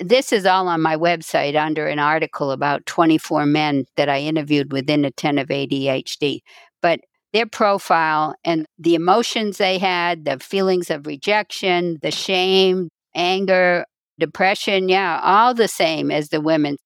this 0.00 0.32
is 0.32 0.46
all 0.46 0.68
on 0.68 0.80
my 0.80 0.96
website 0.96 1.56
under 1.56 1.86
an 1.86 1.98
article 1.98 2.50
about 2.50 2.86
24 2.86 3.46
men 3.46 3.84
that 3.96 4.08
I 4.08 4.20
interviewed 4.20 4.72
with 4.72 4.88
inattentive 4.88 5.48
ADHD. 5.48 6.40
But 6.80 7.00
their 7.32 7.46
profile 7.46 8.34
and 8.44 8.66
the 8.78 8.94
emotions 8.94 9.58
they 9.58 9.78
had, 9.78 10.24
the 10.24 10.38
feelings 10.38 10.90
of 10.90 11.06
rejection, 11.06 11.98
the 12.00 12.10
shame, 12.10 12.88
anger, 13.14 13.84
depression, 14.18 14.88
yeah, 14.88 15.20
all 15.22 15.54
the 15.54 15.68
same 15.68 16.10
as 16.10 16.28
the 16.28 16.40
women. 16.40 16.76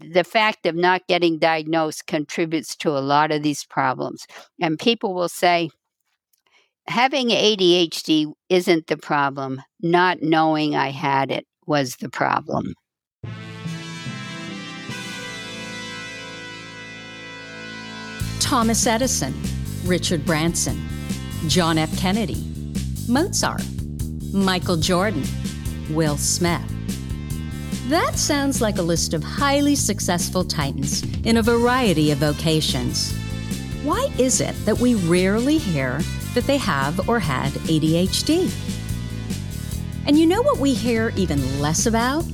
The 0.00 0.24
fact 0.24 0.66
of 0.66 0.76
not 0.76 1.06
getting 1.08 1.38
diagnosed 1.38 2.06
contributes 2.06 2.76
to 2.76 2.90
a 2.90 3.00
lot 3.00 3.32
of 3.32 3.42
these 3.42 3.64
problems. 3.64 4.26
And 4.60 4.78
people 4.78 5.14
will 5.14 5.28
say, 5.28 5.70
having 6.86 7.28
ADHD 7.28 8.32
isn't 8.48 8.86
the 8.86 8.96
problem. 8.96 9.60
Not 9.80 10.22
knowing 10.22 10.76
I 10.76 10.90
had 10.90 11.30
it 11.30 11.47
was 11.68 11.96
the 11.96 12.08
problem. 12.08 12.74
Thomas 18.40 18.86
Edison, 18.86 19.34
Richard 19.84 20.24
Branson, 20.24 20.88
John 21.48 21.76
F. 21.76 21.94
Kennedy, 21.98 22.50
Mozart, 23.06 23.62
Michael 24.32 24.78
Jordan, 24.78 25.22
Will 25.90 26.16
Smith. 26.16 26.62
That 27.88 28.16
sounds 28.16 28.60
like 28.62 28.78
a 28.78 28.82
list 28.82 29.12
of 29.12 29.22
highly 29.22 29.74
successful 29.74 30.44
titans 30.44 31.02
in 31.24 31.36
a 31.36 31.42
variety 31.42 32.10
of 32.10 32.18
vocations. 32.18 33.14
Why 33.82 34.10
is 34.18 34.40
it 34.40 34.54
that 34.64 34.78
we 34.78 34.94
rarely 34.94 35.58
hear 35.58 36.00
that 36.34 36.44
they 36.44 36.58
have 36.58 37.08
or 37.08 37.18
had 37.20 37.52
ADHD? 37.52 38.77
And 40.08 40.18
you 40.18 40.26
know 40.26 40.40
what 40.40 40.56
we 40.56 40.72
hear 40.72 41.12
even 41.16 41.60
less 41.60 41.84
about? 41.84 42.24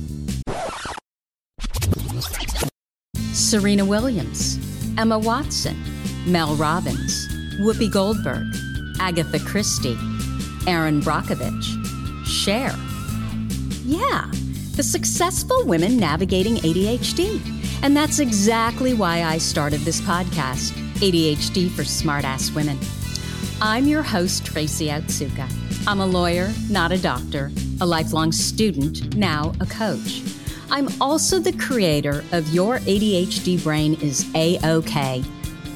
Serena 3.33 3.83
Williams, 3.83 4.57
Emma 4.97 5.19
Watson, 5.19 5.75
Mel 6.25 6.55
Robbins, 6.55 7.27
Whoopi 7.59 7.91
Goldberg, 7.91 8.45
Agatha 9.01 9.39
Christie, 9.39 9.97
Erin 10.65 11.01
Brockovich, 11.01 11.65
Cher. 12.25 12.73
Yeah, 13.83 14.31
the 14.77 14.83
successful 14.83 15.65
women 15.65 15.97
navigating 15.97 16.55
ADHD. 16.55 17.41
And 17.83 17.95
that's 17.95 18.19
exactly 18.19 18.93
why 18.93 19.23
I 19.23 19.37
started 19.37 19.81
this 19.81 19.99
podcast, 19.99 20.71
ADHD 21.01 21.69
for 21.69 21.83
Smartass 21.83 22.55
Women. 22.55 22.79
I'm 23.61 23.85
your 23.85 24.01
host, 24.01 24.45
Tracy 24.45 24.87
Otsuka. 24.87 25.64
I'm 25.87 25.99
a 25.99 26.05
lawyer, 26.05 26.51
not 26.67 26.91
a 26.91 26.97
doctor, 26.99 27.51
a 27.79 27.85
lifelong 27.85 28.31
student, 28.31 29.15
now 29.15 29.53
a 29.59 29.67
coach. 29.67 30.23
I'm 30.71 30.89
also 30.99 31.37
the 31.37 31.53
creator 31.53 32.23
of 32.31 32.51
Your 32.51 32.79
ADHD 32.79 33.63
Brain 33.63 33.93
is 34.01 34.25
A 34.33 34.57
OK, 34.67 35.23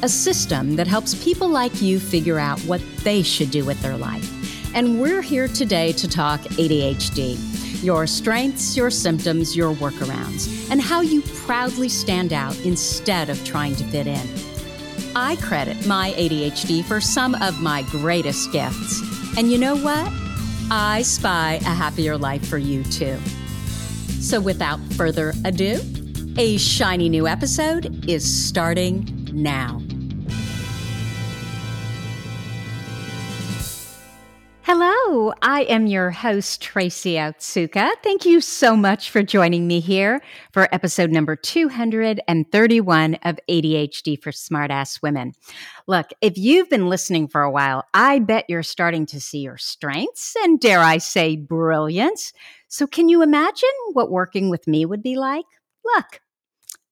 a 0.02 0.10
system 0.10 0.76
that 0.78 0.88
helps 0.88 1.24
people 1.24 1.48
like 1.48 1.80
you 1.80 2.00
figure 2.00 2.40
out 2.40 2.60
what 2.62 2.82
they 3.04 3.22
should 3.22 3.52
do 3.52 3.64
with 3.64 3.80
their 3.84 3.98
life. 3.98 4.76
And 4.76 5.00
we're 5.00 5.22
here 5.22 5.48
today 5.48 5.92
to 5.92 6.08
talk 6.08 6.42
ADHD 6.42 7.84
your 7.84 8.06
strengths, 8.08 8.76
your 8.76 8.90
symptoms, 8.90 9.56
your 9.56 9.74
workarounds, 9.76 10.70
and 10.70 10.82
how 10.82 11.00
you 11.00 11.22
proudly 11.46 11.88
stand 11.88 12.34
out 12.34 12.60
instead 12.66 13.30
of 13.30 13.42
trying 13.46 13.74
to 13.76 13.86
fit 13.86 14.06
in. 14.06 14.28
I 15.16 15.38
credit 15.38 15.86
my 15.88 16.14
ADHD 16.18 16.84
for 16.84 17.00
some 17.00 17.36
of 17.36 17.62
my 17.62 17.84
greatest 17.84 18.52
gifts. 18.52 19.19
And 19.38 19.52
you 19.52 19.58
know 19.58 19.76
what? 19.76 20.12
I 20.72 21.02
spy 21.04 21.60
a 21.62 21.74
happier 21.74 22.18
life 22.18 22.48
for 22.48 22.58
you 22.58 22.84
too. 22.84 23.18
So 24.20 24.40
without 24.40 24.80
further 24.94 25.34
ado, 25.46 25.80
a 26.38 26.58
shiny 26.58 27.10
new 27.10 27.28
episode 27.28 28.08
is 28.08 28.24
starting 28.24 29.28
now. 29.32 29.82
Hello, 34.72 35.34
I 35.42 35.64
am 35.64 35.88
your 35.88 36.12
host, 36.12 36.62
Tracy 36.62 37.14
Otsuka. 37.14 37.90
Thank 38.04 38.24
you 38.24 38.40
so 38.40 38.76
much 38.76 39.10
for 39.10 39.24
joining 39.24 39.66
me 39.66 39.80
here 39.80 40.22
for 40.54 40.72
episode 40.72 41.10
number 41.10 41.36
231 41.36 43.16
of 43.24 43.40
ADHD 43.50 44.22
for 44.22 44.30
Smartass 44.30 45.02
Women. 45.02 45.34
Look, 45.88 46.12
if 46.22 46.38
you've 46.38 46.70
been 46.70 46.88
listening 46.88 47.28
for 47.28 47.42
a 47.42 47.50
while, 47.50 47.84
I 47.96 48.20
bet 48.20 48.46
you're 48.48 48.62
starting 48.62 49.08
to 49.08 49.20
see 49.20 49.40
your 49.40 49.58
strengths 49.58 50.36
and, 50.44 50.60
dare 50.60 50.82
I 50.82 51.00
say, 51.00 51.36
brilliance. 51.36 52.32
So, 52.68 52.86
can 52.86 53.10
you 53.10 53.24
imagine 53.24 53.70
what 53.94 54.12
working 54.12 54.52
with 54.52 54.68
me 54.68 54.86
would 54.86 55.02
be 55.02 55.16
like? 55.16 55.46
Look, 55.84 56.22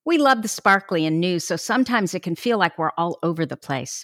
we 0.04 0.18
love 0.18 0.42
the 0.42 0.48
sparkly 0.48 1.06
and 1.06 1.20
new, 1.20 1.38
so 1.38 1.56
sometimes 1.56 2.16
it 2.16 2.24
can 2.24 2.36
feel 2.36 2.58
like 2.58 2.80
we're 2.80 2.90
all 2.98 3.20
over 3.22 3.46
the 3.46 3.56
place. 3.56 4.04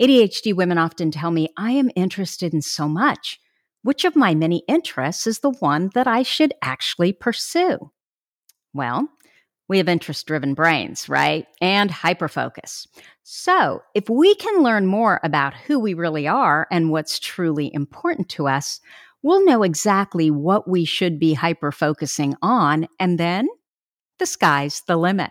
ADHD 0.00 0.54
women 0.54 0.78
often 0.78 1.10
tell 1.10 1.30
me 1.30 1.48
I 1.56 1.72
am 1.72 1.90
interested 1.94 2.52
in 2.52 2.62
so 2.62 2.88
much. 2.88 3.38
Which 3.82 4.04
of 4.04 4.16
my 4.16 4.34
many 4.34 4.62
interests 4.66 5.26
is 5.26 5.40
the 5.40 5.50
one 5.50 5.90
that 5.94 6.06
I 6.06 6.22
should 6.22 6.54
actually 6.62 7.12
pursue? 7.12 7.90
Well, 8.72 9.08
we 9.68 9.78
have 9.78 9.88
interest 9.88 10.26
driven 10.26 10.54
brains, 10.54 11.08
right? 11.08 11.46
And 11.60 11.90
hyperfocus. 11.90 12.86
So, 13.22 13.82
if 13.94 14.08
we 14.08 14.34
can 14.34 14.62
learn 14.62 14.86
more 14.86 15.20
about 15.22 15.54
who 15.54 15.78
we 15.78 15.94
really 15.94 16.26
are 16.26 16.66
and 16.70 16.90
what's 16.90 17.18
truly 17.18 17.72
important 17.72 18.28
to 18.30 18.48
us, 18.48 18.80
we'll 19.22 19.44
know 19.44 19.62
exactly 19.62 20.30
what 20.30 20.68
we 20.68 20.84
should 20.84 21.18
be 21.18 21.34
hyperfocusing 21.34 22.34
on, 22.42 22.86
and 22.98 23.18
then 23.18 23.48
the 24.18 24.26
sky's 24.26 24.82
the 24.86 24.96
limit. 24.96 25.30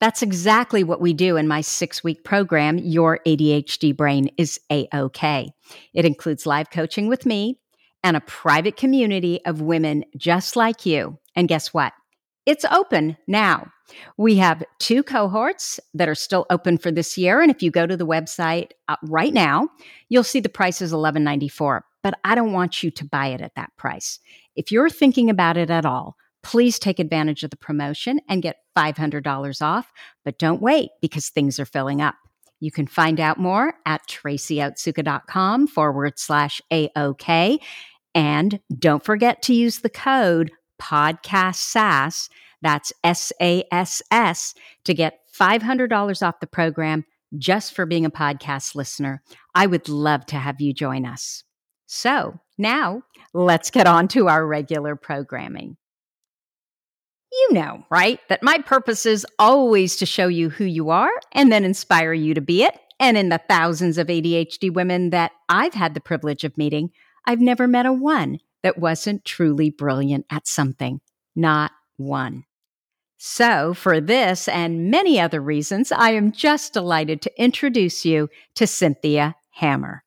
That's 0.00 0.22
exactly 0.22 0.84
what 0.84 1.00
we 1.00 1.14
do 1.14 1.36
in 1.36 1.48
my 1.48 1.62
six 1.62 2.04
week 2.04 2.22
program, 2.22 2.78
Your 2.78 3.20
ADHD 3.26 3.96
Brain 3.96 4.30
is 4.36 4.60
A 4.70 4.88
OK. 4.92 5.50
It 5.94 6.04
includes 6.04 6.46
live 6.46 6.70
coaching 6.70 7.08
with 7.08 7.24
me 7.24 7.58
and 8.04 8.16
a 8.16 8.20
private 8.20 8.76
community 8.76 9.40
of 9.46 9.62
women 9.62 10.04
just 10.16 10.54
like 10.54 10.84
you. 10.84 11.18
And 11.34 11.48
guess 11.48 11.72
what? 11.72 11.92
It's 12.44 12.64
open 12.66 13.16
now. 13.26 13.72
We 14.16 14.36
have 14.36 14.62
two 14.78 15.02
cohorts 15.02 15.80
that 15.94 16.08
are 16.08 16.14
still 16.14 16.46
open 16.50 16.78
for 16.78 16.92
this 16.92 17.16
year. 17.18 17.40
And 17.40 17.50
if 17.50 17.62
you 17.62 17.70
go 17.70 17.86
to 17.86 17.96
the 17.96 18.06
website 18.06 18.70
uh, 18.88 18.96
right 19.02 19.32
now, 19.32 19.68
you'll 20.08 20.24
see 20.24 20.40
the 20.40 20.48
price 20.48 20.80
is 20.80 20.92
$11.94. 20.92 21.80
But 22.02 22.14
I 22.24 22.34
don't 22.34 22.52
want 22.52 22.82
you 22.82 22.90
to 22.92 23.04
buy 23.04 23.28
it 23.28 23.40
at 23.40 23.54
that 23.56 23.70
price. 23.76 24.20
If 24.54 24.70
you're 24.70 24.90
thinking 24.90 25.30
about 25.30 25.56
it 25.56 25.70
at 25.70 25.84
all, 25.84 26.16
please 26.46 26.78
take 26.78 27.00
advantage 27.00 27.42
of 27.42 27.50
the 27.50 27.56
promotion 27.56 28.20
and 28.28 28.40
get 28.40 28.58
$500 28.78 29.62
off. 29.62 29.92
But 30.24 30.38
don't 30.38 30.62
wait 30.62 30.90
because 31.02 31.28
things 31.28 31.58
are 31.58 31.66
filling 31.66 32.00
up. 32.00 32.14
You 32.60 32.70
can 32.70 32.86
find 32.86 33.18
out 33.18 33.36
more 33.36 33.74
at 33.84 34.06
tracyotsuka.com 34.08 35.66
forward 35.66 36.20
slash 36.20 36.62
AOK. 36.72 37.58
And 38.14 38.60
don't 38.78 39.04
forget 39.04 39.42
to 39.42 39.54
use 39.54 39.80
the 39.80 39.90
code 39.90 40.52
podcast 40.80 41.56
SASS, 41.56 42.28
that's 42.62 42.92
S 43.02 43.32
A 43.42 43.64
S 43.72 44.00
S, 44.12 44.54
to 44.84 44.94
get 44.94 45.18
$500 45.36 46.26
off 46.26 46.40
the 46.40 46.46
program 46.46 47.04
just 47.36 47.74
for 47.74 47.86
being 47.86 48.04
a 48.04 48.10
podcast 48.10 48.76
listener. 48.76 49.20
I 49.52 49.66
would 49.66 49.88
love 49.88 50.24
to 50.26 50.36
have 50.36 50.60
you 50.60 50.72
join 50.72 51.06
us. 51.06 51.42
So 51.86 52.38
now 52.56 53.02
let's 53.34 53.72
get 53.72 53.88
on 53.88 54.06
to 54.08 54.28
our 54.28 54.46
regular 54.46 54.94
programming. 54.94 55.76
You 57.32 57.52
know, 57.52 57.84
right? 57.90 58.20
That 58.28 58.42
my 58.42 58.58
purpose 58.58 59.04
is 59.04 59.26
always 59.38 59.96
to 59.96 60.06
show 60.06 60.28
you 60.28 60.48
who 60.48 60.64
you 60.64 60.90
are 60.90 61.10
and 61.32 61.50
then 61.50 61.64
inspire 61.64 62.12
you 62.12 62.34
to 62.34 62.40
be 62.40 62.62
it. 62.62 62.78
And 62.98 63.16
in 63.16 63.28
the 63.28 63.40
thousands 63.48 63.98
of 63.98 64.06
ADHD 64.06 64.72
women 64.72 65.10
that 65.10 65.32
I've 65.48 65.74
had 65.74 65.94
the 65.94 66.00
privilege 66.00 66.44
of 66.44 66.56
meeting, 66.56 66.90
I've 67.26 67.40
never 67.40 67.68
met 67.68 67.84
a 67.86 67.92
one 67.92 68.38
that 68.62 68.78
wasn't 68.78 69.24
truly 69.24 69.70
brilliant 69.70 70.26
at 70.30 70.46
something. 70.46 71.00
Not 71.34 71.72
one. 71.96 72.44
So, 73.18 73.74
for 73.74 74.00
this 74.00 74.46
and 74.46 74.90
many 74.90 75.18
other 75.18 75.40
reasons, 75.40 75.90
I 75.90 76.10
am 76.10 76.32
just 76.32 76.72
delighted 76.72 77.22
to 77.22 77.42
introduce 77.42 78.04
you 78.04 78.28
to 78.56 78.66
Cynthia 78.66 79.36
Hammer. 79.52 80.04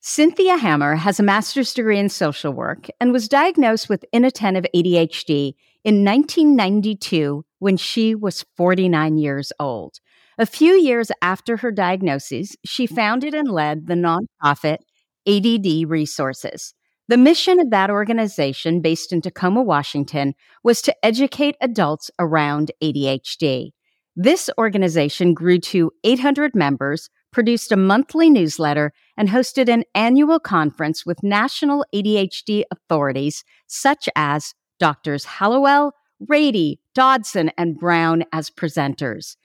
Cynthia 0.00 0.56
Hammer 0.56 0.94
has 0.96 1.18
a 1.18 1.22
master's 1.22 1.72
degree 1.74 1.98
in 1.98 2.08
social 2.08 2.52
work 2.52 2.88
and 3.00 3.12
was 3.12 3.28
diagnosed 3.28 3.88
with 3.88 4.04
inattentive 4.12 4.66
ADHD 4.74 5.54
in 5.88 6.04
1992 6.04 7.46
when 7.60 7.78
she 7.78 8.14
was 8.14 8.44
49 8.58 9.16
years 9.16 9.52
old. 9.58 9.94
A 10.36 10.44
few 10.44 10.74
years 10.74 11.10
after 11.22 11.56
her 11.56 11.72
diagnosis, 11.72 12.54
she 12.62 12.86
founded 12.86 13.32
and 13.32 13.50
led 13.50 13.86
the 13.86 13.94
nonprofit 13.94 14.80
ADD 15.26 15.88
Resources. 15.88 16.74
The 17.08 17.16
mission 17.16 17.58
of 17.58 17.70
that 17.70 17.88
organization, 17.88 18.82
based 18.82 19.14
in 19.14 19.22
Tacoma, 19.22 19.62
Washington, 19.62 20.34
was 20.62 20.82
to 20.82 20.94
educate 21.02 21.56
adults 21.62 22.10
around 22.18 22.70
ADHD. 22.84 23.70
This 24.14 24.50
organization 24.58 25.32
grew 25.32 25.58
to 25.58 25.90
800 26.04 26.54
members, 26.54 27.08
produced 27.32 27.72
a 27.72 27.78
monthly 27.78 28.28
newsletter, 28.28 28.92
and 29.16 29.30
hosted 29.30 29.70
an 29.70 29.84
annual 29.94 30.38
conference 30.38 31.06
with 31.06 31.22
national 31.22 31.86
ADHD 31.94 32.64
authorities 32.70 33.42
such 33.66 34.06
as 34.14 34.52
Doctors 34.78 35.24
Hallowell, 35.24 35.92
Ratey, 36.26 36.78
Dodson, 36.94 37.50
and 37.56 37.78
Brown 37.78 38.24
as 38.32 38.50
presenters. 38.50 39.36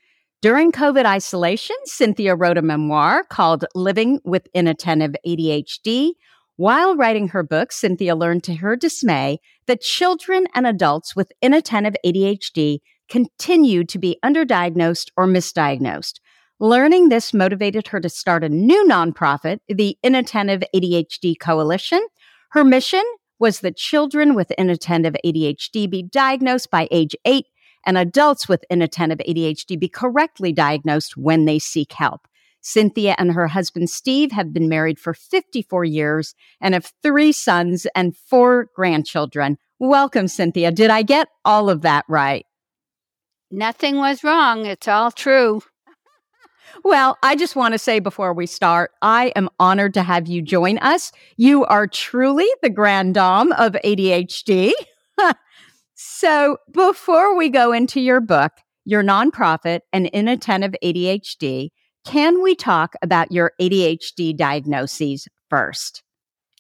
During 0.42 0.72
COVID 0.72 1.06
isolation, 1.06 1.76
Cynthia 1.86 2.36
wrote 2.36 2.58
a 2.58 2.62
memoir 2.62 3.24
called 3.24 3.66
Living 3.76 4.20
with 4.26 4.48
Inattentive 4.54 5.16
ADHD. 5.26 6.12
While 6.58 6.96
writing 6.96 7.30
her 7.30 7.44
book, 7.44 7.72
Cynthia 7.72 8.16
learned 8.16 8.44
to 8.44 8.56
her 8.56 8.76
dismay 8.76 9.40
that 9.68 9.82
children 9.82 10.48
and 10.54 10.68
adults 10.68 11.16
with 11.16 11.32
inattentive 11.42 11.96
ADHD 12.06 12.80
continue 13.10 13.84
to 13.86 13.98
be 13.98 14.18
underdiagnosed 14.24 15.12
or 15.16 15.28
misdiagnosed. 15.28 16.20
Learning 16.60 17.10
this 17.10 17.34
motivated 17.34 17.88
her 17.88 18.00
to 18.00 18.10
start 18.10 18.44
a 18.44 18.50
new 18.50 18.86
nonprofit, 18.86 19.60
the 19.68 19.98
Inattentive 20.04 20.64
ADHD 20.76 21.40
Coalition. 21.40 22.06
Her 22.52 22.64
mission 22.64 23.04
was 23.40 23.60
that 23.60 23.78
children 23.78 24.36
with 24.36 24.52
inattentive 24.52 25.16
ADHD 25.26 25.90
be 25.90 26.04
diagnosed 26.04 26.70
by 26.70 26.88
age 26.92 27.16
eight 27.26 27.48
and 27.86 27.98
adults 27.98 28.48
with 28.48 28.64
inattentive 28.70 29.20
ADHD 29.20 29.80
be 29.80 29.90
correctly 29.90 30.54
diagnosed 30.54 31.18
when 31.18 31.46
they 31.46 31.60
seek 31.60 31.94
help. 31.94 32.28
Cynthia 32.62 33.16
and 33.18 33.34
her 33.34 33.48
husband 33.48 33.90
Steve 33.90 34.32
have 34.32 34.54
been 34.54 34.70
married 34.70 34.98
for 34.98 35.14
54 35.14 35.84
years 35.84 36.34
and 36.62 36.74
have 36.74 36.94
three 37.02 37.34
sons 37.34 37.86
and 37.94 38.16
four 38.16 38.70
grandchildren. 38.74 39.58
Welcome, 39.80 40.30
Cynthia. 40.30 40.72
Did 40.72 40.90
I 40.90 41.02
get 41.02 41.28
all 41.44 41.70
of 41.70 41.82
that 41.82 42.06
right? 42.08 42.46
Nothing 43.52 43.98
was 43.98 44.24
wrong. 44.24 44.66
It's 44.66 44.88
all 44.88 45.12
true. 45.12 45.62
Well, 46.84 47.18
I 47.24 47.36
just 47.36 47.56
want 47.56 47.74
to 47.74 47.78
say 47.78 48.00
before 48.00 48.34
we 48.34 48.46
start, 48.46 48.92
I 49.02 49.32
am 49.36 49.50
honored 49.58 49.94
to 49.94 50.04
have 50.04 50.28
you 50.28 50.42
join 50.42 50.78
us. 50.80 51.14
You 51.38 51.64
are 51.66 51.88
truly 51.88 52.48
the 52.62 52.70
grand 52.70 53.14
dame 53.14 53.54
of 53.54 53.74
ADHD. 53.86 54.74
so, 55.96 56.58
before 56.72 57.38
we 57.38 57.50
go 57.50 57.72
into 57.72 58.02
your 58.02 58.20
book, 58.20 58.52
your 58.84 59.02
nonprofit, 59.02 59.80
and 59.94 60.08
inattentive 60.08 60.76
ADHD, 60.84 61.70
can 62.04 62.44
we 62.44 62.54
talk 62.54 62.96
about 63.02 63.32
your 63.32 63.54
ADHD 63.62 64.36
diagnoses 64.36 65.28
first? 65.50 66.04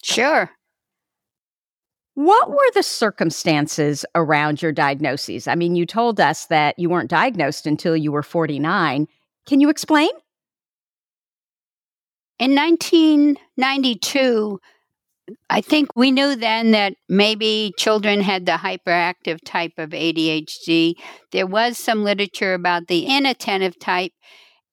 Sure. 0.03 0.49
What 2.15 2.49
were 2.49 2.71
the 2.73 2.83
circumstances 2.83 4.05
around 4.15 4.61
your 4.61 4.71
diagnoses? 4.71 5.47
I 5.47 5.55
mean, 5.55 5.75
you 5.75 5.85
told 5.85 6.21
us 6.21 6.45
that 6.45 6.77
you 6.77 6.89
weren't 6.89 7.09
diagnosed 7.09 7.65
until 7.65 7.97
you 7.97 8.11
were 8.11 8.23
49. 8.23 9.07
Can 9.45 9.59
you 9.59 9.69
explain? 9.69 10.09
In 12.39 12.55
1992, 12.55 14.59
I 15.49 15.61
think 15.61 15.95
we 15.95 16.11
knew 16.11 16.35
then 16.35 16.71
that 16.71 16.93
maybe 17.07 17.73
children 17.77 18.21
had 18.21 18.45
the 18.45 18.53
hyperactive 18.53 19.39
type 19.45 19.73
of 19.77 19.91
ADHD. 19.91 20.95
There 21.31 21.47
was 21.47 21.77
some 21.77 22.03
literature 22.03 22.53
about 22.53 22.87
the 22.87 23.05
inattentive 23.05 23.79
type, 23.79 24.11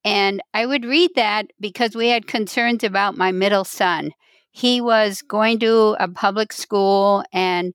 and 0.04 0.40
I 0.54 0.66
would 0.66 0.84
read 0.84 1.10
that 1.16 1.46
because 1.60 1.94
we 1.94 2.08
had 2.08 2.26
concerns 2.26 2.82
about 2.82 3.16
my 3.16 3.32
middle 3.32 3.64
son. 3.64 4.12
He 4.50 4.80
was 4.80 5.22
going 5.22 5.58
to 5.60 5.96
a 6.00 6.08
public 6.08 6.52
school 6.52 7.22
and 7.32 7.74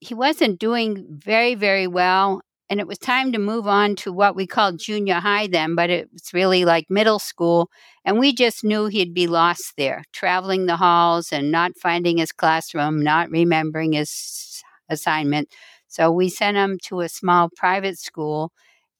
he 0.00 0.14
wasn't 0.14 0.58
doing 0.58 1.06
very, 1.08 1.54
very 1.54 1.86
well 1.86 2.40
and 2.70 2.80
it 2.80 2.86
was 2.86 2.98
time 2.98 3.32
to 3.32 3.38
move 3.38 3.66
on 3.66 3.94
to 3.96 4.12
what 4.12 4.34
we 4.34 4.46
called 4.46 4.78
junior 4.78 5.16
high 5.16 5.46
then, 5.46 5.74
but 5.74 5.90
it 5.90 6.08
was 6.12 6.32
really 6.32 6.64
like 6.64 6.86
middle 6.88 7.18
school. 7.18 7.70
And 8.04 8.18
we 8.18 8.34
just 8.34 8.64
knew 8.64 8.86
he'd 8.86 9.14
be 9.14 9.26
lost 9.26 9.74
there, 9.76 10.02
traveling 10.12 10.66
the 10.66 10.76
halls 10.76 11.32
and 11.32 11.52
not 11.52 11.72
finding 11.76 12.18
his 12.18 12.32
classroom, 12.32 13.02
not 13.02 13.30
remembering 13.30 13.92
his 13.92 14.62
assignment. 14.88 15.48
So 15.88 16.10
we 16.10 16.28
sent 16.28 16.56
him 16.56 16.78
to 16.84 17.00
a 17.00 17.08
small 17.08 17.50
private 17.54 17.98
school. 17.98 18.50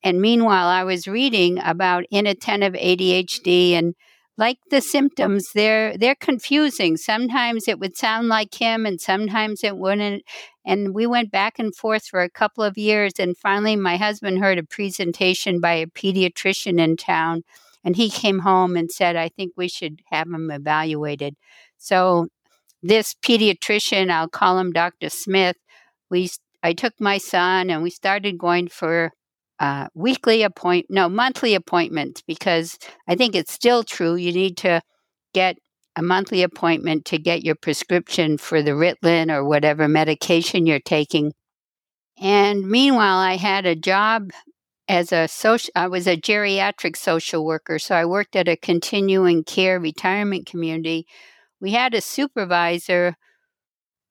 And 0.02 0.20
meanwhile, 0.20 0.68
I 0.68 0.84
was 0.84 1.08
reading 1.08 1.58
about 1.58 2.04
inattentive 2.10 2.74
ADHD 2.74 3.72
and 3.72 3.94
like 4.36 4.58
the 4.70 4.80
symptoms 4.80 5.52
they're 5.54 5.96
they're 5.96 6.14
confusing. 6.16 6.96
Sometimes 6.96 7.68
it 7.68 7.78
would 7.78 7.96
sound 7.96 8.28
like 8.28 8.54
him 8.54 8.86
and 8.86 9.00
sometimes 9.00 9.62
it 9.62 9.76
wouldn't. 9.76 10.24
And 10.66 10.94
we 10.94 11.06
went 11.06 11.30
back 11.30 11.58
and 11.58 11.74
forth 11.74 12.06
for 12.06 12.22
a 12.22 12.30
couple 12.30 12.64
of 12.64 12.78
years 12.78 13.12
and 13.18 13.36
finally 13.36 13.76
my 13.76 13.96
husband 13.96 14.38
heard 14.38 14.58
a 14.58 14.64
presentation 14.64 15.60
by 15.60 15.74
a 15.74 15.86
pediatrician 15.86 16.80
in 16.80 16.96
town 16.96 17.42
and 17.84 17.96
he 17.96 18.10
came 18.10 18.40
home 18.40 18.76
and 18.76 18.90
said 18.90 19.14
i 19.16 19.28
think 19.28 19.52
we 19.56 19.68
should 19.68 20.00
have 20.10 20.26
him 20.26 20.50
evaluated. 20.50 21.36
So 21.78 22.28
this 22.82 23.14
pediatrician 23.14 24.10
i'll 24.10 24.28
call 24.28 24.58
him 24.58 24.72
dr 24.72 25.08
smith 25.10 25.56
we 26.10 26.30
i 26.62 26.72
took 26.72 26.94
my 27.00 27.18
son 27.18 27.70
and 27.70 27.82
we 27.82 27.90
started 27.90 28.38
going 28.38 28.68
for 28.68 29.12
uh, 29.60 29.88
weekly 29.94 30.42
appoint 30.42 30.86
no 30.88 31.08
monthly 31.08 31.54
appointments 31.54 32.22
because 32.22 32.78
I 33.06 33.14
think 33.14 33.34
it's 33.34 33.52
still 33.52 33.84
true. 33.84 34.14
You 34.14 34.32
need 34.32 34.56
to 34.58 34.80
get 35.32 35.56
a 35.96 36.02
monthly 36.02 36.42
appointment 36.42 37.04
to 37.06 37.18
get 37.18 37.44
your 37.44 37.54
prescription 37.54 38.36
for 38.36 38.62
the 38.62 38.72
Ritalin 38.72 39.32
or 39.32 39.44
whatever 39.44 39.86
medication 39.86 40.66
you're 40.66 40.80
taking. 40.80 41.32
And 42.20 42.68
meanwhile, 42.68 43.18
I 43.18 43.36
had 43.36 43.66
a 43.66 43.76
job 43.76 44.30
as 44.88 45.12
a 45.12 45.28
social. 45.28 45.70
I 45.74 45.88
was 45.88 46.06
a 46.06 46.16
geriatric 46.16 46.96
social 46.96 47.44
worker, 47.44 47.78
so 47.78 47.94
I 47.94 48.04
worked 48.04 48.36
at 48.36 48.48
a 48.48 48.56
continuing 48.56 49.44
care 49.44 49.78
retirement 49.78 50.46
community. 50.46 51.06
We 51.60 51.72
had 51.72 51.94
a 51.94 52.00
supervisor 52.00 53.16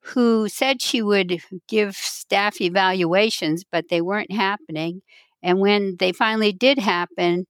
who 0.01 0.49
said 0.49 0.81
she 0.81 1.01
would 1.01 1.39
give 1.67 1.95
staff 1.95 2.59
evaluations, 2.59 3.63
but 3.69 3.85
they 3.89 4.01
weren't 4.01 4.31
happening. 4.31 5.01
And 5.43 5.59
when 5.59 5.97
they 5.99 6.13
finally 6.13 6.53
did 6.53 6.79
happen, 6.79 7.47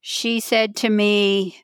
she 0.00 0.40
said 0.40 0.76
to 0.76 0.88
me, 0.90 1.62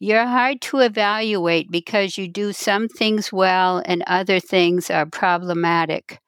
You're 0.00 0.26
hard 0.26 0.60
to 0.62 0.78
evaluate 0.80 1.70
because 1.70 2.18
you 2.18 2.28
do 2.28 2.52
some 2.52 2.88
things 2.88 3.32
well 3.32 3.82
and 3.86 4.04
other 4.06 4.40
things 4.40 4.90
are 4.90 5.06
problematic. 5.06 6.20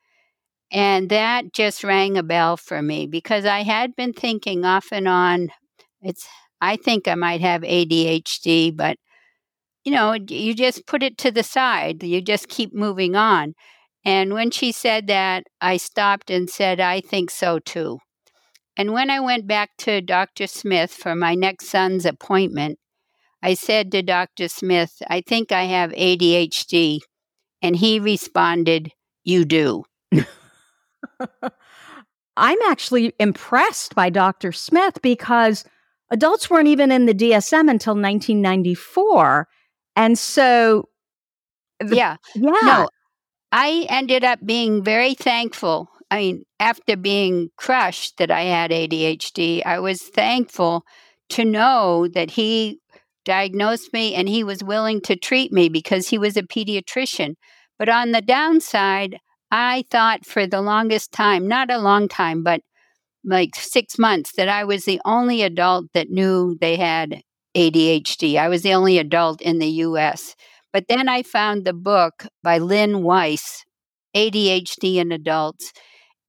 And 0.72 1.10
that 1.10 1.52
just 1.52 1.84
rang 1.84 2.16
a 2.18 2.22
bell 2.22 2.56
for 2.56 2.82
me 2.82 3.06
because 3.06 3.44
I 3.46 3.62
had 3.62 3.96
been 3.96 4.12
thinking 4.12 4.64
off 4.64 4.88
and 4.92 5.08
on, 5.08 5.50
it's 6.02 6.28
I 6.60 6.76
think 6.76 7.08
I 7.08 7.14
might 7.16 7.40
have 7.42 7.64
ADHD, 7.64 8.70
but 8.70 8.98
you 9.84 9.92
know, 9.92 10.14
you 10.14 10.54
just 10.54 10.86
put 10.86 11.02
it 11.02 11.18
to 11.18 11.30
the 11.30 11.42
side. 11.42 12.02
You 12.02 12.20
just 12.20 12.48
keep 12.48 12.74
moving 12.74 13.16
on. 13.16 13.54
And 14.04 14.34
when 14.34 14.50
she 14.50 14.72
said 14.72 15.06
that, 15.08 15.44
I 15.60 15.76
stopped 15.78 16.30
and 16.30 16.48
said, 16.50 16.80
I 16.80 17.00
think 17.00 17.30
so 17.30 17.58
too. 17.60 17.98
And 18.76 18.92
when 18.92 19.10
I 19.10 19.20
went 19.20 19.46
back 19.46 19.70
to 19.78 20.00
Dr. 20.00 20.46
Smith 20.46 20.92
for 20.92 21.14
my 21.14 21.34
next 21.34 21.66
son's 21.66 22.06
appointment, 22.06 22.78
I 23.42 23.54
said 23.54 23.92
to 23.92 24.02
Dr. 24.02 24.48
Smith, 24.48 25.02
I 25.08 25.20
think 25.20 25.52
I 25.52 25.64
have 25.64 25.90
ADHD. 25.92 27.00
And 27.60 27.76
he 27.76 28.00
responded, 28.00 28.90
You 29.24 29.44
do. 29.44 29.84
I'm 32.36 32.58
actually 32.66 33.12
impressed 33.18 33.94
by 33.94 34.08
Dr. 34.10 34.52
Smith 34.52 35.02
because 35.02 35.64
adults 36.10 36.48
weren't 36.48 36.68
even 36.68 36.90
in 36.90 37.06
the 37.06 37.14
DSM 37.14 37.68
until 37.70 37.94
1994. 37.94 39.48
And 39.96 40.18
so, 40.18 40.88
the, 41.78 41.96
yeah. 41.96 42.16
Yeah. 42.34 42.50
No, 42.62 42.88
I 43.50 43.86
ended 43.90 44.24
up 44.24 44.38
being 44.44 44.82
very 44.82 45.14
thankful 45.14 45.91
I 46.12 46.16
mean, 46.16 46.44
after 46.60 46.94
being 46.94 47.48
crushed 47.56 48.18
that 48.18 48.30
I 48.30 48.42
had 48.42 48.70
ADHD, 48.70 49.64
I 49.64 49.78
was 49.78 50.02
thankful 50.02 50.84
to 51.30 51.42
know 51.42 52.06
that 52.12 52.32
he 52.32 52.80
diagnosed 53.24 53.94
me 53.94 54.14
and 54.14 54.28
he 54.28 54.44
was 54.44 54.62
willing 54.62 55.00
to 55.02 55.16
treat 55.16 55.54
me 55.54 55.70
because 55.70 56.08
he 56.08 56.18
was 56.18 56.36
a 56.36 56.42
pediatrician. 56.42 57.36
But 57.78 57.88
on 57.88 58.12
the 58.12 58.20
downside, 58.20 59.20
I 59.50 59.84
thought 59.90 60.26
for 60.26 60.46
the 60.46 60.60
longest 60.60 61.12
time, 61.12 61.48
not 61.48 61.70
a 61.70 61.78
long 61.78 62.08
time, 62.08 62.42
but 62.42 62.60
like 63.24 63.54
six 63.54 63.98
months, 63.98 64.32
that 64.36 64.50
I 64.50 64.64
was 64.64 64.84
the 64.84 65.00
only 65.06 65.40
adult 65.40 65.86
that 65.94 66.10
knew 66.10 66.58
they 66.60 66.76
had 66.76 67.22
ADHD. 67.56 68.36
I 68.36 68.48
was 68.48 68.60
the 68.60 68.74
only 68.74 68.98
adult 68.98 69.40
in 69.40 69.60
the 69.60 69.80
US. 69.86 70.34
But 70.74 70.88
then 70.90 71.08
I 71.08 71.22
found 71.22 71.64
the 71.64 71.72
book 71.72 72.26
by 72.42 72.58
Lynn 72.58 73.02
Weiss, 73.02 73.64
ADHD 74.14 74.96
in 74.96 75.10
Adults. 75.10 75.72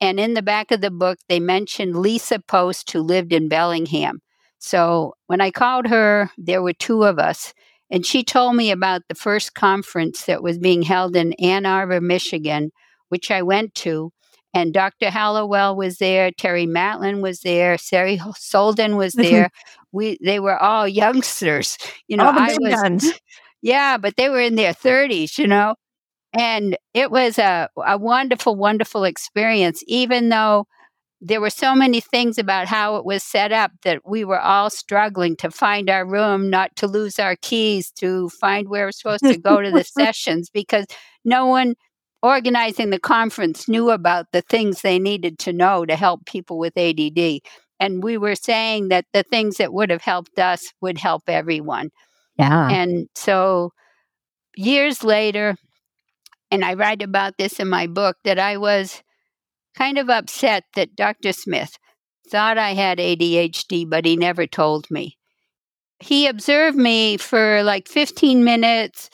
And 0.03 0.19
in 0.19 0.33
the 0.33 0.41
back 0.41 0.71
of 0.71 0.81
the 0.81 0.91
book, 0.91 1.17
they 1.29 1.39
mentioned 1.39 1.95
Lisa 1.95 2.37
Post, 2.37 2.91
who 2.91 2.99
lived 2.99 3.31
in 3.31 3.47
Bellingham. 3.47 4.19
So 4.59 5.13
when 5.27 5.39
I 5.39 5.49
called 5.49 5.87
her, 5.87 6.29
there 6.37 6.61
were 6.61 6.73
two 6.73 7.03
of 7.03 7.19
us. 7.19 7.53
And 7.89 8.05
she 8.05 8.21
told 8.21 8.57
me 8.57 8.69
about 8.69 9.03
the 9.07 9.15
first 9.15 9.53
conference 9.53 10.25
that 10.25 10.43
was 10.43 10.57
being 10.59 10.81
held 10.81 11.15
in 11.15 11.31
Ann 11.35 11.65
Arbor, 11.65 12.01
Michigan, 12.01 12.71
which 13.07 13.31
I 13.31 13.43
went 13.43 13.75
to. 13.75 14.11
And 14.53 14.73
Dr. 14.73 15.09
Hallowell 15.09 15.77
was 15.77 15.99
there, 15.99 16.31
Terry 16.31 16.67
Matlen 16.67 17.21
was 17.21 17.39
there, 17.39 17.77
Sari 17.77 18.17
Solden 18.17 18.97
was 18.97 19.13
mm-hmm. 19.13 19.31
there. 19.31 19.49
we 19.93 20.17
they 20.21 20.41
were 20.41 20.61
all 20.61 20.85
youngsters. 20.85 21.77
You 22.09 22.17
know, 22.17 22.25
all 22.25 22.33
the 22.33 22.41
big 22.41 22.49
I 22.49 22.57
was, 22.59 22.81
guns. 22.81 23.13
Yeah, 23.61 23.97
but 23.97 24.17
they 24.17 24.27
were 24.27 24.41
in 24.41 24.55
their 24.55 24.73
30s, 24.73 25.37
you 25.37 25.47
know. 25.47 25.75
And 26.33 26.77
it 26.93 27.11
was 27.11 27.37
a, 27.37 27.69
a 27.85 27.97
wonderful, 27.97 28.55
wonderful 28.55 29.03
experience, 29.03 29.83
even 29.87 30.29
though 30.29 30.65
there 31.21 31.39
were 31.39 31.49
so 31.49 31.73
many 31.73 32.01
things 32.01 32.37
about 32.37 32.67
how 32.67 32.97
it 32.97 33.05
was 33.05 33.23
set 33.23 33.53
up 33.53 33.71
that 33.83 34.01
we 34.05 34.25
were 34.25 34.41
all 34.41 34.69
struggling 34.69 35.37
to 35.37 35.49
find 35.49 35.89
our 35.89 36.05
room, 36.05 36.49
not 36.49 36.75
to 36.75 36.87
lose 36.87 37.17
our 37.17 37.37
keys, 37.37 37.91
to 37.91 38.27
find 38.29 38.67
where 38.67 38.85
we're 38.85 38.91
supposed 38.91 39.23
to 39.23 39.37
go 39.37 39.61
to 39.61 39.71
the 39.71 39.83
sessions 39.97 40.49
because 40.49 40.85
no 41.23 41.45
one 41.45 41.75
organizing 42.21 42.89
the 42.89 42.99
conference 42.99 43.69
knew 43.69 43.89
about 43.89 44.25
the 44.33 44.41
things 44.41 44.81
they 44.81 44.99
needed 44.99 45.39
to 45.39 45.53
know 45.53 45.85
to 45.85 45.95
help 45.95 46.25
people 46.25 46.59
with 46.59 46.77
ADD. 46.77 47.39
And 47.79 48.03
we 48.03 48.17
were 48.17 48.35
saying 48.35 48.89
that 48.89 49.05
the 49.13 49.23
things 49.23 49.57
that 49.57 49.73
would 49.73 49.89
have 49.89 50.01
helped 50.01 50.39
us 50.39 50.73
would 50.81 50.97
help 50.97 51.23
everyone. 51.27 51.89
Yeah. 52.37 52.69
And 52.69 53.07
so 53.15 53.71
years 54.55 55.03
later, 55.03 55.55
and 56.53 56.65
I 56.65 56.73
write 56.73 57.01
about 57.01 57.37
this 57.37 57.59
in 57.59 57.69
my 57.69 57.87
book, 57.87 58.17
that 58.23 58.39
I 58.39 58.57
was 58.57 59.01
kind 59.75 59.97
of 59.97 60.09
upset 60.09 60.65
that 60.75 60.95
Dr. 60.95 61.33
Smith 61.33 61.77
thought 62.29 62.57
I 62.57 62.73
had 62.73 62.99
ADHD, 62.99 63.89
but 63.89 64.05
he 64.05 64.15
never 64.15 64.47
told 64.47 64.89
me. 64.89 65.17
He 65.99 66.27
observed 66.27 66.77
me 66.77 67.17
for 67.17 67.63
like 67.63 67.87
15 67.87 68.43
minutes 68.43 69.09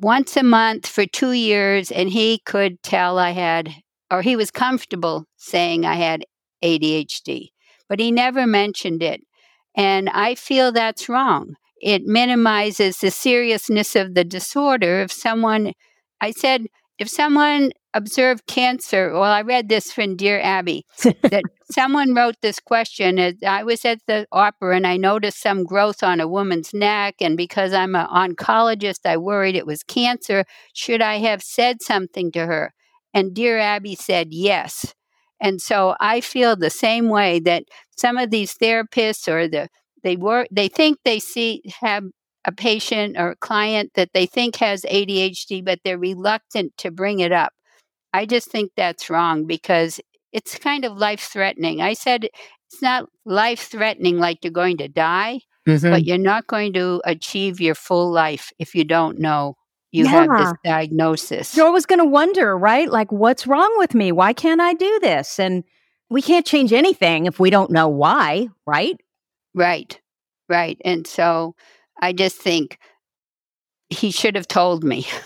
once 0.00 0.36
a 0.36 0.42
month 0.42 0.86
for 0.86 1.06
two 1.06 1.32
years, 1.32 1.90
and 1.90 2.10
he 2.10 2.40
could 2.44 2.82
tell 2.82 3.18
I 3.18 3.30
had, 3.30 3.70
or 4.10 4.22
he 4.22 4.36
was 4.36 4.50
comfortable 4.50 5.26
saying 5.36 5.84
I 5.84 5.94
had 5.94 6.24
ADHD, 6.62 7.48
but 7.88 8.00
he 8.00 8.10
never 8.10 8.46
mentioned 8.46 9.02
it. 9.02 9.22
And 9.76 10.08
I 10.10 10.34
feel 10.34 10.72
that's 10.72 11.08
wrong. 11.08 11.54
It 11.80 12.04
minimizes 12.04 12.98
the 12.98 13.10
seriousness 13.10 13.94
of 13.96 14.14
the 14.14 14.24
disorder. 14.24 15.02
If 15.02 15.12
someone, 15.12 15.72
I 16.20 16.30
said, 16.30 16.66
if 16.98 17.08
someone 17.08 17.72
observed 17.92 18.46
cancer, 18.46 19.12
well, 19.12 19.24
I 19.24 19.42
read 19.42 19.68
this 19.68 19.92
from 19.92 20.16
Dear 20.16 20.40
Abby, 20.40 20.84
that 21.22 21.42
someone 21.70 22.14
wrote 22.14 22.36
this 22.40 22.60
question. 22.60 23.36
I 23.46 23.64
was 23.64 23.84
at 23.84 24.00
the 24.06 24.26
opera 24.32 24.76
and 24.76 24.86
I 24.86 24.96
noticed 24.96 25.40
some 25.40 25.64
growth 25.64 26.02
on 26.02 26.20
a 26.20 26.28
woman's 26.28 26.72
neck. 26.72 27.16
And 27.20 27.36
because 27.36 27.72
I'm 27.72 27.94
an 27.94 28.06
oncologist, 28.06 29.00
I 29.04 29.16
worried 29.16 29.56
it 29.56 29.66
was 29.66 29.82
cancer. 29.82 30.44
Should 30.72 31.02
I 31.02 31.18
have 31.18 31.42
said 31.42 31.82
something 31.82 32.30
to 32.32 32.46
her? 32.46 32.74
And 33.12 33.34
Dear 33.34 33.58
Abby 33.58 33.94
said 33.94 34.28
yes. 34.30 34.94
And 35.40 35.60
so 35.60 35.94
I 36.00 36.20
feel 36.20 36.56
the 36.56 36.70
same 36.70 37.08
way 37.08 37.38
that 37.40 37.64
some 37.96 38.16
of 38.16 38.30
these 38.30 38.54
therapists 38.54 39.28
or 39.28 39.48
the 39.48 39.68
they 40.02 40.16
work 40.16 40.48
they 40.50 40.68
think 40.68 40.98
they 41.04 41.18
see 41.18 41.62
have 41.80 42.04
a 42.44 42.52
patient 42.52 43.16
or 43.18 43.30
a 43.30 43.36
client 43.36 43.92
that 43.94 44.10
they 44.12 44.26
think 44.26 44.56
has 44.56 44.82
ADHD, 44.82 45.64
but 45.64 45.80
they're 45.84 45.98
reluctant 45.98 46.76
to 46.78 46.90
bring 46.90 47.20
it 47.20 47.32
up. 47.32 47.52
I 48.12 48.26
just 48.26 48.50
think 48.50 48.72
that's 48.76 49.10
wrong 49.10 49.46
because 49.46 50.00
it's 50.32 50.58
kind 50.58 50.84
of 50.84 50.96
life 50.96 51.20
threatening. 51.20 51.80
I 51.80 51.94
said 51.94 52.24
it's 52.24 52.82
not 52.82 53.08
life 53.24 53.68
threatening 53.68 54.18
like 54.18 54.38
you're 54.42 54.52
going 54.52 54.76
to 54.78 54.88
die, 54.88 55.40
mm-hmm. 55.66 55.90
but 55.90 56.04
you're 56.04 56.18
not 56.18 56.46
going 56.46 56.72
to 56.74 57.00
achieve 57.04 57.60
your 57.60 57.74
full 57.74 58.10
life 58.10 58.52
if 58.58 58.74
you 58.74 58.84
don't 58.84 59.18
know 59.18 59.56
you 59.94 60.06
yeah. 60.06 60.10
have 60.10 60.38
this 60.38 60.52
diagnosis. 60.64 61.56
You're 61.56 61.66
always 61.66 61.86
going 61.86 62.00
to 62.00 62.04
wonder, 62.04 62.58
right? 62.58 62.90
Like, 62.90 63.12
what's 63.12 63.46
wrong 63.46 63.72
with 63.78 63.94
me? 63.94 64.10
Why 64.10 64.32
can't 64.32 64.60
I 64.60 64.74
do 64.74 64.98
this? 65.00 65.38
And 65.38 65.62
we 66.10 66.20
can't 66.20 66.44
change 66.44 66.72
anything 66.72 67.26
if 67.26 67.38
we 67.38 67.48
don't 67.48 67.70
know 67.70 67.86
why, 67.86 68.48
right? 68.66 69.00
Right, 69.54 70.00
right. 70.48 70.80
And 70.84 71.06
so 71.06 71.54
I 72.04 72.12
just 72.12 72.36
think 72.36 72.78
he 73.88 74.10
should 74.10 74.34
have 74.36 74.48
told 74.48 74.84
me. 74.84 75.06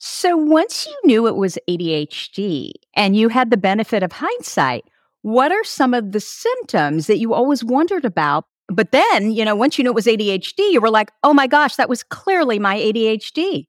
So 0.00 0.36
once 0.36 0.86
you 0.86 0.96
knew 1.04 1.26
it 1.26 1.34
was 1.34 1.58
ADHD 1.68 2.70
and 2.94 3.16
you 3.16 3.28
had 3.28 3.50
the 3.50 3.56
benefit 3.56 4.04
of 4.04 4.12
hindsight, 4.12 4.84
what 5.22 5.50
are 5.50 5.64
some 5.64 5.92
of 5.92 6.12
the 6.12 6.20
symptoms 6.20 7.08
that 7.08 7.18
you 7.18 7.34
always 7.34 7.64
wondered 7.64 8.04
about? 8.04 8.44
But 8.68 8.92
then, 8.92 9.32
you 9.32 9.44
know, 9.44 9.56
once 9.56 9.76
you 9.76 9.82
knew 9.82 9.90
it 9.90 9.96
was 9.96 10.06
ADHD, 10.06 10.70
you 10.70 10.80
were 10.80 10.88
like, 10.88 11.10
oh 11.24 11.34
my 11.34 11.48
gosh, 11.48 11.74
that 11.76 11.88
was 11.88 12.04
clearly 12.04 12.60
my 12.60 12.78
ADHD. 12.78 13.64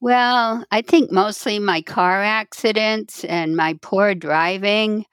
Well, 0.00 0.64
I 0.70 0.82
think 0.82 1.10
mostly 1.10 1.58
my 1.58 1.82
car 1.82 2.22
accidents 2.22 3.24
and 3.24 3.56
my 3.56 3.76
poor 3.82 4.14
driving. 4.14 5.04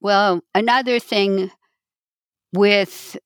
Well, 0.00 0.40
another 0.54 1.00
thing 1.00 1.50
with 2.52 3.16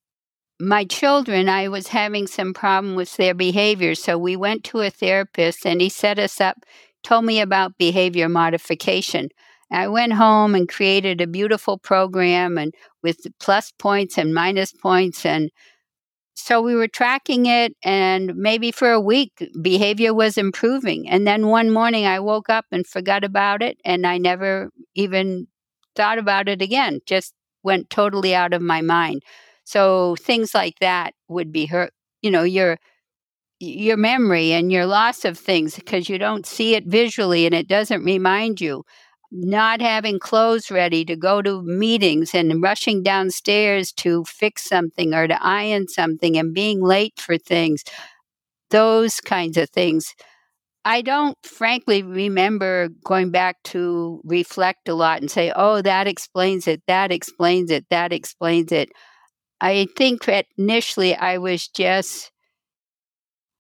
my 0.61 0.85
children, 0.85 1.49
I 1.49 1.69
was 1.69 1.89
having 1.89 2.27
some 2.27 2.53
problem 2.53 2.95
with 2.95 3.17
their 3.17 3.35
behavior. 3.35 3.95
So 3.95 4.19
we 4.19 4.37
went 4.37 4.65
to 4.65 4.81
a 4.81 4.91
therapist 4.91 5.67
and 5.67 5.81
he 5.81 5.89
set 5.89 6.19
us 6.19 6.41
up, 6.41 6.59
told 7.03 7.25
me 7.25 7.41
about 7.41 7.79
behavior 7.79 8.29
modification. 8.29 9.31
I 9.73 9.89
went 9.89 10.15
home 10.15 10.55
and 10.55 10.69
created 10.69 11.21
a 11.21 11.27
beautiful 11.27 11.79
program 11.79 12.59
and 12.59 12.75
with 13.03 13.19
plus 13.39 13.73
points 13.79 14.19
and 14.19 14.35
minus 14.35 14.73
points 14.73 15.25
and 15.25 15.51
so 16.35 16.63
we 16.63 16.75
were 16.75 16.89
tracking 16.89 17.47
it 17.47 17.75
and 17.85 18.35
maybe 18.35 18.73
for 18.73 18.91
a 18.93 19.01
week 19.01 19.33
behavior 19.63 20.15
was 20.15 20.39
improving 20.39 21.09
and 21.09 21.27
then 21.27 21.49
one 21.49 21.71
morning 21.71 22.07
I 22.07 22.21
woke 22.21 22.49
up 22.49 22.65
and 22.73 22.87
forgot 22.87 23.25
about 23.25 23.63
it 23.63 23.79
and 23.85 24.07
I 24.07 24.19
never 24.19 24.71
even 24.95 25.47
thought 25.97 26.19
about 26.19 26.49
it 26.49 26.63
again 26.63 27.01
just 27.07 27.35
went 27.63 27.91
totally 27.91 28.35
out 28.35 28.55
of 28.55 28.63
my 28.63 28.81
mind 28.81 29.23
so 29.71 30.17
things 30.21 30.55
like 30.55 30.79
that 30.81 31.15
would 31.29 31.53
be 31.53 31.67
hurt. 31.67 31.93
You 32.23 32.31
know, 32.31 32.43
your 32.43 32.79
your 33.61 33.97
memory 33.97 34.53
and 34.53 34.73
your 34.73 34.87
loss 34.87 35.25
of 35.25 35.39
things 35.39 35.75
because 35.75 36.09
you 36.09 36.19
don't 36.19 36.47
see 36.47 36.75
it 36.75 36.87
visually 36.87 37.47
and 37.47 37.55
it 37.55 37.69
doesn't 37.69 38.05
remind 38.05 38.61
you. 38.61 38.85
Not 39.33 39.81
having 39.81 40.19
clothes 40.19 40.71
ready 40.71 41.05
to 41.05 41.17
go 41.17 41.43
to 41.43 41.63
meetings 41.63 42.35
and 42.35 42.63
rushing 42.63 43.03
downstairs 43.03 43.93
to 43.95 44.25
fix 44.25 44.65
something 44.65 45.15
or 45.15 45.29
to 45.29 45.43
iron 45.45 45.89
something 45.89 46.37
and 46.37 46.55
being 46.55 46.83
late 46.83 47.21
for 47.21 47.39
things. 47.39 47.85
Those 48.71 49.21
kinds 49.21 49.57
of 49.57 49.71
things. 49.71 50.15
I 50.85 51.03
don't 51.03 51.39
frankly 51.45 52.03
remember 52.03 52.89
going 53.05 53.31
back 53.31 53.63
to 53.67 54.21
reflect 54.25 54.89
a 54.89 54.95
lot 54.95 55.21
and 55.21 55.31
say, 55.31 55.53
oh, 55.57 55.83
that 55.83 56.09
explains 56.09 56.69
it, 56.69 56.83
that 56.89 57.13
explains 57.13 57.71
it, 57.71 57.87
that 57.91 58.13
explains 58.13 58.73
it. 58.73 58.91
I 59.61 59.89
think 59.97 60.25
that 60.25 60.47
initially 60.57 61.15
I 61.15 61.39
was 61.39 61.69
just, 61.69 62.33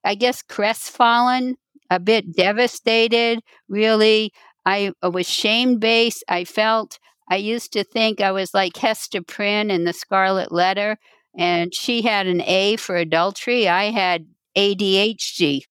I 0.04 0.14
guess, 0.14 0.42
crestfallen, 0.42 1.56
a 1.90 2.00
bit 2.00 2.34
devastated, 2.34 3.40
really. 3.68 4.32
I, 4.64 4.92
I 5.02 5.08
was 5.08 5.28
shame 5.28 5.78
based. 5.78 6.24
I 6.28 6.44
felt, 6.44 6.98
I 7.28 7.36
used 7.36 7.72
to 7.74 7.84
think 7.84 8.20
I 8.20 8.32
was 8.32 8.54
like 8.54 8.76
Hester 8.76 9.22
Prynne 9.22 9.70
in 9.70 9.84
the 9.84 9.92
Scarlet 9.92 10.52
Letter, 10.52 10.98
and 11.36 11.74
she 11.74 12.02
had 12.02 12.26
an 12.26 12.42
A 12.42 12.76
for 12.76 12.96
adultery. 12.96 13.68
I 13.68 13.90
had 13.90 14.26
ADHD. 14.56 15.62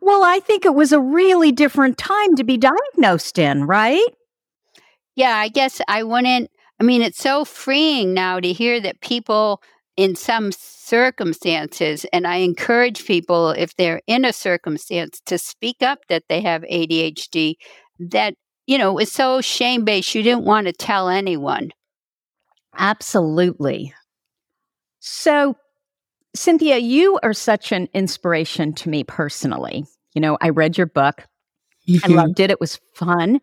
Well, 0.00 0.22
I 0.22 0.40
think 0.40 0.64
it 0.64 0.74
was 0.74 0.92
a 0.92 1.00
really 1.00 1.52
different 1.52 1.98
time 1.98 2.34
to 2.36 2.44
be 2.44 2.56
diagnosed 2.56 3.38
in, 3.38 3.64
right? 3.64 4.06
Yeah, 5.16 5.36
I 5.36 5.48
guess 5.48 5.80
I 5.86 6.02
wouldn't 6.02 6.50
I 6.80 6.84
mean, 6.84 7.02
it's 7.02 7.18
so 7.18 7.44
freeing 7.44 8.14
now 8.14 8.40
to 8.40 8.52
hear 8.52 8.80
that 8.80 9.00
people 9.00 9.62
in 9.96 10.16
some 10.16 10.50
circumstances, 10.52 12.04
and 12.12 12.26
I 12.26 12.36
encourage 12.36 13.06
people 13.06 13.50
if 13.50 13.76
they're 13.76 14.00
in 14.06 14.24
a 14.24 14.32
circumstance 14.32 15.20
to 15.26 15.38
speak 15.38 15.82
up 15.82 16.00
that 16.08 16.24
they 16.28 16.40
have 16.40 16.62
ADHD, 16.62 17.54
that, 18.00 18.34
you 18.66 18.76
know, 18.76 18.98
is 18.98 19.12
so 19.12 19.40
shame 19.40 19.84
based, 19.84 20.14
you 20.14 20.22
didn't 20.22 20.44
want 20.44 20.66
to 20.66 20.72
tell 20.72 21.08
anyone. 21.08 21.70
Absolutely. 22.76 23.94
So, 24.98 25.56
Cynthia, 26.34 26.78
you 26.78 27.20
are 27.22 27.32
such 27.32 27.70
an 27.70 27.88
inspiration 27.94 28.72
to 28.74 28.88
me 28.88 29.04
personally. 29.04 29.84
You 30.14 30.20
know, 30.20 30.36
I 30.40 30.48
read 30.48 30.76
your 30.76 30.88
book. 30.88 31.24
Mm-hmm. 31.88 32.12
I 32.12 32.14
loved 32.14 32.40
it. 32.40 32.50
It 32.50 32.60
was 32.60 32.80
fun. 32.94 33.40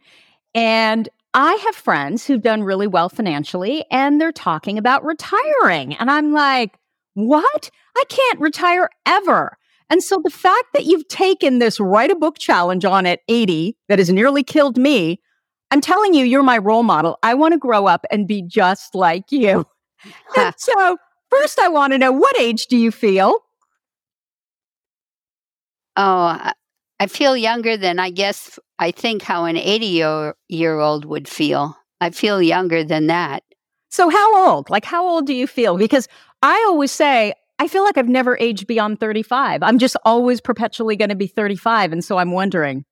And 0.54 1.08
I 1.34 1.54
have 1.66 1.76
friends 1.76 2.26
who've 2.26 2.42
done 2.42 2.64
really 2.64 2.88
well 2.88 3.08
financially 3.08 3.86
and 3.90 4.20
they're 4.20 4.34
talking 4.34 4.78
about 4.78 5.06
retiring. 5.06 5.96
And 5.96 6.12
I'm 6.12 6.34
like, 6.34 6.78
what? 7.14 7.70
I 7.96 8.04
can't 8.10 8.40
retire 8.40 8.90
ever. 9.06 9.58
And 9.90 10.04
so 10.04 10.22
the 10.24 10.30
fact 10.30 10.66
that 10.74 10.86
you've 10.86 11.08
taken 11.08 11.60
this 11.60 11.80
write 11.80 12.12
a 12.12 12.16
book 12.16 12.38
challenge 12.38 12.86
on 12.86 13.06
at 13.06 13.20
80 13.28 13.78
that 13.90 14.00
has 14.00 14.10
nearly 14.10 14.44
killed 14.44 14.78
me, 14.78 15.22
I'm 15.70 15.82
telling 15.82 16.14
you, 16.14 16.26
you're 16.26 16.44
my 16.44 16.58
role 16.58 16.84
model. 16.84 17.18
I 17.24 17.34
want 17.34 17.54
to 17.54 17.58
grow 17.58 17.88
up 17.88 18.06
and 18.12 18.28
be 18.28 18.42
just 18.42 18.96
like 18.96 19.32
you. 19.32 19.66
so, 20.58 20.98
first, 21.30 21.60
I 21.60 21.68
want 21.68 21.94
to 21.94 21.98
know 21.98 22.12
what 22.12 22.40
age 22.40 22.68
do 22.68 22.76
you 22.76 22.92
feel? 22.92 23.38
Oh, 25.96 26.52
I 27.02 27.08
feel 27.08 27.36
younger 27.36 27.78
than 27.78 27.98
I 27.98 28.12
guess 28.12 28.60
I 28.78 28.92
think 28.92 29.24
how 29.24 29.46
an 29.46 29.58
80 29.58 29.86
year, 29.88 30.36
year 30.50 30.78
old 30.78 31.04
would 31.06 31.28
feel. 31.28 31.76
I 32.00 32.12
feel 32.12 32.40
younger 32.44 32.84
than 32.84 33.08
that. 33.08 33.42
So, 33.90 34.08
how 34.10 34.48
old? 34.48 34.70
Like, 34.70 34.86
how 34.86 35.08
old 35.08 35.26
do 35.26 35.34
you 35.34 35.48
feel? 35.48 35.78
Because 35.78 36.08
I 36.44 36.64
always 36.70 36.92
say, 36.92 37.34
I 37.58 37.68
feel 37.68 37.84
like 37.84 37.98
I've 37.98 38.08
never 38.08 38.38
aged 38.40 38.68
beyond 38.68 39.00
35. 39.00 39.64
I'm 39.64 39.80
just 39.80 39.98
always 40.06 40.40
perpetually 40.42 40.96
going 40.96 41.10
to 41.10 41.16
be 41.16 41.26
35. 41.26 41.92
And 41.92 42.06
so 42.06 42.20
I'm 42.20 42.34
wondering, 42.34 42.86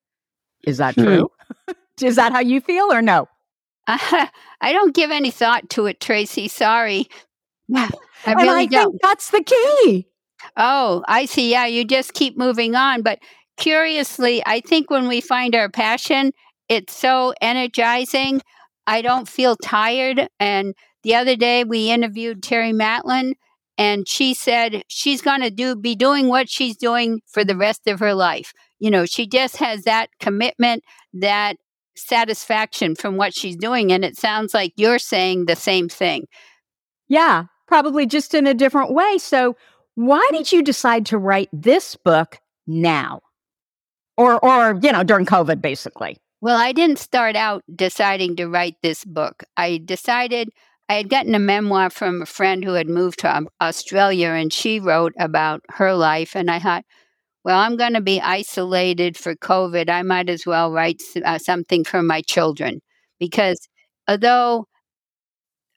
is 0.64 0.80
that 0.80 0.96
hmm. 0.96 1.04
true? 1.04 1.32
is 2.02 2.16
that 2.16 2.32
how 2.32 2.40
you 2.40 2.62
feel 2.62 2.92
or 2.92 3.04
no? 3.04 3.28
Uh, 3.86 4.26
I 4.62 4.74
don't 4.74 4.96
give 4.96 5.12
any 5.12 5.30
thought 5.30 5.70
to 5.72 5.86
it, 5.86 6.02
Tracy. 6.02 6.48
Sorry. 6.48 7.08
I 7.76 7.90
really 8.26 8.42
and 8.42 8.50
I 8.50 8.66
don't. 8.66 8.92
think 8.94 9.02
that's 9.04 9.30
the 9.30 9.44
key. 9.44 10.08
Oh, 10.58 11.04
I 11.08 11.26
see. 11.26 11.52
Yeah, 11.52 11.66
you 11.66 11.86
just 11.86 12.14
keep 12.14 12.38
moving 12.38 12.76
on. 12.76 13.02
But 13.02 13.20
curiously, 13.60 14.42
I 14.46 14.62
think 14.62 14.90
when 14.90 15.08
we 15.08 15.22
find 15.22 15.54
our 15.54 15.70
passion, 15.70 16.32
it's 16.68 16.96
so 16.96 17.34
energizing. 17.42 18.42
I 18.88 19.02
don't 19.02 19.28
feel 19.28 19.56
tired. 19.56 20.28
And 20.40 20.74
the 21.04 21.16
other 21.16 21.36
day 21.36 21.64
we 21.64 21.92
interviewed 21.92 22.42
Terry 22.42 22.72
Matlen 22.72 23.34
and 23.78 24.08
she 24.08 24.34
said 24.34 24.84
she's 24.88 25.22
going 25.22 25.42
to 25.42 25.52
do 25.52 25.76
be 25.76 25.96
doing 25.96 26.28
what 26.28 26.50
she's 26.50 26.76
doing 26.76 27.22
for 27.28 27.46
the 27.46 27.56
rest 27.56 27.88
of 27.88 28.00
her 28.00 28.14
life. 28.14 28.54
You 28.80 28.90
know, 28.90 29.06
she 29.06 29.28
just 29.28 29.58
has 29.58 29.84
that 29.84 30.10
commitment, 30.20 30.84
that 31.14 31.58
satisfaction 31.96 32.96
from 32.96 33.18
what 33.18 33.34
she's 33.34 33.56
doing 33.56 33.92
and 33.92 34.04
it 34.04 34.18
sounds 34.18 34.54
like 34.54 34.74
you're 34.76 35.00
saying 35.00 35.46
the 35.46 35.56
same 35.56 35.90
thing. 35.90 36.26
Yeah, 37.08 37.46
probably 37.68 38.06
just 38.06 38.34
in 38.34 38.48
a 38.48 38.54
different 38.54 38.94
way. 38.94 39.18
So, 39.18 39.56
why 39.96 40.26
did 40.32 40.52
you 40.52 40.64
decide 40.64 41.06
to 41.08 41.18
write 41.18 41.50
this 41.52 41.96
book 41.96 42.40
now? 42.66 43.22
Or 44.20 44.44
or, 44.46 44.78
you 44.84 44.92
know, 44.92 45.04
during 45.04 45.26
COVID 45.26 45.62
basically? 45.62 46.18
Well, 46.42 46.58
I 46.58 46.74
didn't 46.74 47.00
start 47.00 47.36
out 47.36 47.64
deciding 47.74 48.36
to 48.36 48.48
write 48.48 48.76
this 48.84 49.06
book. 49.06 49.44
I 49.58 49.80
decided 49.84 50.50
I 50.90 50.96
had 50.96 51.10
gotten 51.10 51.36
a 51.36 51.40
memoir 51.40 51.90
from 51.90 52.22
a 52.22 52.26
friend 52.26 52.64
who 52.64 52.74
had 52.74 52.90
moved 52.90 53.20
to 53.20 53.46
Australia 53.62 54.30
and 54.30 54.52
she 54.52 54.80
wrote 54.80 55.14
about 55.20 55.62
her 55.70 55.94
life. 55.94 56.36
And 56.36 56.52
I 56.52 56.60
thought, 56.60 56.84
well, 57.46 57.60
I'm 57.60 57.78
going 57.78 57.94
to 57.94 58.02
be 58.02 58.22
isolated 58.22 59.18
for 59.18 59.36
COVID. 59.36 59.90
I 59.90 60.02
might 60.04 60.30
as 60.30 60.46
well 60.46 60.72
write 60.72 61.02
uh, 61.24 61.38
something 61.38 61.84
for 61.86 62.04
my 62.04 62.22
children 62.22 62.82
because 63.20 63.70
although 64.08 64.68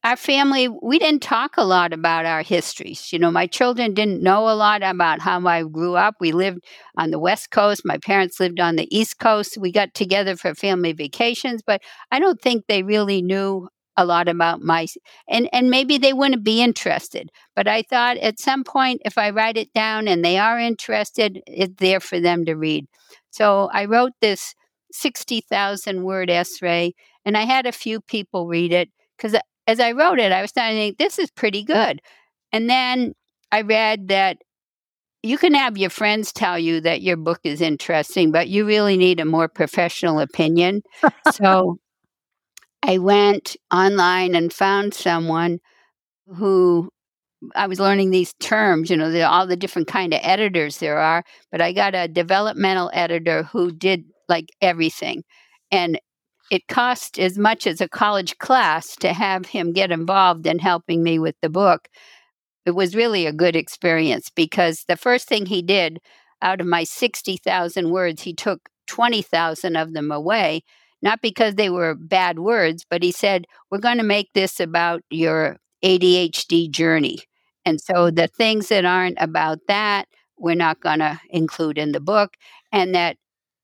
our 0.05 0.17
family, 0.17 0.69
we 0.69 0.99
didn't 0.99 1.23
talk 1.23 1.57
a 1.57 1.65
lot 1.65 1.93
about 1.93 2.27
our 2.27 2.43
histories. 2.43 3.13
You 3.13 3.21
know, 3.21 3.31
my 3.31 3.47
children 3.47 3.95
didn't 3.95 4.23
know 4.23 4.49
a 4.49 4.55
lot 4.55 4.83
about 4.83 5.21
how 5.21 5.47
I 5.47 5.63
grew 5.63 5.95
up. 5.95 6.17
We 6.21 6.33
lived 6.33 6.65
on 6.99 7.11
the 7.13 7.21
West 7.21 7.51
Coast. 7.53 7.83
My 7.85 7.99
parents 7.99 8.41
lived 8.41 8.59
on 8.59 8.77
the 8.77 8.89
East 8.97 9.19
Coast. 9.21 9.57
We 9.61 9.71
got 9.71 9.95
together 9.95 10.37
for 10.37 10.55
family 10.55 10.93
vacations, 10.93 11.63
but 11.65 11.83
I 12.11 12.19
don't 12.19 12.41
think 12.41 12.65
they 12.67 12.83
really 12.83 13.23
knew 13.23 13.69
a 13.97 14.05
lot 14.07 14.27
about 14.27 14.63
my 14.63 14.87
and 15.29 15.49
and 15.53 15.71
maybe 15.71 15.99
they 15.99 16.15
wouldn't 16.15 16.43
be 16.43 16.63
interested 16.63 17.29
but 17.55 17.69
i 17.69 17.83
thought 17.83 18.17
at 18.17 18.41
some 18.41 18.65
point 18.65 19.03
if 19.05 19.19
i 19.19 19.29
write 19.29 19.59
it 19.59 19.71
down 19.75 20.09
and 20.09 20.25
they 20.25 20.39
are 20.39 20.59
interested 20.59 21.43
it's 21.47 21.75
there 21.77 22.01
for 22.01 22.19
them 22.19 22.47
to 22.47 22.55
read 22.55 22.87
so 23.31 23.69
i 23.73 23.85
wrote 23.85 24.13
this 24.23 24.55
60,000 24.93 26.05
word 26.05 26.31
essay 26.31 26.95
and 27.27 27.37
i 27.37 27.43
had 27.43 27.67
a 27.67 27.73
few 27.73 28.01
people 28.01 28.47
read 28.47 28.73
it 28.73 28.89
because 29.19 29.37
as 29.67 29.81
I 29.81 29.93
wrote 29.93 30.19
it, 30.19 30.33
I 30.33 30.41
was 30.41 30.51
starting 30.51 30.77
to 30.77 30.83
think, 30.83 30.99
this 30.99 31.19
is 31.19 31.31
pretty 31.31 31.63
good. 31.63 32.01
And 32.53 32.69
then 32.69 33.15
I 33.51 33.63
read 33.63 34.09
that 34.09 34.39
you 35.23 35.39
can 35.39 35.55
have 35.55 35.79
your 35.79 35.91
friends 35.91 36.33
tell 36.33 36.59
you 36.59 36.81
that 36.81 37.03
your 37.03 37.17
book 37.17 37.41
is 37.45 37.61
interesting, 37.61 38.33
but 38.33 38.49
you 38.49 38.67
really 38.67 38.97
need 38.97 39.21
a 39.21 39.25
more 39.25 39.49
professional 39.49 40.19
opinion. 40.19 40.83
so 41.33 41.79
I 42.83 42.99
went 42.99 43.57
online 43.73 44.35
and 44.35 44.53
found 44.53 44.95
someone 44.95 45.61
who 46.27 46.91
I 47.55 47.67
was 47.67 47.81
learning 47.81 48.11
these 48.11 48.35
terms, 48.41 48.91
you 48.91 48.97
know, 48.97 49.11
all 49.27 49.47
the 49.47 49.57
different 49.57 49.89
kind 49.89 50.13
of 50.13 50.21
editors 50.23 50.79
there 50.79 50.99
are, 50.99 51.23
but 51.51 51.61
I 51.61 51.73
got 51.73 51.95
a 51.95 52.09
developmental 52.09 52.91
editor 52.93 53.45
who 53.45 53.73
did 53.73 54.05
like 54.29 54.49
everything. 54.61 55.23
And 55.71 56.01
it 56.51 56.69
cost 56.69 57.19
as 57.19 57.39
much 57.39 57.67
as 57.67 57.81
a 57.81 57.89
college 57.89 58.37
class 58.39 58.97
to 58.97 59.13
have 59.13 59.47
him 59.47 59.73
get 59.73 59.91
involved 59.91 60.47
in 60.47 60.59
helping 60.59 61.03
me 61.03 61.19
with 61.19 61.37
the 61.41 61.49
book. 61.49 61.89
It 62.67 62.73
was 62.73 62.95
really 62.95 63.27
a 63.27 63.33
good 63.33 63.57
experience 63.57 64.31
because 64.31 64.85
the 64.87 64.97
first 64.97 65.29
thing 65.29 65.47
he 65.47 65.63
did 65.63 65.99
out 66.43 66.61
of 66.61 66.67
my 66.67 66.85
60,000 66.85 67.91
words, 67.91 68.23
he 68.23 68.35
took 68.35 68.69
20,000 68.87 69.77
of 69.77 69.93
them 69.95 70.11
away, 70.11 70.63
not 71.01 71.23
because 71.23 71.55
they 71.55 71.71
were 71.71 71.95
bad 71.95 72.39
words, 72.39 72.85
but 72.89 73.03
he 73.03 73.13
said, 73.13 73.47
We're 73.71 73.79
going 73.79 73.99
to 73.99 74.05
make 74.05 74.33
this 74.35 74.61
about 74.61 75.03
your 75.11 75.59
ADHD 75.85 76.71
journey. 76.71 77.21
And 77.65 77.81
so 77.81 78.11
the 78.11 78.29
things 78.29 78.69
that 78.69 78.85
aren't 78.85 79.19
about 79.21 79.59
that, 79.69 80.09
we're 80.37 80.55
not 80.55 80.81
going 80.81 80.99
to 80.99 81.21
include 81.31 81.79
in 81.79 81.93
the 81.93 82.01
book. 82.01 82.35
And 82.73 82.95
that 82.95 83.17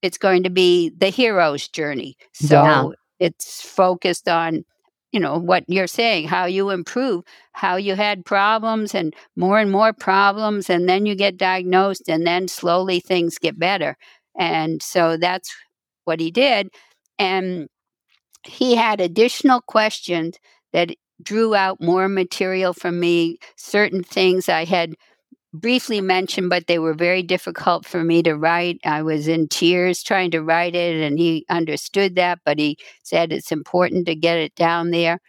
it's 0.03 0.19
going 0.19 0.43
to 0.45 0.51
be 0.51 0.91
the 0.97 1.09
hero's 1.09 1.69
journey. 1.69 2.17
So 2.33 2.63
yeah. 2.63 2.89
it's 3.19 3.63
focused 3.63 4.29
on, 4.29 4.65
you 5.13 5.21
know, 5.21 5.39
what 5.39 5.65
you're 5.67 5.87
saying, 5.87 6.29
how 6.29 6.45
you 6.45 6.71
improve, 6.71 7.25
how 7.53 7.77
you 7.77 7.95
had 7.95 8.25
problems 8.25 8.95
and 8.95 9.15
more 9.37 9.59
and 9.59 9.71
more 9.71 9.93
problems, 9.93 10.71
and 10.71 10.89
then 10.89 11.07
you 11.07 11.15
get 11.15 11.37
diagnosed, 11.37 12.09
and 12.09 12.27
then 12.27 12.49
slowly 12.49 13.01
things 13.01 13.39
get 13.39 13.59
better. 13.59 13.97
And 14.39 14.83
so 14.83 15.17
that's 15.17 15.55
what 16.05 16.21
he 16.21 16.31
did. 16.31 16.69
And 17.19 17.69
he 18.45 18.77
had 18.77 19.01
additional 19.01 19.61
questions 19.63 20.39
that 20.73 20.91
drew 21.23 21.55
out 21.55 21.81
more 21.81 22.09
material 22.09 22.73
from 22.73 23.01
me, 23.01 23.39
certain 23.57 24.05
things 24.05 24.49
I 24.49 24.65
had 24.65 24.95
briefly 25.61 26.01
mentioned, 26.01 26.51
but 26.51 26.67
they 26.67 26.79
were 26.79 26.95
very 26.95 27.23
difficult 27.23 27.87
for 27.87 28.05
me 28.05 28.23
to 28.25 28.35
write. 28.37 28.79
I 28.85 29.03
was 29.03 29.29
in 29.29 29.49
tears 29.49 30.03
trying 30.03 30.31
to 30.33 30.43
write 30.43 30.75
it, 30.75 31.01
and 31.03 31.19
he 31.19 31.45
understood 31.51 32.17
that, 32.17 32.41
but 32.45 32.59
he 32.59 32.77
said 33.03 33.33
it's 33.33 33.53
important 33.53 34.07
to 34.07 34.15
get 34.15 34.39
it 34.39 34.55
down 34.55 34.91
there. 34.91 35.21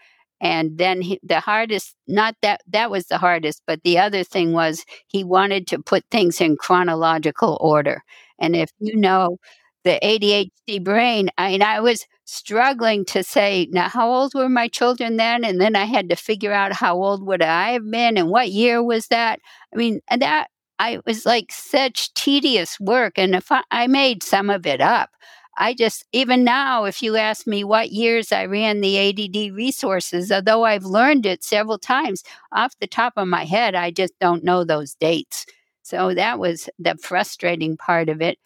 And 0.42 0.78
then 0.78 1.02
he, 1.02 1.20
the 1.24 1.39
hardest, 1.42 1.96
not 2.08 2.36
that 2.42 2.62
that 2.68 2.89
was 2.92 3.08
the 3.08 3.18
hardest, 3.18 3.62
but 3.68 3.82
the 3.84 3.98
other 4.00 4.24
thing 4.24 4.54
was 4.54 4.86
he 5.08 5.24
wanted 5.24 5.68
to 5.68 5.80
put 5.80 6.06
things 6.12 6.39
in 6.42 6.56
chronological 6.58 7.58
order. 7.62 8.04
And 8.39 8.56
if 8.56 8.72
you 8.80 8.96
know 8.96 9.38
the 9.84 10.00
ADHD 10.04 10.84
brain, 10.84 11.30
I 11.38 11.52
mean, 11.52 11.62
I 11.63 11.80
was 11.82 12.06
struggling 12.30 13.06
to 13.06 13.24
say, 13.24 13.68
now, 13.72 13.89
how 13.89 14.10
old 14.12 14.34
were 14.34 14.50
my 14.50 14.68
children 14.68 15.18
then? 15.18 15.44
And 15.44 15.60
then 15.60 15.76
I 15.76 15.86
had 15.86 16.10
to 16.10 16.15
figure 16.15 16.54
out 16.54 16.74
how 16.74 16.96
old 17.02 17.26
would 17.26 17.42
I 17.42 17.72
have 17.72 17.89
been 17.89 18.18
and 18.18 18.30
what 18.30 18.52
year 18.52 18.84
was 18.84 19.08
that? 19.08 19.39
I 19.74 19.78
mean, 19.78 20.02
that 20.15 20.48
I 20.80 21.00
was 21.06 21.26
like 21.26 21.52
such 21.52 22.13
tedious 22.13 22.80
work. 22.80 23.18
And 23.18 23.36
if 23.36 23.52
I, 23.52 23.63
I 23.72 23.88
made 23.88 24.24
some 24.24 24.50
of 24.50 24.65
it 24.65 24.82
up, 24.82 25.10
I 25.58 25.74
just, 25.74 26.06
even 26.13 26.46
now, 26.46 26.86
if 26.86 27.02
you 27.02 27.18
ask 27.18 27.46
me 27.46 27.65
what 27.65 27.92
years 27.92 28.32
I 28.32 28.46
ran 28.46 28.80
the 28.80 28.98
ADD 28.98 29.54
resources, 29.54 30.32
although 30.32 30.63
I've 30.63 30.86
learned 30.86 31.26
it 31.26 31.44
several 31.44 31.78
times 31.78 32.24
off 32.54 32.80
the 32.80 32.88
top 32.88 33.13
of 33.18 33.28
my 33.28 33.44
head, 33.44 33.76
I 33.76 33.92
just 33.92 34.18
don't 34.20 34.44
know 34.44 34.63
those 34.63 34.96
dates. 34.96 35.46
So 35.82 36.13
that 36.13 36.39
was 36.39 36.70
the 36.80 36.96
frustrating 36.96 37.76
part 37.76 38.08
of 38.08 38.22
it. 38.22 38.38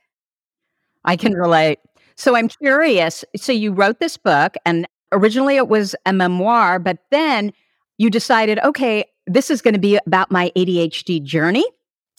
I 1.06 1.17
can 1.17 1.34
relate. 1.34 1.80
So 2.15 2.36
I'm 2.36 2.47
curious. 2.47 3.26
So 3.36 3.52
you 3.52 3.71
wrote 3.71 3.99
this 3.99 4.17
book, 4.17 4.56
and 4.65 4.88
originally 5.12 5.58
it 5.58 5.67
was 5.67 5.95
a 6.06 6.13
memoir, 6.13 6.80
but 6.80 6.99
then 7.12 7.52
you 7.97 8.10
decided, 8.10 8.60
okay, 8.60 9.06
this 9.28 9.49
is 9.49 9.62
going 9.62 9.73
to 9.73 9.80
be 9.80 9.99
about 10.06 10.32
my 10.32 10.52
ADHD 10.56 11.23
journey. 11.23 11.65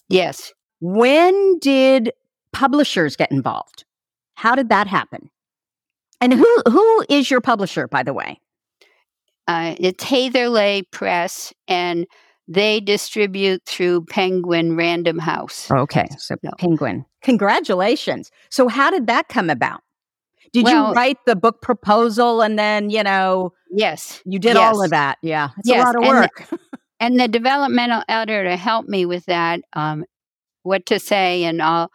Yes. 0.09 0.53
When 0.79 1.59
did 1.59 2.11
publishers 2.53 3.15
get 3.15 3.31
involved? 3.31 3.85
How 4.35 4.55
did 4.55 4.69
that 4.69 4.87
happen? 4.87 5.29
And 6.21 6.33
who 6.33 6.63
who 6.69 7.05
is 7.09 7.29
your 7.29 7.41
publisher, 7.41 7.87
by 7.87 8.03
the 8.03 8.13
way? 8.13 8.39
Uh, 9.47 9.75
it's 9.77 10.03
Hatherleigh 10.03 10.89
Press, 10.91 11.53
and 11.67 12.07
they 12.47 12.79
distribute 12.79 13.63
through 13.65 14.05
Penguin 14.05 14.75
Random 14.75 15.19
House. 15.19 15.69
Okay, 15.69 16.07
so 16.17 16.35
no. 16.41 16.51
Penguin. 16.57 17.05
Congratulations. 17.21 18.31
So, 18.49 18.67
how 18.67 18.89
did 18.89 19.07
that 19.07 19.27
come 19.27 19.49
about? 19.49 19.81
Did 20.53 20.65
well, 20.65 20.89
you 20.89 20.93
write 20.93 21.17
the 21.25 21.35
book 21.35 21.61
proposal 21.61 22.41
and 22.41 22.57
then, 22.57 22.89
you 22.89 23.03
know? 23.03 23.53
Yes. 23.71 24.21
You 24.25 24.39
did 24.39 24.55
yes. 24.55 24.75
all 24.75 24.83
of 24.83 24.91
that. 24.91 25.17
Yeah. 25.21 25.49
It's 25.57 25.69
yes. 25.69 25.83
a 25.83 25.85
lot 25.85 25.95
of 25.95 26.07
work. 26.07 26.31
And 26.39 26.49
the, 26.49 26.59
and 26.99 27.19
the 27.19 27.27
developmental 27.27 28.03
editor 28.07 28.55
helped 28.55 28.89
me 28.89 29.05
with 29.05 29.25
that, 29.25 29.61
um, 29.73 30.05
what 30.63 30.85
to 30.87 30.99
say 30.99 31.43
and 31.43 31.61
all. 31.61 31.91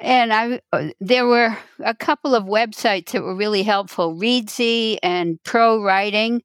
And 0.00 0.32
I, 0.32 0.60
uh, 0.72 0.88
there 1.00 1.26
were 1.26 1.56
a 1.84 1.94
couple 1.94 2.34
of 2.34 2.44
websites 2.44 3.10
that 3.10 3.22
were 3.22 3.34
really 3.34 3.64
helpful. 3.64 4.14
Reedsy 4.14 4.98
and 5.02 5.42
Pro 5.44 5.82
Writing, 5.82 6.42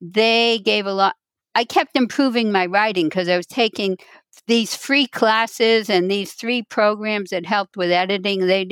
they 0.00 0.60
gave 0.60 0.86
a 0.86 0.92
lot. 0.92 1.16
I 1.56 1.64
kept 1.64 1.96
improving 1.96 2.52
my 2.52 2.66
writing 2.66 3.06
because 3.06 3.28
I 3.28 3.36
was 3.36 3.46
taking 3.46 3.96
these 4.46 4.74
free 4.74 5.06
classes 5.06 5.88
and 5.88 6.10
these 6.10 6.32
three 6.32 6.62
programs 6.62 7.30
that 7.30 7.46
helped 7.46 7.76
with 7.76 7.90
editing. 7.90 8.46
They 8.46 8.68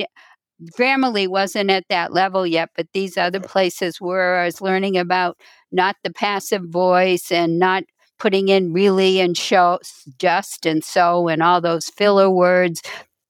Grammarly 0.77 1.27
wasn't 1.27 1.69
at 1.69 1.85
that 1.89 2.13
level 2.13 2.45
yet, 2.45 2.69
but 2.75 2.87
these 2.93 3.17
other 3.17 3.39
places 3.39 3.99
were. 3.99 4.37
I 4.37 4.45
was 4.45 4.61
learning 4.61 4.97
about 4.97 5.37
not 5.71 5.95
the 6.03 6.11
passive 6.11 6.63
voice 6.65 7.31
and 7.31 7.59
not 7.59 7.83
putting 8.19 8.49
in 8.49 8.73
really 8.73 9.19
and 9.19 9.37
show, 9.37 9.79
just 10.17 10.65
and 10.65 10.83
so, 10.83 11.27
and 11.27 11.43
all 11.43 11.59
those 11.61 11.89
filler 11.89 12.29
words, 12.29 12.81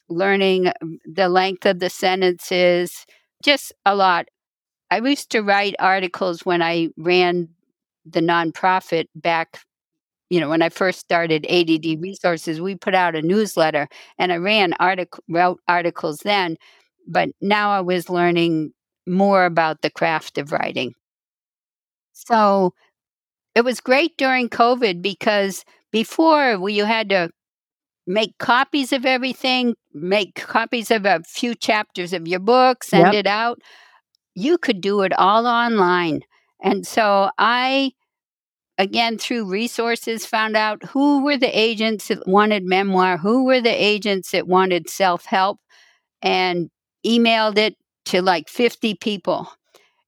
learning 0.09 0.67
um, 0.81 0.99
the 1.05 1.29
length 1.29 1.65
of 1.65 1.79
the 1.79 1.89
sentences, 1.89 3.05
just 3.43 3.73
a 3.85 3.95
lot. 3.95 4.27
I 4.91 4.99
used 4.99 5.31
to 5.31 5.41
write 5.41 5.75
articles 5.79 6.45
when 6.45 6.61
I 6.61 6.89
ran 6.97 7.49
the 8.05 8.21
nonprofit 8.21 9.05
back 9.15 9.59
you 10.29 10.39
know, 10.39 10.49
when 10.49 10.63
I 10.63 10.69
first 10.69 10.99
started 10.99 11.45
ADD 11.47 12.01
Resources, 12.01 12.59
we 12.59 12.75
put 12.75 12.95
out 12.95 13.15
a 13.15 13.21
newsletter 13.21 13.87
and 14.17 14.33
I 14.33 14.37
ran 14.37 14.73
article 14.79 15.23
wrote 15.29 15.59
articles 15.67 16.21
then, 16.23 16.57
but 17.07 17.29
now 17.41 17.71
I 17.71 17.81
was 17.81 18.09
learning 18.09 18.71
more 19.05 19.45
about 19.45 19.81
the 19.81 19.89
craft 19.89 20.37
of 20.37 20.51
writing. 20.51 20.93
So 22.13 22.73
it 23.55 23.63
was 23.63 23.79
great 23.79 24.17
during 24.17 24.49
COVID 24.49 25.01
because 25.01 25.63
before 25.91 26.59
we, 26.59 26.73
you 26.73 26.85
had 26.85 27.09
to 27.09 27.29
make 28.07 28.37
copies 28.37 28.91
of 28.91 29.05
everything, 29.05 29.75
make 29.93 30.35
copies 30.35 30.91
of 30.91 31.05
a 31.05 31.21
few 31.27 31.55
chapters 31.55 32.13
of 32.13 32.27
your 32.27 32.39
book, 32.39 32.83
send 32.83 33.13
yep. 33.13 33.25
it 33.25 33.27
out. 33.27 33.59
You 34.35 34.57
could 34.57 34.81
do 34.81 35.01
it 35.01 35.13
all 35.13 35.45
online. 35.45 36.21
And 36.61 36.87
so 36.87 37.29
I 37.37 37.91
again 38.79 39.19
through 39.19 39.45
resources 39.45 40.25
found 40.25 40.57
out 40.57 40.83
who 40.83 41.23
were 41.23 41.37
the 41.37 41.59
agents 41.59 42.07
that 42.07 42.27
wanted 42.27 42.63
memoir 42.65 43.17
who 43.17 43.45
were 43.45 43.61
the 43.61 43.69
agents 43.69 44.31
that 44.31 44.47
wanted 44.47 44.89
self-help 44.89 45.59
and 46.23 46.71
emailed 47.05 47.57
it 47.57 47.75
to 48.05 48.21
like 48.21 48.49
50 48.49 48.95
people 48.95 49.49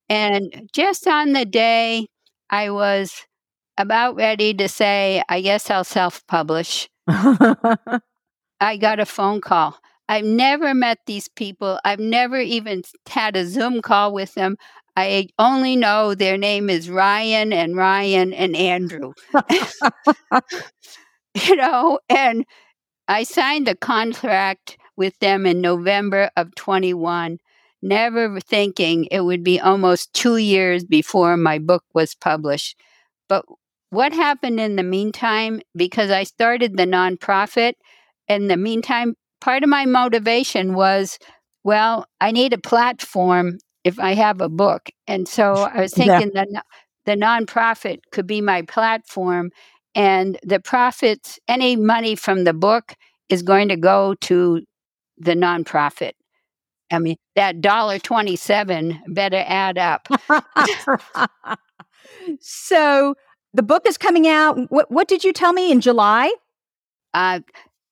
and 0.09 0.69
just 0.73 1.07
on 1.07 1.33
the 1.33 1.45
day 1.45 2.07
i 2.49 2.69
was 2.69 3.25
about 3.77 4.15
ready 4.15 4.53
to 4.53 4.67
say 4.67 5.23
i 5.29 5.41
guess 5.41 5.69
i'll 5.69 5.83
self-publish 5.83 6.89
i 7.07 8.77
got 8.79 8.99
a 8.99 9.05
phone 9.05 9.41
call 9.41 9.77
I've 10.07 10.25
never 10.25 10.73
met 10.73 10.99
these 11.07 11.27
people. 11.27 11.79
I've 11.83 11.99
never 11.99 12.39
even 12.39 12.83
had 13.07 13.35
a 13.35 13.45
Zoom 13.45 13.81
call 13.81 14.13
with 14.13 14.35
them. 14.35 14.57
I 14.95 15.27
only 15.39 15.75
know 15.75 16.15
their 16.15 16.37
name 16.37 16.69
is 16.69 16.89
Ryan 16.89 17.51
and 17.51 17.75
Ryan 17.75 18.33
and 18.33 18.55
Andrew. 18.55 19.13
you 21.47 21.55
know, 21.55 21.99
and 22.09 22.45
I 23.07 23.23
signed 23.23 23.67
a 23.67 23.75
contract 23.75 24.77
with 24.97 25.17
them 25.19 25.45
in 25.45 25.61
November 25.61 26.29
of 26.35 26.55
21, 26.55 27.39
never 27.81 28.39
thinking 28.39 29.05
it 29.11 29.21
would 29.21 29.43
be 29.43 29.59
almost 29.59 30.13
two 30.13 30.37
years 30.37 30.83
before 30.83 31.37
my 31.37 31.59
book 31.59 31.83
was 31.93 32.15
published. 32.15 32.77
But 33.27 33.45
what 33.89 34.13
happened 34.13 34.59
in 34.59 34.75
the 34.75 34.83
meantime, 34.83 35.61
because 35.75 36.11
I 36.11 36.23
started 36.23 36.77
the 36.77 36.85
nonprofit, 36.85 37.73
in 38.27 38.47
the 38.47 38.57
meantime, 38.57 39.15
part 39.41 39.63
of 39.63 39.69
my 39.69 39.85
motivation 39.85 40.73
was 40.73 41.19
well, 41.63 42.05
I 42.21 42.31
need 42.31 42.53
a 42.53 42.59
platform 42.59 43.57
if 43.83 43.99
I 43.99 44.13
have 44.13 44.39
a 44.39 44.49
book. 44.49 44.89
And 45.07 45.27
so 45.27 45.53
I 45.53 45.81
was 45.81 45.93
thinking 45.93 46.31
yeah. 46.33 46.45
that 46.53 46.63
the 47.05 47.15
nonprofit 47.15 47.99
could 48.11 48.27
be 48.27 48.39
my 48.39 48.61
platform, 48.61 49.51
and 49.95 50.37
the 50.43 50.59
profits, 50.59 51.39
any 51.47 51.75
money 51.75 52.15
from 52.15 52.43
the 52.43 52.53
book, 52.53 52.95
is 53.29 53.41
going 53.41 53.69
to 53.69 53.77
go 53.77 54.15
to 54.21 54.61
the 55.17 55.33
nonprofit. 55.33 56.13
I 56.91 56.99
mean, 56.99 57.17
that 57.35 57.61
dollar 57.61 57.99
twenty-seven 57.99 59.01
better 59.07 59.43
add 59.45 59.77
up. 59.77 60.07
so 62.39 63.15
the 63.53 63.63
book 63.63 63.87
is 63.87 63.97
coming 63.97 64.27
out. 64.27 64.57
What, 64.69 64.91
what 64.91 65.07
did 65.07 65.23
you 65.23 65.33
tell 65.33 65.53
me 65.53 65.71
in 65.71 65.81
July? 65.81 66.33
Uh, 67.13 67.39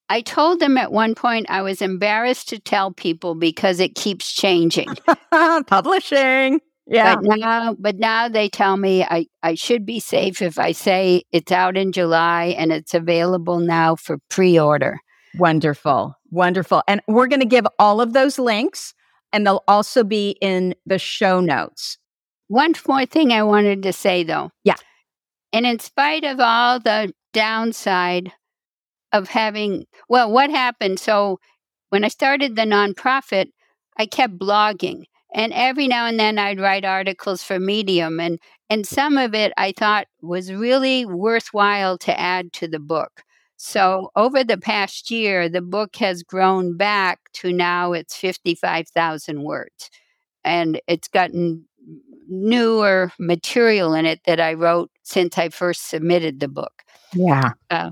I 0.09 0.21
told 0.21 0.59
them 0.59 0.77
at 0.77 0.91
one 0.91 1.15
point 1.15 1.47
I 1.49 1.61
was 1.61 1.81
embarrassed 1.81 2.49
to 2.49 2.59
tell 2.59 2.91
people 2.91 3.33
because 3.33 3.79
it 3.79 3.95
keeps 3.95 4.31
changing. 4.31 4.89
Publishing. 5.67 6.59
Yeah. 6.85 7.15
But 7.15 7.39
now, 7.39 7.75
but 7.79 7.95
now 7.95 8.27
they 8.27 8.49
tell 8.49 8.75
me 8.75 9.03
I, 9.03 9.27
I 9.41 9.55
should 9.55 9.85
be 9.85 9.99
safe 9.99 10.41
if 10.41 10.59
I 10.59 10.73
say 10.73 11.23
it's 11.31 11.51
out 11.51 11.77
in 11.77 11.93
July 11.93 12.55
and 12.57 12.73
it's 12.73 12.93
available 12.93 13.59
now 13.59 13.95
for 13.95 14.17
pre 14.29 14.59
order. 14.59 14.99
Wonderful. 15.37 16.15
Wonderful. 16.31 16.83
And 16.87 17.01
we're 17.07 17.27
going 17.27 17.39
to 17.39 17.45
give 17.45 17.65
all 17.79 18.01
of 18.01 18.13
those 18.13 18.37
links 18.37 18.93
and 19.31 19.45
they'll 19.45 19.63
also 19.67 20.03
be 20.03 20.37
in 20.41 20.75
the 20.85 20.99
show 20.99 21.39
notes. 21.39 21.97
One 22.47 22.73
more 22.87 23.05
thing 23.05 23.31
I 23.31 23.43
wanted 23.43 23.83
to 23.83 23.93
say 23.93 24.23
though. 24.23 24.51
Yeah. 24.63 24.75
And 25.51 25.65
in 25.65 25.79
spite 25.79 26.23
of 26.23 26.39
all 26.39 26.79
the 26.79 27.13
downside 27.33 28.31
of 29.11 29.27
having, 29.29 29.85
well, 30.07 30.31
what 30.31 30.49
happened? 30.49 30.99
So 30.99 31.39
when 31.89 32.03
I 32.03 32.07
started 32.07 32.55
the 32.55 32.63
nonprofit, 32.63 33.47
I 33.97 34.05
kept 34.05 34.37
blogging. 34.37 35.03
And 35.35 35.51
every 35.53 35.87
now 35.87 36.05
and 36.05 36.19
then 36.19 36.37
I'd 36.37 36.59
write 36.59 36.85
articles 36.85 37.41
for 37.41 37.59
Medium. 37.59 38.19
And, 38.19 38.39
and 38.69 38.85
some 38.85 39.17
of 39.17 39.33
it 39.33 39.51
I 39.57 39.73
thought 39.75 40.07
was 40.21 40.53
really 40.53 41.05
worthwhile 41.05 41.97
to 41.99 42.19
add 42.19 42.53
to 42.53 42.67
the 42.67 42.79
book. 42.79 43.23
So 43.65 44.11
over 44.17 44.43
the 44.43 44.57
past 44.57 45.09
year, 45.09 45.47
the 45.47 45.61
book 45.61 45.95
has 45.95 46.21
grown 46.21 46.75
back 46.75 47.21
to 47.35 47.53
now 47.53 47.93
it's 47.93 48.13
55,000 48.13 49.41
words. 49.41 49.89
And 50.43 50.81
it's 50.85 51.07
gotten 51.07 51.63
newer 52.27 53.13
material 53.17 53.93
in 53.93 54.05
it 54.05 54.19
that 54.25 54.41
I 54.41 54.55
wrote 54.55 54.91
since 55.03 55.37
I 55.37 55.47
first 55.47 55.87
submitted 55.87 56.41
the 56.41 56.49
book. 56.49 56.73
Yeah. 57.13 57.53
Uh, 57.69 57.91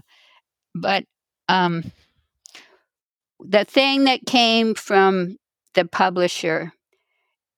but 0.75 1.05
um, 1.47 1.89
the 3.39 3.63
thing 3.63 4.03
that 4.03 4.25
came 4.25 4.75
from 4.75 5.38
the 5.73 5.86
publisher 5.86 6.73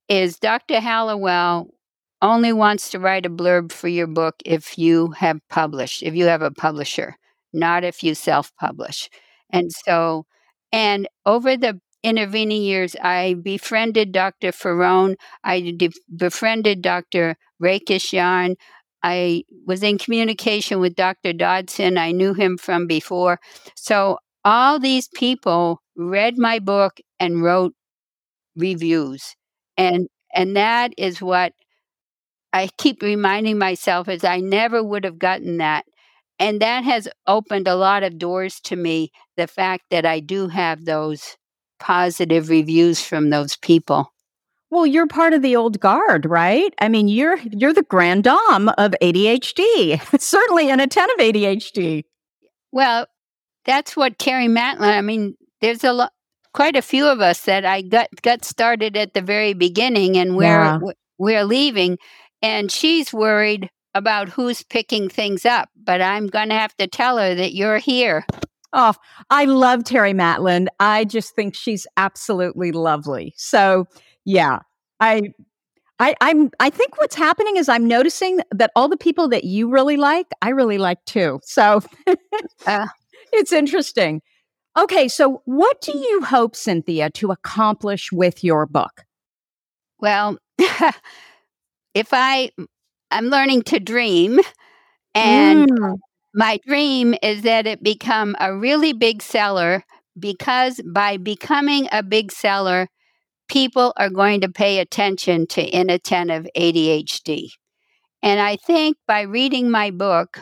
is 0.08 0.38
Dr. 0.38 0.80
Hallowell 0.80 1.74
only 2.22 2.54
wants 2.54 2.92
to 2.92 3.00
write 3.00 3.26
a 3.26 3.32
blurb 3.32 3.72
for 3.72 3.88
your 3.88 4.08
book 4.08 4.36
if 4.46 4.78
you 4.78 5.10
have 5.18 5.40
published, 5.50 6.04
if 6.04 6.14
you 6.14 6.26
have 6.26 6.44
a 6.44 6.52
publisher, 6.52 7.18
not 7.54 7.84
if 7.84 8.04
you 8.04 8.16
self 8.16 8.52
publish. 8.60 9.10
And 9.52 9.68
mm. 9.68 9.74
so, 9.86 10.26
and 10.72 11.08
over 11.26 11.56
the 11.58 11.80
intervening 12.04 12.62
years, 12.62 12.96
I 13.02 13.36
befriended 13.42 14.12
Dr. 14.12 14.52
Faraone, 14.52 15.16
I 15.44 15.62
de- 15.78 15.90
befriended 16.16 16.82
Dr. 16.82 17.36
Rakesh 17.62 18.10
Jain, 18.12 18.56
I 19.04 19.44
was 19.66 19.84
in 19.84 19.98
communication 19.98 20.80
with 20.80 20.96
Dr. 20.96 21.34
Dodson. 21.34 21.98
I 21.98 22.12
knew 22.12 22.34
him 22.34 22.58
from 22.58 22.88
before. 22.88 23.40
So 23.76 24.18
all 24.46 24.80
these 24.80 25.10
people 25.10 25.82
read 25.96 26.38
my 26.38 26.60
book 26.60 27.00
and 27.20 27.44
wrote 27.44 27.74
reviews. 28.56 29.36
And 29.78 30.08
and 30.34 30.56
that 30.56 30.94
is 30.98 31.22
what 31.22 31.54
I 32.54 32.70
keep 32.78 33.02
reminding 33.02 33.58
myself 33.58 34.08
is 34.08 34.24
I 34.24 34.40
never 34.40 34.84
would 34.84 35.04
have 35.04 35.20
gotten 35.20 35.58
that. 35.58 35.86
And 36.44 36.62
that 36.62 36.84
has 36.84 37.08
opened 37.26 37.70
a 37.70 37.76
lot 37.76 38.04
of 38.04 38.18
doors 38.18 38.60
to 38.66 38.76
me, 38.76 39.14
the 39.38 39.48
fact 39.48 39.86
that 39.92 40.06
I 40.06 40.20
do 40.20 40.50
have 40.50 40.84
those 40.84 41.38
positive 41.80 42.50
reviews 42.50 43.02
from 43.02 43.30
those 43.30 43.56
people. 43.56 44.12
Well, 44.70 44.86
you're 44.86 45.08
part 45.08 45.32
of 45.32 45.42
the 45.42 45.56
old 45.56 45.80
guard, 45.80 46.26
right? 46.26 46.74
I 46.80 46.90
mean, 46.90 47.08
you're 47.08 47.38
you're 47.50 47.72
the 47.72 47.84
grand 47.84 48.26
dame 48.26 48.68
of 48.78 48.94
ADHD. 49.02 50.02
Certainly 50.20 50.70
an 50.70 50.82
of 50.82 50.90
ADHD. 50.90 52.04
Well, 52.74 53.08
that's 53.64 53.96
what 53.96 54.18
Carrie 54.18 54.48
Matlen. 54.48 54.98
I 54.98 55.00
mean, 55.00 55.36
there's 55.62 55.86
a 55.86 55.94
lot, 55.94 56.12
quite 56.54 56.76
a 56.76 56.82
few 56.82 57.08
of 57.08 57.22
us 57.22 57.44
that 57.44 57.64
I 57.64 57.84
got 57.84 58.10
got 58.22 58.44
started 58.44 58.98
at 58.98 59.14
the 59.14 59.22
very 59.22 59.54
beginning, 59.54 60.18
and 60.18 60.36
we're 60.36 60.46
yeah. 60.46 60.80
we're 61.18 61.46
leaving, 61.46 62.00
and 62.42 62.70
she's 62.70 63.14
worried 63.14 63.70
about 63.96 64.30
who's 64.30 64.64
picking 64.64 65.10
things 65.10 65.46
up. 65.46 65.70
But 65.76 66.02
I'm 66.02 66.28
going 66.28 66.50
to 66.50 66.56
have 66.56 66.76
to 66.78 66.88
tell 66.88 67.18
her 67.18 67.36
that 67.36 67.54
you're 67.54 67.78
here. 67.78 68.26
Oh, 68.74 68.94
I 69.30 69.46
love 69.46 69.84
Terry 69.84 70.14
Matlen. 70.14 70.68
I 70.80 71.06
just 71.06 71.36
think 71.36 71.56
she's 71.56 71.86
absolutely 71.98 72.72
lovely. 72.72 73.34
So 73.38 73.86
yeah. 74.26 74.60
I 75.00 75.34
I, 76.00 76.16
I'm 76.22 76.50
I 76.60 76.70
think 76.70 77.00
what's 77.00 77.16
happening 77.16 77.56
is 77.56 77.70
I'm 77.70 77.88
noticing 77.88 78.40
that 78.52 78.72
all 78.76 78.90
the 78.90 78.98
people 78.98 79.28
that 79.30 79.44
you 79.44 79.70
really 79.70 79.96
like, 79.96 80.28
I 80.42 80.50
really 80.50 80.78
like 80.78 81.04
too. 81.06 81.40
So 81.44 81.82
uh, 82.66 82.88
it's 83.32 83.54
interesting. 83.54 84.22
Okay, 84.78 85.08
so 85.08 85.44
what 85.46 85.82
do 85.82 85.96
you 85.96 86.24
hope, 86.24 86.56
Cynthia, 86.56 87.12
to 87.12 87.32
accomplish 87.32 88.12
with 88.12 88.44
your 88.44 88.66
book? 88.66 89.04
Well, 90.00 90.40
if 91.94 92.10
I 92.12 92.50
I'm 93.14 93.28
learning 93.28 93.64
to 93.64 93.80
dream 93.80 94.40
and 95.14 95.70
mm. 95.70 95.98
my 96.34 96.60
dream 96.66 97.16
is 97.22 97.44
that 97.44 97.68
it 97.68 97.84
become 97.84 98.36
a 98.40 98.56
really 98.56 98.94
big 98.94 99.22
seller 99.22 99.84
because 100.18 100.82
by 100.86 101.18
becoming 101.18 101.88
a 101.92 102.04
big 102.04 102.32
seller 102.32 102.88
people 103.50 103.94
are 103.98 104.10
going 104.10 104.42
to 104.42 104.50
pay 104.50 104.80
attention 104.80 105.46
to 105.48 105.64
inattentive 105.64 106.48
ADHD. 106.58 107.50
And 108.22 108.40
I 108.40 108.56
think 108.56 108.98
by 109.08 109.22
reading 109.22 109.70
my 109.70 109.92
book, 109.92 110.40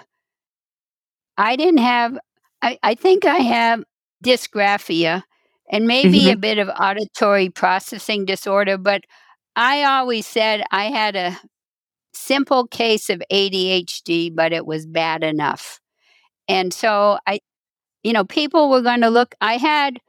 I 1.37 1.55
didn't 1.55 1.79
have, 1.79 2.17
I, 2.61 2.77
I 2.83 2.95
think 2.95 3.25
I 3.25 3.37
have 3.37 3.83
dysgraphia 4.23 5.23
and 5.69 5.87
maybe 5.87 6.21
mm-hmm. 6.21 6.33
a 6.33 6.37
bit 6.37 6.57
of 6.57 6.69
auditory 6.69 7.49
processing 7.49 8.25
disorder, 8.25 8.77
but 8.77 9.03
I 9.55 9.83
always 9.83 10.27
said 10.27 10.63
I 10.71 10.85
had 10.85 11.15
a 11.15 11.37
simple 12.13 12.67
case 12.67 13.09
of 13.09 13.21
ADHD, 13.31 14.33
but 14.33 14.53
it 14.53 14.65
was 14.65 14.85
bad 14.85 15.23
enough. 15.23 15.79
And 16.47 16.73
so 16.73 17.17
I, 17.27 17.39
you 18.03 18.13
know, 18.13 18.25
people 18.25 18.69
were 18.69 18.81
going 18.81 19.01
to 19.01 19.09
look, 19.09 19.35
I 19.41 19.57
had 19.57 19.99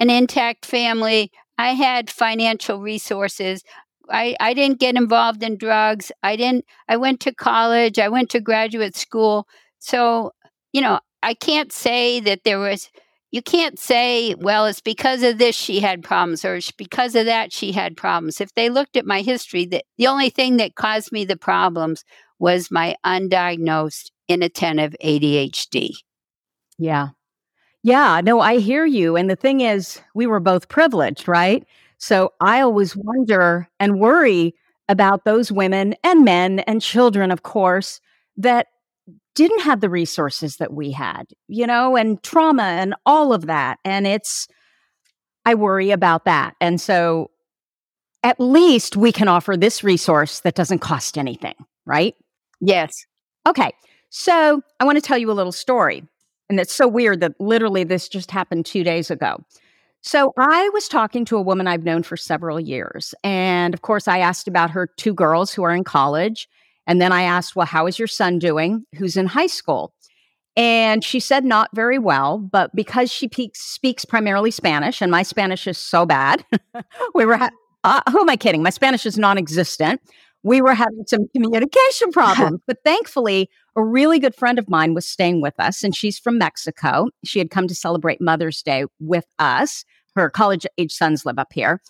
an 0.00 0.10
intact 0.10 0.66
family, 0.66 1.30
I 1.58 1.70
had 1.74 2.10
financial 2.10 2.80
resources. 2.80 3.62
I, 4.10 4.36
I 4.38 4.52
didn't 4.54 4.80
get 4.80 4.96
involved 4.96 5.42
in 5.42 5.56
drugs. 5.56 6.12
I 6.22 6.36
didn't, 6.36 6.66
I 6.88 6.96
went 6.96 7.20
to 7.20 7.34
college, 7.34 7.98
I 7.98 8.08
went 8.08 8.28
to 8.30 8.40
graduate 8.40 8.96
school. 8.96 9.46
So, 9.78 10.32
you 10.72 10.80
know, 10.80 11.00
I 11.22 11.34
can't 11.34 11.72
say 11.72 12.20
that 12.20 12.44
there 12.44 12.58
was, 12.58 12.90
you 13.34 13.42
can't 13.42 13.80
say, 13.80 14.32
well, 14.36 14.64
it's 14.64 14.80
because 14.80 15.24
of 15.24 15.38
this 15.38 15.56
she 15.56 15.80
had 15.80 16.04
problems 16.04 16.44
or 16.44 16.60
because 16.78 17.16
of 17.16 17.26
that 17.26 17.52
she 17.52 17.72
had 17.72 17.96
problems. 17.96 18.40
If 18.40 18.54
they 18.54 18.70
looked 18.70 18.96
at 18.96 19.06
my 19.06 19.22
history, 19.22 19.66
that 19.66 19.86
the 19.98 20.06
only 20.06 20.30
thing 20.30 20.56
that 20.58 20.76
caused 20.76 21.10
me 21.10 21.24
the 21.24 21.36
problems 21.36 22.04
was 22.38 22.70
my 22.70 22.94
undiagnosed 23.04 24.12
inattentive 24.28 24.94
ADHD. 25.02 25.94
Yeah. 26.78 27.08
Yeah, 27.82 28.20
no, 28.22 28.38
I 28.38 28.58
hear 28.58 28.84
you. 28.84 29.16
And 29.16 29.28
the 29.28 29.34
thing 29.34 29.62
is, 29.62 30.00
we 30.14 30.28
were 30.28 30.38
both 30.38 30.68
privileged, 30.68 31.26
right? 31.26 31.66
So 31.98 32.32
I 32.40 32.60
always 32.60 32.94
wonder 32.94 33.68
and 33.80 33.98
worry 33.98 34.54
about 34.88 35.24
those 35.24 35.50
women 35.50 35.96
and 36.04 36.24
men 36.24 36.60
and 36.60 36.80
children, 36.80 37.32
of 37.32 37.42
course, 37.42 38.00
that 38.36 38.68
didn't 39.34 39.60
have 39.60 39.80
the 39.80 39.90
resources 39.90 40.56
that 40.56 40.72
we 40.72 40.90
had, 40.90 41.24
you 41.48 41.66
know, 41.66 41.96
and 41.96 42.22
trauma 42.22 42.62
and 42.62 42.94
all 43.04 43.32
of 43.32 43.46
that. 43.46 43.78
And 43.84 44.06
it's, 44.06 44.48
I 45.44 45.54
worry 45.54 45.90
about 45.90 46.24
that. 46.24 46.54
And 46.60 46.80
so 46.80 47.30
at 48.22 48.40
least 48.40 48.96
we 48.96 49.12
can 49.12 49.28
offer 49.28 49.56
this 49.56 49.84
resource 49.84 50.40
that 50.40 50.54
doesn't 50.54 50.78
cost 50.78 51.18
anything, 51.18 51.54
right? 51.84 52.14
Yes. 52.60 53.04
Okay. 53.46 53.72
So 54.10 54.62
I 54.80 54.84
want 54.84 54.96
to 54.96 55.02
tell 55.02 55.18
you 55.18 55.30
a 55.30 55.32
little 55.32 55.52
story. 55.52 56.04
And 56.48 56.60
it's 56.60 56.74
so 56.74 56.86
weird 56.86 57.20
that 57.20 57.32
literally 57.40 57.84
this 57.84 58.08
just 58.08 58.30
happened 58.30 58.66
two 58.66 58.84
days 58.84 59.10
ago. 59.10 59.44
So 60.02 60.32
I 60.36 60.68
was 60.70 60.86
talking 60.86 61.24
to 61.26 61.36
a 61.36 61.42
woman 61.42 61.66
I've 61.66 61.84
known 61.84 62.02
for 62.02 62.16
several 62.16 62.60
years. 62.60 63.14
And 63.24 63.72
of 63.72 63.82
course, 63.82 64.06
I 64.06 64.18
asked 64.18 64.46
about 64.46 64.70
her 64.70 64.86
two 64.86 65.14
girls 65.14 65.52
who 65.52 65.62
are 65.62 65.74
in 65.74 65.82
college. 65.82 66.48
And 66.86 67.00
then 67.00 67.12
I 67.12 67.22
asked, 67.22 67.56
Well, 67.56 67.66
how 67.66 67.86
is 67.86 67.98
your 67.98 68.08
son 68.08 68.38
doing? 68.38 68.84
Who's 68.96 69.16
in 69.16 69.26
high 69.26 69.46
school? 69.46 69.94
And 70.56 71.02
she 71.02 71.18
said 71.18 71.44
not 71.44 71.70
very 71.74 71.98
well, 71.98 72.38
but 72.38 72.74
because 72.76 73.10
she 73.10 73.28
speaks 73.54 74.04
primarily 74.04 74.52
Spanish, 74.52 75.02
and 75.02 75.10
my 75.10 75.24
Spanish 75.24 75.66
is 75.66 75.78
so 75.78 76.06
bad, 76.06 76.44
we 77.14 77.26
were, 77.26 77.36
ha- 77.36 77.50
uh, 77.82 78.00
who 78.12 78.20
am 78.20 78.28
I 78.28 78.36
kidding? 78.36 78.62
My 78.62 78.70
Spanish 78.70 79.04
is 79.04 79.18
non 79.18 79.36
existent. 79.36 80.00
We 80.44 80.60
were 80.60 80.74
having 80.74 81.04
some 81.06 81.26
communication 81.34 82.10
problems, 82.12 82.60
but 82.66 82.78
thankfully, 82.84 83.48
a 83.76 83.82
really 83.82 84.20
good 84.20 84.34
friend 84.34 84.58
of 84.58 84.68
mine 84.68 84.94
was 84.94 85.08
staying 85.08 85.40
with 85.40 85.54
us, 85.58 85.82
and 85.82 85.96
she's 85.96 86.18
from 86.18 86.38
Mexico. 86.38 87.08
She 87.24 87.40
had 87.40 87.50
come 87.50 87.66
to 87.66 87.74
celebrate 87.74 88.20
Mother's 88.20 88.62
Day 88.62 88.84
with 89.00 89.26
us 89.40 89.84
her 90.16 90.30
college 90.30 90.66
age 90.78 90.92
sons 90.92 91.26
live 91.26 91.38
up 91.38 91.52
here. 91.52 91.80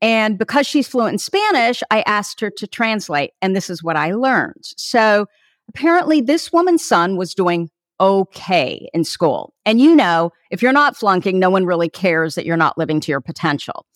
And 0.00 0.38
because 0.38 0.66
she's 0.66 0.86
fluent 0.86 1.14
in 1.14 1.18
Spanish, 1.18 1.82
I 1.90 2.02
asked 2.02 2.40
her 2.40 2.50
to 2.50 2.66
translate, 2.66 3.32
and 3.42 3.56
this 3.56 3.68
is 3.68 3.82
what 3.82 3.96
I 3.96 4.12
learned. 4.12 4.64
So 4.76 5.26
apparently, 5.68 6.20
this 6.20 6.52
woman's 6.52 6.84
son 6.84 7.16
was 7.16 7.34
doing 7.34 7.70
okay 8.00 8.88
in 8.94 9.04
school. 9.04 9.54
And 9.66 9.80
you 9.80 9.94
know, 9.94 10.30
if 10.50 10.62
you're 10.62 10.72
not 10.72 10.96
flunking, 10.96 11.38
no 11.38 11.50
one 11.50 11.66
really 11.66 11.88
cares 11.88 12.36
that 12.36 12.46
you're 12.46 12.56
not 12.56 12.78
living 12.78 13.00
to 13.00 13.10
your 13.10 13.20
potential. 13.20 13.86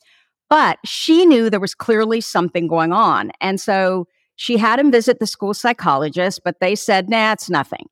But 0.50 0.78
she 0.84 1.24
knew 1.24 1.48
there 1.48 1.60
was 1.60 1.74
clearly 1.74 2.20
something 2.20 2.66
going 2.66 2.92
on. 2.92 3.30
And 3.40 3.60
so 3.60 4.06
she 4.36 4.56
had 4.56 4.78
him 4.78 4.90
visit 4.90 5.18
the 5.18 5.26
school 5.26 5.54
psychologist, 5.54 6.40
but 6.44 6.56
they 6.60 6.74
said, 6.74 7.08
nah, 7.08 7.32
it's 7.32 7.48
nothing. 7.48 7.86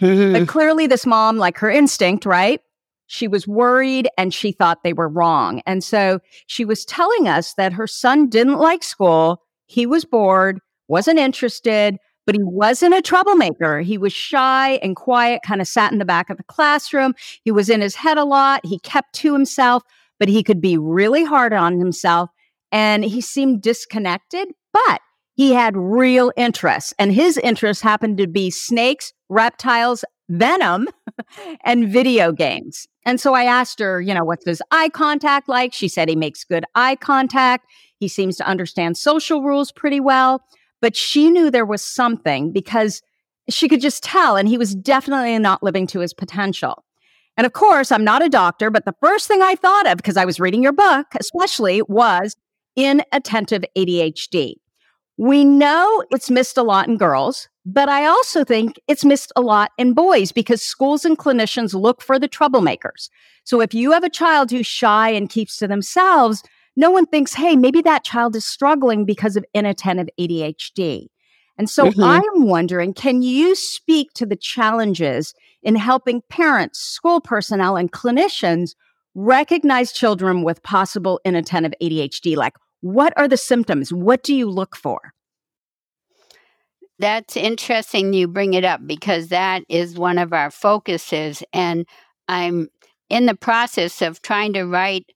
but 0.00 0.48
clearly, 0.48 0.86
this 0.86 1.04
mom, 1.04 1.36
like 1.36 1.58
her 1.58 1.70
instinct, 1.70 2.24
right? 2.24 2.60
She 3.12 3.28
was 3.28 3.46
worried 3.46 4.08
and 4.16 4.32
she 4.32 4.52
thought 4.52 4.82
they 4.82 4.94
were 4.94 5.06
wrong. 5.06 5.60
And 5.66 5.84
so 5.84 6.20
she 6.46 6.64
was 6.64 6.86
telling 6.86 7.28
us 7.28 7.52
that 7.58 7.74
her 7.74 7.86
son 7.86 8.30
didn't 8.30 8.56
like 8.56 8.82
school. 8.82 9.42
He 9.66 9.84
was 9.84 10.06
bored, 10.06 10.60
wasn't 10.88 11.18
interested, 11.18 11.98
but 12.24 12.34
he 12.34 12.42
wasn't 12.42 12.94
a 12.94 13.02
troublemaker. 13.02 13.82
He 13.82 13.98
was 13.98 14.14
shy 14.14 14.76
and 14.82 14.96
quiet, 14.96 15.42
kind 15.44 15.60
of 15.60 15.68
sat 15.68 15.92
in 15.92 15.98
the 15.98 16.06
back 16.06 16.30
of 16.30 16.38
the 16.38 16.42
classroom. 16.44 17.12
He 17.44 17.50
was 17.50 17.68
in 17.68 17.82
his 17.82 17.96
head 17.96 18.16
a 18.16 18.24
lot. 18.24 18.64
He 18.64 18.78
kept 18.78 19.12
to 19.16 19.34
himself, 19.34 19.82
but 20.18 20.30
he 20.30 20.42
could 20.42 20.62
be 20.62 20.78
really 20.78 21.22
hard 21.22 21.52
on 21.52 21.78
himself. 21.78 22.30
And 22.70 23.04
he 23.04 23.20
seemed 23.20 23.60
disconnected, 23.60 24.48
but 24.72 25.02
he 25.34 25.52
had 25.52 25.76
real 25.76 26.32
interests. 26.34 26.94
And 26.98 27.12
his 27.12 27.36
interests 27.36 27.82
happened 27.82 28.16
to 28.16 28.26
be 28.26 28.48
snakes, 28.48 29.12
reptiles, 29.28 30.02
venom, 30.30 30.88
and 31.66 31.90
video 31.90 32.32
games. 32.32 32.88
And 33.04 33.20
so 33.20 33.34
I 33.34 33.44
asked 33.44 33.80
her, 33.80 34.00
you 34.00 34.14
know, 34.14 34.24
what's 34.24 34.44
his 34.44 34.62
eye 34.70 34.88
contact 34.88 35.48
like? 35.48 35.72
She 35.72 35.88
said 35.88 36.08
he 36.08 36.16
makes 36.16 36.44
good 36.44 36.64
eye 36.74 36.96
contact. 36.96 37.66
He 37.98 38.08
seems 38.08 38.36
to 38.36 38.46
understand 38.46 38.96
social 38.96 39.42
rules 39.42 39.72
pretty 39.72 40.00
well. 40.00 40.42
But 40.80 40.96
she 40.96 41.30
knew 41.30 41.50
there 41.50 41.66
was 41.66 41.82
something 41.82 42.52
because 42.52 43.02
she 43.48 43.68
could 43.68 43.80
just 43.80 44.02
tell, 44.02 44.36
and 44.36 44.48
he 44.48 44.58
was 44.58 44.74
definitely 44.74 45.36
not 45.38 45.62
living 45.62 45.86
to 45.88 46.00
his 46.00 46.14
potential. 46.14 46.84
And 47.36 47.46
of 47.46 47.52
course, 47.52 47.90
I'm 47.90 48.04
not 48.04 48.24
a 48.24 48.28
doctor, 48.28 48.70
but 48.70 48.84
the 48.84 48.94
first 49.00 49.26
thing 49.26 49.42
I 49.42 49.54
thought 49.54 49.86
of, 49.86 49.96
because 49.96 50.16
I 50.16 50.24
was 50.24 50.38
reading 50.38 50.62
your 50.62 50.72
book, 50.72 51.06
especially, 51.18 51.82
was 51.82 52.36
inattentive 52.76 53.64
ADHD. 53.76 54.54
We 55.18 55.44
know 55.44 56.04
it's 56.10 56.30
missed 56.30 56.56
a 56.56 56.62
lot 56.62 56.88
in 56.88 56.96
girls, 56.96 57.48
but 57.64 57.88
I 57.88 58.06
also 58.06 58.44
think 58.44 58.80
it's 58.88 59.04
missed 59.04 59.32
a 59.36 59.40
lot 59.40 59.70
in 59.78 59.92
boys 59.92 60.32
because 60.32 60.62
schools 60.62 61.04
and 61.04 61.18
clinicians 61.18 61.74
look 61.74 62.02
for 62.02 62.18
the 62.18 62.28
troublemakers. 62.28 63.08
So 63.44 63.60
if 63.60 63.74
you 63.74 63.92
have 63.92 64.04
a 64.04 64.10
child 64.10 64.50
who's 64.50 64.66
shy 64.66 65.10
and 65.10 65.28
keeps 65.28 65.58
to 65.58 65.68
themselves, 65.68 66.42
no 66.76 66.90
one 66.90 67.06
thinks, 67.06 67.34
hey, 67.34 67.56
maybe 67.56 67.82
that 67.82 68.04
child 68.04 68.34
is 68.34 68.44
struggling 68.44 69.04
because 69.04 69.36
of 69.36 69.44
inattentive 69.54 70.08
ADHD. 70.18 71.08
And 71.58 71.68
so 71.68 71.86
mm-hmm. 71.86 72.02
I'm 72.02 72.46
wondering, 72.46 72.94
can 72.94 73.22
you 73.22 73.54
speak 73.54 74.12
to 74.14 74.26
the 74.26 74.36
challenges 74.36 75.34
in 75.62 75.76
helping 75.76 76.22
parents, 76.28 76.80
school 76.80 77.20
personnel, 77.20 77.76
and 77.76 77.92
clinicians 77.92 78.74
recognize 79.14 79.92
children 79.92 80.42
with 80.42 80.62
possible 80.62 81.20
inattentive 81.24 81.74
ADHD? 81.82 82.36
Like, 82.36 82.54
what 82.82 83.12
are 83.16 83.28
the 83.28 83.36
symptoms? 83.36 83.92
What 83.92 84.22
do 84.22 84.34
you 84.34 84.50
look 84.50 84.76
for? 84.76 85.12
That's 86.98 87.36
interesting 87.36 88.12
you 88.12 88.28
bring 88.28 88.54
it 88.54 88.64
up 88.64 88.80
because 88.86 89.28
that 89.28 89.62
is 89.68 89.96
one 89.96 90.18
of 90.18 90.32
our 90.32 90.50
focuses. 90.50 91.42
And 91.52 91.86
I'm 92.28 92.68
in 93.08 93.26
the 93.26 93.34
process 93.34 94.02
of 94.02 94.20
trying 94.22 94.52
to 94.52 94.64
write 94.64 95.06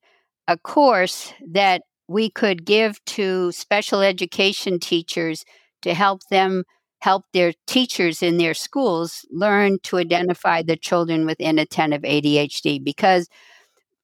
a 0.47 0.57
course 0.57 1.33
that 1.51 1.83
we 2.07 2.29
could 2.29 2.65
give 2.65 3.03
to 3.05 3.51
special 3.51 4.01
education 4.01 4.79
teachers 4.79 5.43
to 5.81 5.93
help 5.93 6.21
them 6.29 6.63
help 6.99 7.25
their 7.33 7.53
teachers 7.67 8.23
in 8.23 8.37
their 8.37 8.53
schools 8.53 9.25
learn 9.29 9.77
to 9.83 9.97
identify 9.97 10.63
the 10.63 10.75
children 10.75 11.25
with 11.25 11.39
inattentive 11.39 12.01
ADHD 12.01 12.83
because 12.83 13.27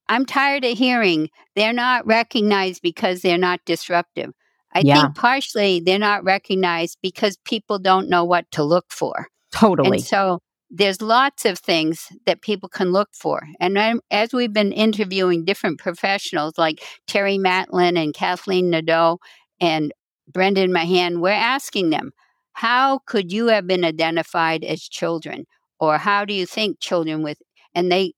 I'm 0.10 0.26
tired 0.26 0.66
of 0.66 0.78
hearing 0.78 1.30
they're 1.56 1.74
not 1.74 2.06
recognized 2.06 2.82
because 2.82 3.22
they're 3.22 3.38
not 3.38 3.62
disruptive. 3.66 4.32
I 4.74 4.82
yeah. 4.84 5.02
think 5.02 5.16
partially 5.16 5.80
they're 5.80 6.00
not 6.00 6.24
recognized 6.24 6.98
because 7.02 7.38
people 7.46 7.80
don't 7.80 8.10
know 8.10 8.26
what 8.26 8.50
to 8.52 8.64
look 8.64 8.86
for. 8.90 9.28
Totally. 9.52 9.98
And 9.98 10.04
so 10.04 10.40
there's 10.70 11.02
lots 11.02 11.46
of 11.46 11.60
things 11.60 12.08
that 12.26 12.42
people 12.42 12.68
can 12.68 12.92
look 12.92 13.10
for. 13.14 13.48
And 13.60 14.02
as 14.10 14.34
we've 14.34 14.52
been 14.52 14.72
interviewing 14.72 15.46
different 15.46 15.80
professionals 15.80 16.58
like 16.58 16.84
Terry 17.06 17.38
Matlen 17.38 18.02
and 18.02 18.14
Kathleen 18.14 18.72
Nadeau 18.72 19.20
and 19.62 19.94
Brendan 20.28 20.74
Mahan, 20.74 21.22
we're 21.22 21.30
asking 21.30 21.92
them, 21.92 22.12
how 22.54 23.00
could 23.06 23.32
you 23.32 23.48
have 23.48 23.68
been 23.68 23.86
identified 23.86 24.64
as 24.64 24.82
children? 24.82 25.46
Or 25.80 25.98
how 25.98 26.26
do 26.26 26.34
you 26.34 26.46
think 26.46 26.80
children 26.80 27.22
with, 27.22 27.38
and 27.76 27.92
they, 27.92 28.14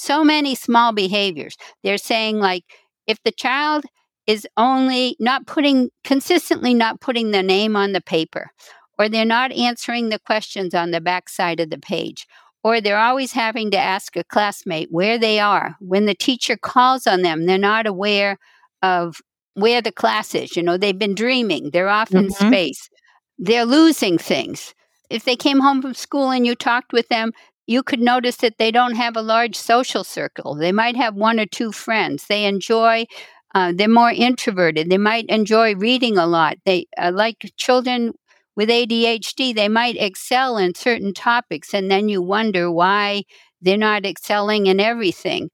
so 0.00 0.24
many 0.24 0.54
small 0.54 0.92
behaviors. 0.92 1.56
They're 1.82 1.98
saying, 1.98 2.38
like, 2.38 2.64
if 3.06 3.22
the 3.24 3.32
child 3.32 3.84
is 4.28 4.46
only 4.56 5.16
not 5.18 5.46
putting 5.46 5.90
consistently 6.04 6.74
not 6.74 7.00
putting 7.00 7.32
the 7.32 7.42
name 7.42 7.74
on 7.74 7.92
the 7.92 8.00
paper 8.00 8.50
or 8.98 9.08
they're 9.08 9.24
not 9.24 9.50
answering 9.52 10.10
the 10.10 10.18
questions 10.18 10.74
on 10.74 10.90
the 10.90 11.00
back 11.00 11.28
side 11.28 11.58
of 11.58 11.70
the 11.70 11.78
page 11.78 12.26
or 12.62 12.80
they're 12.80 12.98
always 12.98 13.32
having 13.32 13.70
to 13.70 13.78
ask 13.78 14.16
a 14.16 14.24
classmate 14.24 14.88
where 14.90 15.18
they 15.18 15.40
are 15.40 15.76
when 15.80 16.04
the 16.04 16.14
teacher 16.14 16.56
calls 16.56 17.06
on 17.06 17.22
them 17.22 17.46
they're 17.46 17.58
not 17.58 17.86
aware 17.86 18.38
of 18.82 19.16
where 19.54 19.80
the 19.80 19.90
class 19.90 20.34
is 20.34 20.54
you 20.54 20.62
know 20.62 20.76
they've 20.76 20.98
been 20.98 21.14
dreaming 21.14 21.70
they're 21.72 21.88
off 21.88 22.10
mm-hmm. 22.10 22.26
in 22.26 22.30
space 22.30 22.90
they're 23.38 23.64
losing 23.64 24.18
things 24.18 24.74
if 25.08 25.24
they 25.24 25.36
came 25.36 25.60
home 25.60 25.80
from 25.80 25.94
school 25.94 26.30
and 26.30 26.46
you 26.46 26.54
talked 26.54 26.92
with 26.92 27.08
them 27.08 27.32
you 27.68 27.84
could 27.84 28.00
notice 28.00 28.38
that 28.38 28.58
they 28.58 28.72
don't 28.72 28.96
have 28.96 29.16
a 29.16 29.22
large 29.22 29.56
social 29.56 30.04
circle. 30.04 30.56
They 30.56 30.72
might 30.72 30.96
have 30.96 31.14
one 31.14 31.40
or 31.40 31.46
two 31.46 31.72
friends. 31.72 32.26
They 32.28 32.46
enjoy, 32.46 33.06
uh, 33.54 33.72
they're 33.76 33.88
more 33.88 34.12
introverted. 34.12 34.90
They 34.90 34.98
might 34.98 35.26
enjoy 35.28 35.76
reading 35.76 36.18
a 36.18 36.26
lot. 36.26 36.58
They, 36.66 36.86
uh, 36.98 37.12
like 37.14 37.52
children 37.58 38.14
with 38.56 38.70
ADHD, 38.70 39.52
they 39.54 39.68
might 39.68 39.96
excel 39.98 40.58
in 40.58 40.74
certain 40.74 41.14
topics, 41.14 41.74
and 41.74 41.90
then 41.90 42.08
you 42.08 42.22
wonder 42.22 42.72
why 42.72 43.24
they're 43.62 43.78
not 43.78 44.06
excelling 44.06 44.66
in 44.66 44.80
everything. 44.80 45.50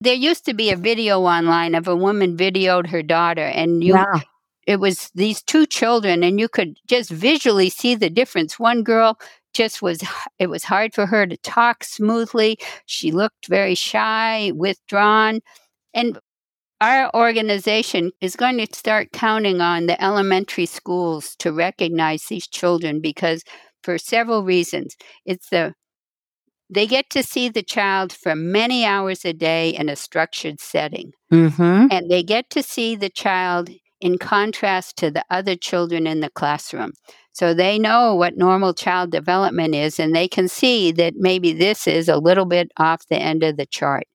There 0.00 0.14
used 0.14 0.44
to 0.46 0.54
be 0.54 0.70
a 0.70 0.76
video 0.76 1.20
online 1.22 1.74
of 1.74 1.88
a 1.88 1.96
woman 1.96 2.36
videoed 2.36 2.88
her 2.88 3.02
daughter, 3.02 3.44
and 3.46 3.82
you 3.82 3.94
Yeah. 3.94 4.20
it 4.66 4.80
was 4.80 5.10
these 5.14 5.42
two 5.42 5.66
children 5.66 6.22
and 6.24 6.38
you 6.40 6.48
could 6.48 6.78
just 6.86 7.10
visually 7.10 7.70
see 7.70 7.94
the 7.96 8.10
difference 8.10 8.58
one 8.60 8.82
girl 8.84 9.18
just 9.54 9.82
was 9.82 10.02
it 10.38 10.48
was 10.48 10.64
hard 10.64 10.94
for 10.94 11.06
her 11.06 11.26
to 11.26 11.36
talk 11.38 11.82
smoothly 11.84 12.58
she 12.86 13.10
looked 13.10 13.48
very 13.48 13.74
shy 13.74 14.52
withdrawn 14.54 15.40
and 15.94 16.18
our 16.80 17.10
organization 17.14 18.12
is 18.20 18.36
going 18.36 18.56
to 18.58 18.66
start 18.72 19.10
counting 19.12 19.60
on 19.60 19.86
the 19.86 20.00
elementary 20.02 20.66
schools 20.66 21.34
to 21.36 21.52
recognize 21.52 22.24
these 22.26 22.46
children 22.46 23.00
because 23.00 23.42
for 23.82 23.98
several 23.98 24.44
reasons 24.44 24.96
it's 25.24 25.48
the 25.48 25.74
they 26.70 26.86
get 26.86 27.08
to 27.10 27.22
see 27.22 27.48
the 27.48 27.62
child 27.62 28.12
for 28.12 28.36
many 28.36 28.84
hours 28.84 29.24
a 29.24 29.32
day 29.32 29.70
in 29.70 29.88
a 29.88 29.96
structured 29.96 30.60
setting 30.60 31.12
Mm-hmm. 31.32 31.88
and 31.90 32.10
they 32.10 32.22
get 32.22 32.48
to 32.50 32.62
see 32.62 32.94
the 32.96 33.10
child 33.10 33.68
in 34.00 34.18
contrast 34.18 34.96
to 34.98 35.10
the 35.10 35.24
other 35.30 35.56
children 35.56 36.06
in 36.06 36.20
the 36.20 36.30
classroom. 36.30 36.92
So 37.32 37.54
they 37.54 37.78
know 37.78 38.14
what 38.14 38.36
normal 38.36 38.74
child 38.74 39.12
development 39.12 39.74
is, 39.74 40.00
and 40.00 40.14
they 40.14 40.28
can 40.28 40.48
see 40.48 40.90
that 40.92 41.14
maybe 41.16 41.52
this 41.52 41.86
is 41.86 42.08
a 42.08 42.16
little 42.18 42.46
bit 42.46 42.72
off 42.76 43.06
the 43.06 43.18
end 43.18 43.42
of 43.42 43.56
the 43.56 43.66
chart. 43.66 44.06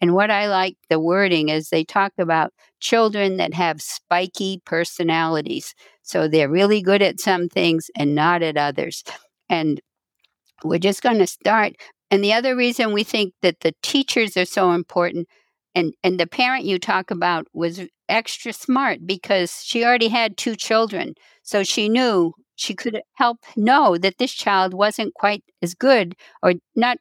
And 0.00 0.14
what 0.14 0.30
I 0.30 0.48
like 0.48 0.76
the 0.88 0.98
wording 0.98 1.50
is 1.50 1.68
they 1.68 1.84
talk 1.84 2.12
about 2.18 2.54
children 2.80 3.36
that 3.36 3.52
have 3.52 3.82
spiky 3.82 4.62
personalities. 4.64 5.74
So 6.02 6.26
they're 6.26 6.48
really 6.48 6.80
good 6.80 7.02
at 7.02 7.20
some 7.20 7.48
things 7.48 7.90
and 7.94 8.14
not 8.14 8.42
at 8.42 8.56
others. 8.56 9.04
And 9.50 9.80
we're 10.64 10.78
just 10.78 11.02
going 11.02 11.18
to 11.18 11.26
start. 11.26 11.74
And 12.10 12.24
the 12.24 12.32
other 12.32 12.56
reason 12.56 12.92
we 12.92 13.04
think 13.04 13.34
that 13.42 13.60
the 13.60 13.74
teachers 13.82 14.36
are 14.36 14.46
so 14.46 14.72
important 14.72 15.28
and 15.74 15.94
and 16.02 16.18
the 16.18 16.26
parent 16.26 16.64
you 16.64 16.78
talk 16.78 17.10
about 17.10 17.46
was 17.52 17.80
extra 18.08 18.52
smart 18.52 19.06
because 19.06 19.62
she 19.64 19.84
already 19.84 20.08
had 20.08 20.36
two 20.36 20.56
children 20.56 21.14
so 21.42 21.62
she 21.62 21.88
knew 21.88 22.32
she 22.56 22.74
could 22.74 23.00
help 23.14 23.38
know 23.56 23.96
that 23.96 24.18
this 24.18 24.32
child 24.32 24.74
wasn't 24.74 25.14
quite 25.14 25.42
as 25.62 25.74
good 25.74 26.14
or 26.42 26.54
not 26.74 26.98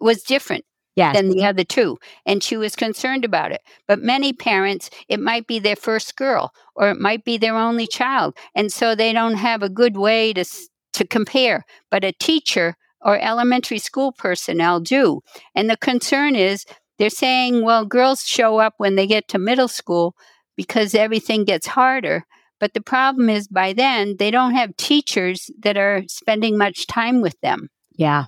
was 0.00 0.22
different 0.22 0.64
Yes. 0.94 1.16
than 1.16 1.30
the 1.30 1.42
other 1.46 1.64
two 1.64 1.96
and 2.26 2.42
she 2.42 2.58
was 2.58 2.76
concerned 2.76 3.24
about 3.24 3.50
it 3.50 3.62
but 3.88 4.02
many 4.02 4.34
parents 4.34 4.90
it 5.08 5.20
might 5.20 5.46
be 5.46 5.58
their 5.58 5.76
first 5.76 6.16
girl 6.16 6.52
or 6.76 6.90
it 6.90 6.98
might 6.98 7.24
be 7.24 7.38
their 7.38 7.56
only 7.56 7.86
child 7.86 8.36
and 8.54 8.70
so 8.70 8.94
they 8.94 9.14
don't 9.14 9.36
have 9.36 9.62
a 9.62 9.70
good 9.70 9.96
way 9.96 10.34
to 10.34 10.44
to 10.92 11.06
compare 11.06 11.64
but 11.90 12.04
a 12.04 12.12
teacher 12.12 12.76
or 13.00 13.18
elementary 13.18 13.78
school 13.78 14.12
personnel 14.12 14.80
do 14.80 15.22
and 15.54 15.70
the 15.70 15.78
concern 15.78 16.36
is 16.36 16.66
they're 17.02 17.10
saying, 17.10 17.64
well, 17.64 17.84
girls 17.84 18.22
show 18.22 18.58
up 18.58 18.74
when 18.76 18.94
they 18.94 19.08
get 19.08 19.26
to 19.26 19.36
middle 19.36 19.66
school 19.66 20.14
because 20.56 20.94
everything 20.94 21.42
gets 21.42 21.66
harder. 21.66 22.24
But 22.60 22.74
the 22.74 22.80
problem 22.80 23.28
is 23.28 23.48
by 23.48 23.72
then, 23.72 24.14
they 24.20 24.30
don't 24.30 24.54
have 24.54 24.76
teachers 24.76 25.50
that 25.62 25.76
are 25.76 26.04
spending 26.06 26.56
much 26.56 26.86
time 26.86 27.20
with 27.20 27.34
them. 27.40 27.68
Yeah. 27.96 28.26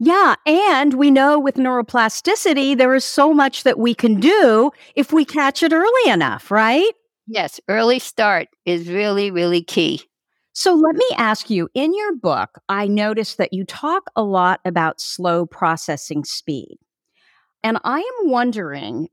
Yeah. 0.00 0.34
And 0.44 0.94
we 0.94 1.12
know 1.12 1.38
with 1.38 1.54
neuroplasticity, 1.54 2.76
there 2.76 2.96
is 2.96 3.04
so 3.04 3.32
much 3.32 3.62
that 3.62 3.78
we 3.78 3.94
can 3.94 4.18
do 4.18 4.72
if 4.96 5.12
we 5.12 5.24
catch 5.24 5.62
it 5.62 5.72
early 5.72 6.10
enough, 6.10 6.50
right? 6.50 6.90
Yes, 7.28 7.60
early 7.68 8.00
start 8.00 8.48
is 8.64 8.88
really, 8.88 9.30
really 9.30 9.62
key. 9.62 10.02
So 10.52 10.74
let 10.74 10.96
me 10.96 11.06
ask 11.16 11.48
you 11.48 11.68
in 11.74 11.94
your 11.94 12.16
book, 12.16 12.58
I 12.68 12.88
noticed 12.88 13.38
that 13.38 13.52
you 13.52 13.64
talk 13.64 14.10
a 14.16 14.24
lot 14.24 14.58
about 14.64 15.00
slow 15.00 15.46
processing 15.46 16.24
speed. 16.24 16.76
And 17.62 17.78
I 17.84 17.98
am 17.98 18.30
wondering 18.30 19.08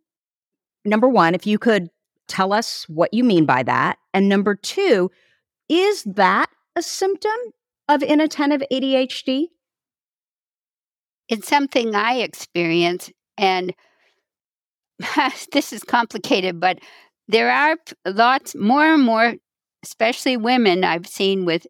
number 0.86 1.10
one, 1.10 1.36
if 1.36 1.46
you 1.48 1.58
could 1.58 1.90
tell 2.28 2.54
us 2.54 2.86
what 2.88 3.14
you 3.14 3.24
mean 3.24 3.46
by 3.46 3.64
that. 3.64 3.98
And 4.14 4.30
number 4.30 4.56
two, 4.56 5.12
is 5.68 6.04
that 6.04 6.50
a 6.76 6.82
symptom 6.82 7.32
of 7.90 8.04
inattentive 8.04 8.64
ADHD? 8.72 9.48
It's 11.28 11.48
something 11.48 11.96
I 11.96 12.16
experience, 12.18 13.12
and 13.38 13.74
this 15.52 15.74
is 15.74 15.84
complicated, 15.84 16.60
but 16.60 16.80
there 17.28 17.52
are 17.52 17.78
lots 18.06 18.56
more 18.56 18.94
and 18.94 19.04
more, 19.04 19.34
especially 19.84 20.38
women 20.38 20.84
I've 20.84 21.08
seen 21.08 21.46
with 21.46 21.66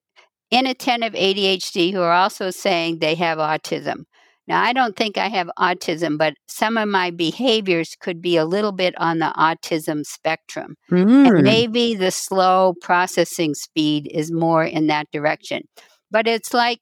inattentive 0.51 1.13
ADHD 1.13 1.93
who 1.93 2.01
are 2.01 2.11
also 2.11 2.51
saying 2.51 2.99
they 2.99 3.15
have 3.15 3.37
autism. 3.37 4.05
Now, 4.47 4.61
I 4.61 4.73
don't 4.73 4.95
think 4.95 5.17
I 5.17 5.27
have 5.27 5.49
autism, 5.57 6.17
but 6.17 6.35
some 6.47 6.77
of 6.77 6.87
my 6.87 7.09
behaviors 7.09 7.95
could 7.99 8.21
be 8.21 8.37
a 8.37 8.45
little 8.45 8.71
bit 8.71 8.93
on 8.99 9.19
the 9.19 9.33
autism 9.37 10.05
spectrum. 10.05 10.75
Mm. 10.91 11.27
And 11.27 11.43
maybe 11.43 11.95
the 11.95 12.11
slow 12.11 12.75
processing 12.81 13.55
speed 13.55 14.09
is 14.13 14.31
more 14.31 14.63
in 14.63 14.87
that 14.87 15.09
direction. 15.11 15.63
But 16.11 16.27
it's 16.27 16.53
like, 16.53 16.79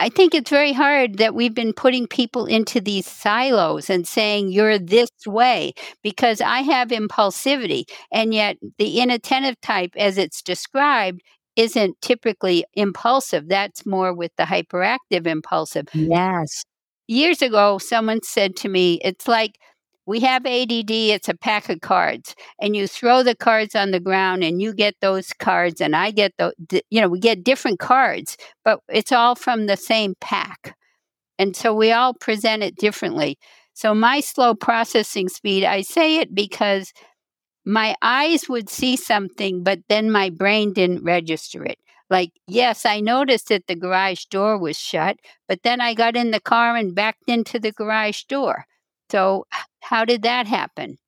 I 0.00 0.08
think 0.08 0.34
it's 0.34 0.50
very 0.50 0.72
hard 0.72 1.18
that 1.18 1.34
we've 1.34 1.54
been 1.54 1.72
putting 1.72 2.08
people 2.08 2.46
into 2.46 2.80
these 2.80 3.06
silos 3.06 3.88
and 3.88 4.08
saying, 4.08 4.50
you're 4.50 4.78
this 4.78 5.10
way, 5.26 5.72
because 6.02 6.40
I 6.40 6.60
have 6.60 6.88
impulsivity. 6.88 7.84
And 8.10 8.34
yet, 8.34 8.56
the 8.78 9.00
inattentive 9.00 9.60
type, 9.60 9.92
as 9.96 10.18
it's 10.18 10.42
described, 10.42 11.22
isn't 11.56 12.00
typically 12.00 12.64
impulsive. 12.74 13.48
That's 13.48 13.86
more 13.86 14.12
with 14.12 14.32
the 14.36 14.44
hyperactive 14.44 15.26
impulsive 15.26 15.86
Yes. 15.94 16.64
years 17.06 17.42
ago, 17.42 17.78
someone 17.78 18.22
said 18.22 18.56
to 18.56 18.68
me, 18.68 19.00
it's 19.04 19.28
like 19.28 19.58
we 20.06 20.20
have 20.20 20.44
ADD, 20.46 20.90
it's 20.90 21.28
a 21.28 21.36
pack 21.36 21.68
of 21.68 21.80
cards, 21.80 22.34
and 22.60 22.76
you 22.76 22.86
throw 22.86 23.22
the 23.22 23.34
cards 23.34 23.74
on 23.74 23.90
the 23.90 24.00
ground 24.00 24.44
and 24.44 24.60
you 24.60 24.74
get 24.74 24.94
those 25.00 25.32
cards, 25.32 25.80
and 25.80 25.96
I 25.96 26.10
get 26.10 26.32
the, 26.38 26.52
you 26.90 27.00
know, 27.00 27.08
we 27.08 27.20
get 27.20 27.44
different 27.44 27.78
cards, 27.78 28.36
but 28.64 28.80
it's 28.88 29.12
all 29.12 29.34
from 29.34 29.66
the 29.66 29.76
same 29.76 30.14
pack. 30.20 30.76
And 31.38 31.56
so 31.56 31.74
we 31.74 31.92
all 31.92 32.14
present 32.14 32.62
it 32.62 32.76
differently. 32.76 33.38
So 33.74 33.94
my 33.94 34.20
slow 34.20 34.54
processing 34.54 35.28
speed, 35.28 35.64
I 35.64 35.82
say 35.82 36.18
it 36.18 36.34
because 36.34 36.92
my 37.64 37.94
eyes 38.02 38.48
would 38.48 38.68
see 38.68 38.96
something, 38.96 39.62
but 39.62 39.80
then 39.88 40.10
my 40.10 40.30
brain 40.30 40.72
didn't 40.72 41.04
register 41.04 41.64
it. 41.64 41.78
Like, 42.10 42.32
yes, 42.46 42.84
I 42.86 43.00
noticed 43.00 43.48
that 43.48 43.66
the 43.66 43.74
garage 43.76 44.26
door 44.26 44.58
was 44.58 44.76
shut, 44.78 45.16
but 45.48 45.62
then 45.62 45.80
I 45.80 45.94
got 45.94 46.16
in 46.16 46.30
the 46.30 46.40
car 46.40 46.76
and 46.76 46.94
backed 46.94 47.24
into 47.28 47.58
the 47.58 47.72
garage 47.72 48.24
door. 48.24 48.66
So, 49.10 49.46
how 49.80 50.04
did 50.04 50.22
that 50.22 50.46
happen? 50.46 50.98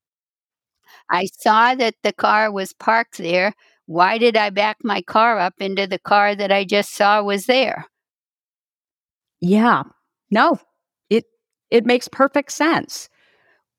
I 1.11 1.27
saw 1.27 1.75
that 1.75 1.97
the 2.05 2.13
car 2.13 2.53
was 2.53 2.73
parked 2.73 3.19
there. 3.19 3.55
Why 3.87 4.19
did 4.19 4.37
I 4.37 4.51
back 4.51 4.79
my 4.85 5.03
car 5.03 5.39
up 5.39 5.55
into 5.59 5.87
the 5.89 5.99
car 5.99 6.35
that 6.37 6.53
I 6.53 6.65
just 6.65 6.93
saw 6.93 7.23
was 7.25 7.47
there? 7.47 7.87
Yeah. 9.41 9.83
No. 10.31 10.59
It 11.11 11.25
it 11.71 11.85
makes 11.87 12.09
perfect 12.09 12.53
sense. 12.53 13.09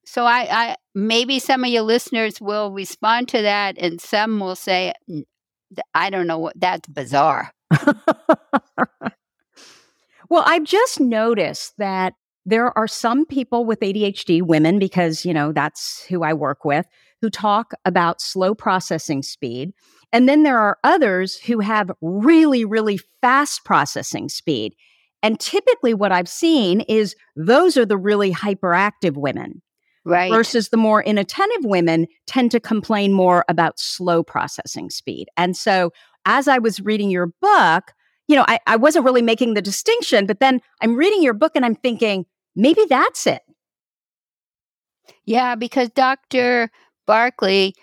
So 0.08 0.24
I, 0.24 0.48
I 0.50 0.76
maybe 0.96 1.38
some 1.38 1.66
of 1.66 1.70
your 1.70 1.82
listeners 1.82 2.40
will 2.40 2.72
respond 2.72 3.28
to 3.30 3.42
that, 3.42 3.78
and 3.78 4.00
some 4.00 4.40
will 4.40 4.56
say, 4.56 4.94
"I 5.94 6.10
don't 6.10 6.28
know 6.28 6.40
what 6.40 6.58
that's 6.58 6.88
bizarre." 6.88 7.52
well, 10.30 10.44
I've 10.46 10.64
just 10.64 11.02
noticed 11.02 11.74
that 11.78 12.14
there 12.46 12.76
are 12.78 12.88
some 12.88 13.26
people 13.26 13.66
with 13.66 13.82
ADHD, 13.82 14.42
women, 14.42 14.80
because, 14.80 15.26
you 15.26 15.34
know, 15.34 15.52
that's 15.52 16.06
who 16.06 16.24
I 16.24 16.32
work 16.32 16.64
with, 16.64 16.86
who 17.22 17.30
talk 17.30 17.74
about 17.84 18.22
slow 18.22 18.56
processing 18.56 19.22
speed. 19.22 19.74
And 20.14 20.30
then 20.30 20.44
there 20.44 20.58
are 20.58 20.78
others 20.86 21.36
who 21.36 21.60
have 21.60 21.92
really, 22.00 22.64
really 22.64 23.02
fast 23.20 23.66
processing 23.66 24.30
speed. 24.30 24.74
And 25.22 25.38
typically, 25.38 25.94
what 25.94 26.14
I've 26.14 26.30
seen 26.30 26.80
is 26.82 27.14
those 27.36 27.76
are 27.76 27.86
the 27.86 27.98
really 27.98 28.32
hyperactive 28.32 29.18
women 29.18 29.62
Right? 30.08 30.32
versus 30.32 30.70
the 30.70 30.78
more 30.78 31.04
inattentive 31.04 31.66
women 31.66 32.08
tend 32.26 32.52
to 32.52 32.60
complain 32.60 33.14
more 33.14 33.44
about 33.50 33.80
slow 33.80 34.24
processing 34.24 34.90
speed. 34.90 35.28
And 35.36 35.56
so 35.56 35.92
as 36.26 36.48
I 36.48 36.58
was 36.60 36.80
reading 36.80 37.10
your 37.10 37.28
book, 37.42 37.94
you 38.28 38.36
know, 38.36 38.46
I, 38.48 38.60
I 38.68 38.76
wasn't 38.76 39.06
really 39.06 39.22
making 39.22 39.54
the 39.54 39.62
distinction, 39.62 40.26
but 40.26 40.40
then 40.40 40.62
I'm 40.82 40.96
reading 40.96 41.24
your 41.24 41.34
book 41.34 41.54
and 41.56 41.66
I'm 41.66 41.76
thinking, 41.76 42.26
maybe 42.56 42.86
that's 42.90 43.28
it. 43.28 43.42
Yeah, 45.26 45.56
because 45.56 45.90
Dr. 45.90 46.70
Barkley, 47.06 47.76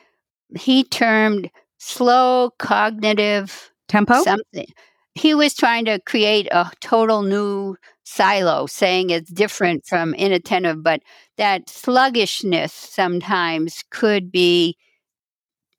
he 0.57 0.85
termed 0.85 1.51
slow 1.79 2.51
cognitive 2.59 3.70
Tempo? 3.89 4.22
something. 4.22 4.66
he 5.14 5.35
was 5.35 5.55
trying 5.55 5.85
to 5.87 6.01
create 6.01 6.49
a 6.51 6.70
total 6.81 7.22
new 7.22 7.77
silo, 8.05 8.66
saying 8.66 9.11
it's 9.11 9.31
different 9.31 9.87
from 9.87 10.14
inattentive, 10.14 10.83
but 10.83 11.01
that 11.37 11.68
sluggishness 11.68 12.72
sometimes 12.72 13.82
could 13.91 14.30
be 14.30 14.76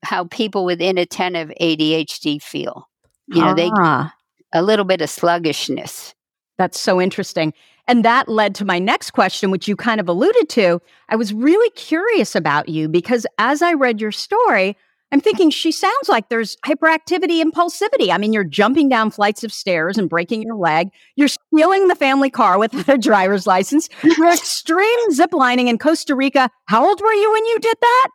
how 0.03 0.25
people 0.25 0.65
with 0.65 0.81
inattentive 0.81 1.51
ADHD 1.61 2.41
feel. 2.41 2.87
You 3.27 3.41
know, 3.41 3.53
they 3.55 3.69
Ah, 3.75 4.13
a 4.53 4.61
little 4.61 4.85
bit 4.85 5.01
of 5.01 5.09
sluggishness. 5.09 6.13
that's 6.57 6.79
so 6.79 7.01
interesting. 7.01 7.53
And 7.87 8.03
that 8.05 8.27
led 8.29 8.55
to 8.55 8.65
my 8.65 8.79
next 8.79 9.11
question, 9.11 9.51
which 9.51 9.67
you 9.67 9.75
kind 9.75 9.99
of 9.99 10.07
alluded 10.09 10.49
to. 10.49 10.81
I 11.09 11.15
was 11.15 11.33
really 11.33 11.69
curious 11.71 12.35
about 12.35 12.69
you 12.69 12.87
because 12.87 13.27
as 13.37 13.61
I 13.61 13.73
read 13.73 13.99
your 14.01 14.11
story, 14.11 14.75
I'm 15.11 15.21
thinking 15.21 15.49
she 15.49 15.71
sounds 15.71 16.09
like 16.09 16.29
there's 16.29 16.57
hyperactivity, 16.65 17.41
impulsivity. 17.41 18.09
I 18.09 18.17
mean, 18.17 18.33
you're 18.33 18.43
jumping 18.43 18.89
down 18.89 19.11
flights 19.11 19.43
of 19.43 19.53
stairs 19.53 19.97
and 19.97 20.09
breaking 20.09 20.41
your 20.41 20.55
leg. 20.55 20.89
You're 21.15 21.29
stealing 21.29 21.87
the 21.87 21.95
family 21.95 22.29
car 22.29 22.57
without 22.57 22.89
a 22.93 22.97
driver's 22.97 23.47
license. 23.47 23.87
You're 24.03 24.33
extreme 24.33 25.11
ziplining 25.11 25.67
in 25.67 25.77
Costa 25.77 26.15
Rica. 26.15 26.49
How 26.65 26.85
old 26.85 27.01
were 27.01 27.13
you 27.13 27.31
when 27.31 27.45
you 27.45 27.59
did 27.59 27.77
that? 27.81 28.09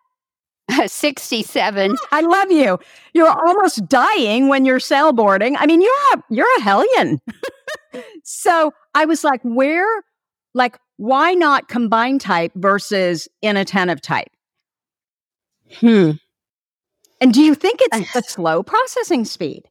67. 0.86 1.96
I 2.12 2.20
love 2.20 2.50
you. 2.50 2.78
You're 3.14 3.30
almost 3.30 3.88
dying 3.88 4.48
when 4.48 4.64
you're 4.64 4.78
sailboarding. 4.78 5.56
I 5.58 5.66
mean, 5.66 5.80
you're 5.80 6.14
a 6.14 6.22
you're 6.30 6.58
a 6.58 6.62
hellion. 6.62 7.20
so 8.24 8.72
I 8.94 9.04
was 9.04 9.24
like, 9.24 9.40
where, 9.42 9.86
like, 10.54 10.78
why 10.96 11.34
not 11.34 11.68
combined 11.68 12.20
type 12.20 12.52
versus 12.54 13.28
inattentive 13.42 14.00
type? 14.00 14.28
Hmm. 15.76 16.12
And 17.20 17.34
do 17.34 17.42
you 17.42 17.54
think 17.54 17.80
it's 17.82 18.12
the 18.12 18.22
slow 18.22 18.62
processing 18.62 19.24
speed? 19.24 19.64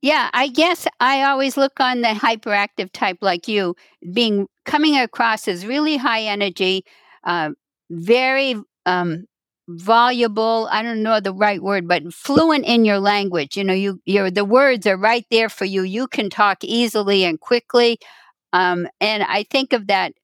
Yeah, 0.00 0.30
I 0.32 0.48
guess 0.48 0.86
I 0.98 1.22
always 1.22 1.56
look 1.56 1.78
on 1.78 2.00
the 2.00 2.08
hyperactive 2.08 2.90
type 2.92 3.18
like 3.20 3.46
you, 3.46 3.76
being 4.12 4.48
coming 4.64 4.98
across 4.98 5.46
as 5.46 5.64
really 5.64 5.96
high 5.96 6.22
energy, 6.22 6.84
uh, 7.24 7.50
very 7.90 8.56
um, 8.84 9.26
voluble. 9.68 10.68
I 10.72 10.82
don't 10.82 11.04
know 11.04 11.20
the 11.20 11.32
right 11.32 11.62
word, 11.62 11.86
but 11.86 12.12
fluent 12.12 12.64
in 12.64 12.84
your 12.84 12.98
language. 12.98 13.56
You 13.56 13.62
know, 13.62 13.72
you 13.72 14.00
your 14.04 14.28
the 14.30 14.44
words 14.44 14.88
are 14.88 14.96
right 14.96 15.24
there 15.30 15.48
for 15.48 15.64
you. 15.64 15.82
You 15.82 16.08
can 16.08 16.30
talk 16.30 16.64
easily 16.64 17.24
and 17.24 17.38
quickly, 17.38 17.98
um, 18.52 18.88
and 19.00 19.22
I 19.22 19.44
think 19.44 19.72
of 19.72 19.86
that 19.86 20.14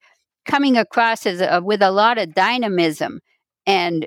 coming 0.44 0.76
across 0.76 1.24
as 1.26 1.40
a, 1.40 1.60
with 1.62 1.82
a 1.82 1.92
lot 1.92 2.18
of 2.18 2.34
dynamism 2.34 3.20
and 3.66 4.06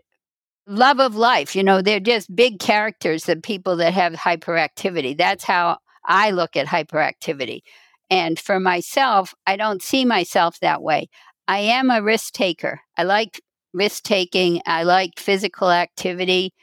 love 0.67 0.99
of 0.99 1.15
life. 1.15 1.55
You 1.55 1.63
know, 1.63 1.81
they're 1.81 1.99
just 1.99 2.35
big 2.35 2.59
characters, 2.59 3.25
the 3.25 3.35
people 3.35 3.75
that 3.77 3.93
have 3.93 4.13
hyperactivity. 4.13 5.17
That's 5.17 5.43
how 5.43 5.77
I 6.05 6.31
look 6.31 6.55
at 6.55 6.67
hyperactivity. 6.67 7.61
And 8.09 8.37
for 8.39 8.59
myself, 8.59 9.33
I 9.47 9.55
don't 9.55 9.81
see 9.81 10.05
myself 10.05 10.59
that 10.59 10.81
way. 10.81 11.09
I 11.47 11.59
am 11.59 11.89
a 11.89 12.01
risk 12.01 12.33
taker. 12.33 12.81
I 12.97 13.03
like 13.03 13.41
risk 13.73 14.03
taking, 14.03 14.61
I 14.65 14.83
like 14.83 15.17
physical 15.17 15.71
activity. 15.71 16.53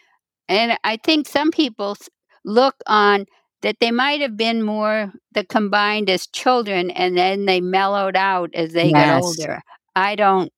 And 0.49 0.78
I 0.84 0.99
think 0.99 1.26
some 1.26 1.51
people 1.51 1.96
look 2.44 2.76
on 2.86 3.26
that 3.62 3.76
they 3.80 3.90
might 3.90 4.20
have 4.20 4.36
been 4.36 4.62
more 4.62 5.12
the 5.32 5.44
combined 5.44 6.09
as 6.09 6.26
children 6.26 6.90
and 6.90 7.16
then 7.16 7.46
they 7.46 7.61
mellowed 7.61 8.16
out 8.16 8.51
as 8.55 8.72
they 8.72 8.92
got 8.92 9.22
older. 9.22 9.61
I 9.96 10.14
don't 10.14 10.53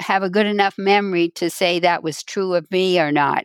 have 0.00 0.22
a 0.22 0.30
good 0.30 0.46
enough 0.46 0.74
memory 0.78 1.30
to 1.36 1.50
say 1.50 1.78
that 1.78 2.02
was 2.02 2.22
true 2.22 2.54
of 2.54 2.70
me 2.70 2.98
or 2.98 3.12
not. 3.12 3.44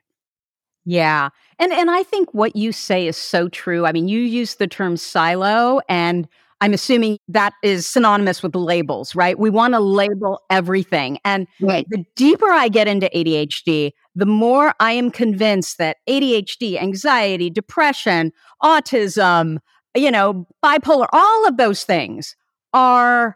Yeah. 0.86 1.30
And 1.60 1.74
and 1.74 1.90
I 1.90 2.04
think 2.04 2.34
what 2.34 2.56
you 2.56 2.72
say 2.72 3.08
is 3.08 3.18
so 3.18 3.50
true. 3.50 3.86
I 3.86 3.92
mean, 3.92 4.08
you 4.08 4.20
use 4.20 4.56
the 4.56 4.68
term 4.68 4.98
silo 4.98 5.82
and 5.90 6.28
I'm 6.62 6.74
assuming 6.74 7.18
that 7.28 7.54
is 7.64 7.86
synonymous 7.86 8.42
with 8.42 8.56
labels, 8.56 9.14
right? 9.14 9.38
We 9.38 9.50
want 9.50 9.74
to 9.74 9.80
label 9.80 10.42
everything. 10.50 11.20
And 11.26 11.48
Right. 11.60 11.86
the 11.90 12.06
deeper 12.16 12.50
I 12.50 12.70
get 12.70 12.88
into 12.88 13.10
ADHD, 13.14 13.92
the 14.16 14.26
more 14.26 14.74
I 14.80 14.94
am 14.94 15.12
convinced 15.12 15.78
that 15.80 15.98
ADHD, 16.08 16.80
anxiety, 16.82 17.50
depression, 17.50 18.32
autism, 18.64 19.58
you 19.96 20.12
know, 20.12 20.48
bipolar, 20.64 21.08
all 21.12 21.48
of 21.48 21.58
those 21.58 21.84
things 21.84 22.36
are 22.74 23.36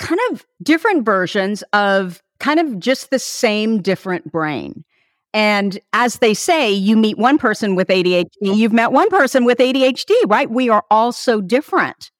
kind 0.00 0.20
of 0.32 0.44
different 0.62 1.04
versions 1.04 1.62
of 1.72 2.22
kind 2.40 2.58
of 2.58 2.80
just 2.80 3.10
the 3.10 3.18
same 3.18 3.80
different 3.80 4.32
brain. 4.32 4.84
And 5.32 5.78
as 5.92 6.16
they 6.16 6.34
say, 6.34 6.72
you 6.72 6.96
meet 6.96 7.18
one 7.18 7.38
person 7.38 7.76
with 7.76 7.86
ADHD, 7.88 8.26
you've 8.40 8.72
met 8.72 8.90
one 8.90 9.08
person 9.10 9.44
with 9.44 9.58
ADHD, 9.58 10.12
right? 10.26 10.50
We 10.50 10.68
are 10.68 10.84
all 10.90 11.12
so 11.12 11.40
different. 11.40 12.10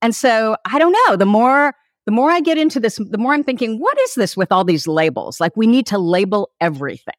And 0.00 0.14
so 0.14 0.56
I 0.64 0.78
don't 0.78 0.96
know, 1.06 1.16
the 1.16 1.26
more 1.26 1.74
the 2.06 2.12
more 2.12 2.30
I 2.30 2.40
get 2.40 2.58
into 2.58 2.80
this, 2.80 2.96
the 2.96 3.18
more 3.18 3.32
I'm 3.32 3.44
thinking, 3.44 3.80
what 3.80 3.98
is 4.00 4.14
this 4.14 4.36
with 4.36 4.52
all 4.52 4.64
these 4.64 4.86
labels? 4.86 5.40
Like 5.40 5.56
we 5.56 5.66
need 5.66 5.86
to 5.86 5.98
label 5.98 6.50
everything. 6.60 7.14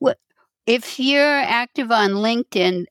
Well, 0.00 0.14
If 0.66 0.98
you're 0.98 1.22
active 1.22 1.90
on 1.90 2.12
LinkedIn, 2.12 2.86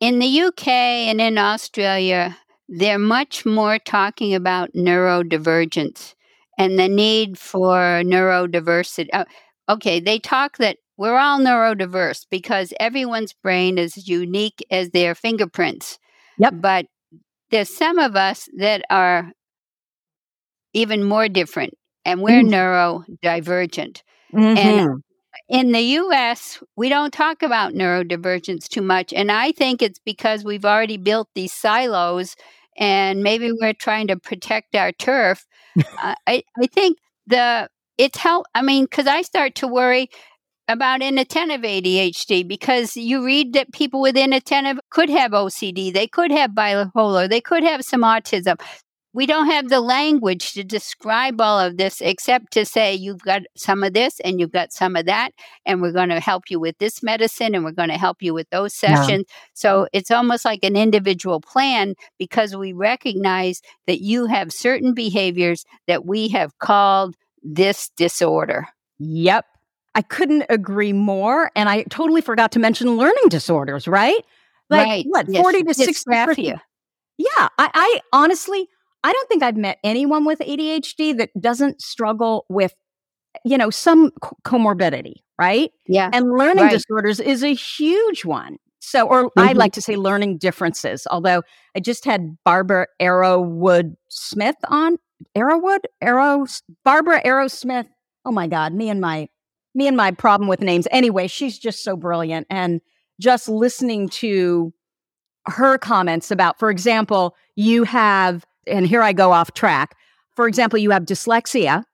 in 0.00 0.18
the 0.18 0.42
UK 0.42 0.66
and 0.66 1.20
in 1.20 1.38
Australia, 1.38 2.36
they're 2.72 2.98
much 2.98 3.44
more 3.44 3.78
talking 3.78 4.34
about 4.34 4.72
neurodivergence 4.74 6.14
and 6.58 6.78
the 6.78 6.88
need 6.88 7.38
for 7.38 8.02
neurodiversity. 8.04 9.08
Uh, 9.12 9.24
okay, 9.68 10.00
they 10.00 10.18
talk 10.18 10.58
that 10.58 10.78
we're 10.96 11.18
all 11.18 11.38
neurodiverse 11.40 12.26
because 12.30 12.72
everyone's 12.80 13.32
brain 13.34 13.78
is 13.78 14.08
unique 14.08 14.64
as 14.70 14.90
their 14.90 15.14
fingerprints. 15.14 15.98
Yep. 16.38 16.54
But 16.60 16.86
there's 17.50 17.74
some 17.74 17.98
of 17.98 18.16
us 18.16 18.48
that 18.58 18.82
are 18.90 19.32
even 20.72 21.04
more 21.04 21.28
different, 21.28 21.74
and 22.04 22.22
we're 22.22 22.42
Mm. 22.42 22.50
neurodivergent. 23.22 24.02
Mhm. 24.32 24.56
And 24.56 25.02
in 25.48 25.72
the 25.72 25.80
US, 25.80 26.62
we 26.76 26.88
don't 26.88 27.12
talk 27.12 27.42
about 27.42 27.74
neurodivergence 27.74 28.68
too 28.68 28.82
much. 28.82 29.12
And 29.12 29.30
I 29.30 29.52
think 29.52 29.82
it's 29.82 29.98
because 29.98 30.44
we've 30.44 30.64
already 30.64 30.96
built 30.96 31.28
these 31.34 31.52
silos 31.52 32.36
and 32.76 33.22
maybe 33.22 33.52
we're 33.52 33.72
trying 33.72 34.06
to 34.08 34.16
protect 34.16 34.74
our 34.74 34.92
turf. 34.92 35.46
Uh, 36.02 36.14
I, 36.26 36.42
I 36.58 36.66
think 36.66 36.98
the 37.26 37.68
it's 37.98 38.18
help. 38.18 38.46
I 38.54 38.62
mean, 38.62 38.84
because 38.84 39.06
I 39.06 39.22
start 39.22 39.54
to 39.56 39.68
worry 39.68 40.10
about 40.68 41.02
inattentive 41.02 41.62
ADHD 41.62 42.46
because 42.46 42.96
you 42.96 43.24
read 43.24 43.52
that 43.52 43.72
people 43.72 44.00
with 44.00 44.16
inattentive 44.16 44.78
could 44.90 45.10
have 45.10 45.32
OCD, 45.32 45.92
they 45.92 46.06
could 46.06 46.30
have 46.30 46.52
bipolar, 46.52 47.28
they 47.28 47.40
could 47.40 47.62
have 47.62 47.82
some 47.84 48.02
autism. 48.02 48.60
We 49.14 49.26
don't 49.26 49.46
have 49.46 49.68
the 49.68 49.80
language 49.80 50.52
to 50.52 50.64
describe 50.64 51.40
all 51.40 51.58
of 51.60 51.76
this 51.76 52.00
except 52.00 52.52
to 52.54 52.64
say 52.64 52.94
you've 52.94 53.20
got 53.22 53.42
some 53.56 53.82
of 53.84 53.92
this 53.92 54.20
and 54.20 54.40
you've 54.40 54.52
got 54.52 54.72
some 54.72 54.96
of 54.96 55.04
that, 55.06 55.32
and 55.66 55.82
we're 55.82 55.92
going 55.92 56.08
to 56.08 56.18
help 56.20 56.44
you 56.50 56.58
with 56.58 56.78
this 56.78 57.02
medicine 57.02 57.54
and 57.54 57.62
we're 57.64 57.72
going 57.72 57.90
to 57.90 57.98
help 57.98 58.22
you 58.22 58.32
with 58.32 58.48
those 58.50 58.74
Yeah. 58.82 58.94
sessions. 58.94 59.26
So 59.52 59.86
it's 59.92 60.10
almost 60.10 60.44
like 60.46 60.64
an 60.64 60.76
individual 60.76 61.40
plan 61.40 61.94
because 62.18 62.56
we 62.56 62.72
recognize 62.72 63.60
that 63.86 64.00
you 64.00 64.26
have 64.26 64.52
certain 64.52 64.94
behaviors 64.94 65.64
that 65.86 66.06
we 66.06 66.28
have 66.28 66.58
called 66.58 67.14
this 67.42 67.90
disorder. 67.96 68.66
Yep. 68.98 69.44
I 69.94 70.00
couldn't 70.00 70.46
agree 70.48 70.94
more. 70.94 71.50
And 71.54 71.68
I 71.68 71.82
totally 71.90 72.22
forgot 72.22 72.50
to 72.52 72.58
mention 72.58 72.96
learning 72.96 73.28
disorders, 73.28 73.86
right? 73.86 74.24
Like 74.70 74.86
right. 74.86 75.04
what, 75.08 75.28
Yes. 75.28 75.42
40 75.42 75.64
to 75.64 75.74
60 75.74 75.92
scrappy. 75.92 76.42
Yeah. 77.18 77.26
I, 77.36 77.48
I 77.74 78.00
honestly, 78.12 78.68
I 79.04 79.12
don't 79.12 79.28
think 79.28 79.42
I've 79.42 79.56
met 79.56 79.78
anyone 79.84 80.24
with 80.24 80.38
ADHD 80.40 81.16
that 81.18 81.30
doesn't 81.40 81.80
struggle 81.82 82.46
with, 82.48 82.74
you 83.44 83.58
know, 83.58 83.70
some 83.70 84.10
co- 84.20 84.36
comorbidity, 84.44 85.14
right? 85.38 85.70
Yeah. 85.86 86.10
And 86.12 86.30
learning 86.36 86.64
Right. 86.64 86.70
disorders 86.72 87.18
is 87.20 87.42
a 87.42 87.54
huge 87.54 88.24
one. 88.24 88.58
So, 88.80 89.06
or 89.06 89.30
I 89.36 89.52
Mhm. 89.54 89.56
like 89.56 89.72
to 89.74 89.82
say 89.82 89.96
learning 89.96 90.38
differences, 90.38 91.06
although 91.10 91.42
I 91.76 91.80
just 91.80 92.04
had 92.04 92.36
Barbara 92.44 92.86
Arrowwood 93.00 93.94
Smith 94.08 94.56
on. 94.68 94.96
Arrowwood? 95.36 95.80
Arrow? 96.00 96.46
Barbara 96.84 97.20
Arrow 97.24 97.46
Smith. 97.48 97.86
Oh 98.24 98.32
my 98.32 98.46
God, 98.48 98.72
me 98.72 98.88
and 98.88 99.00
my 99.00 99.28
me 99.74 99.86
and 99.88 99.96
my 99.96 100.10
problem 100.10 100.48
with 100.48 100.60
names. 100.60 100.86
Anyway, 100.90 101.26
she's 101.26 101.58
just 101.58 101.82
so 101.82 101.96
brilliant. 101.96 102.46
And 102.50 102.82
just 103.20 103.48
listening 103.48 104.08
to 104.10 104.70
her 105.46 105.78
comments 105.78 106.30
about, 106.30 106.58
for 106.58 106.68
example, 106.70 107.34
you 107.56 107.84
have, 107.84 108.44
and 108.66 108.86
here 108.86 109.02
I 109.02 109.12
go 109.12 109.32
off 109.32 109.52
track. 109.54 109.96
For 110.34 110.48
example, 110.48 110.78
you 110.78 110.90
have 110.90 111.04
dyslexia. 111.04 111.84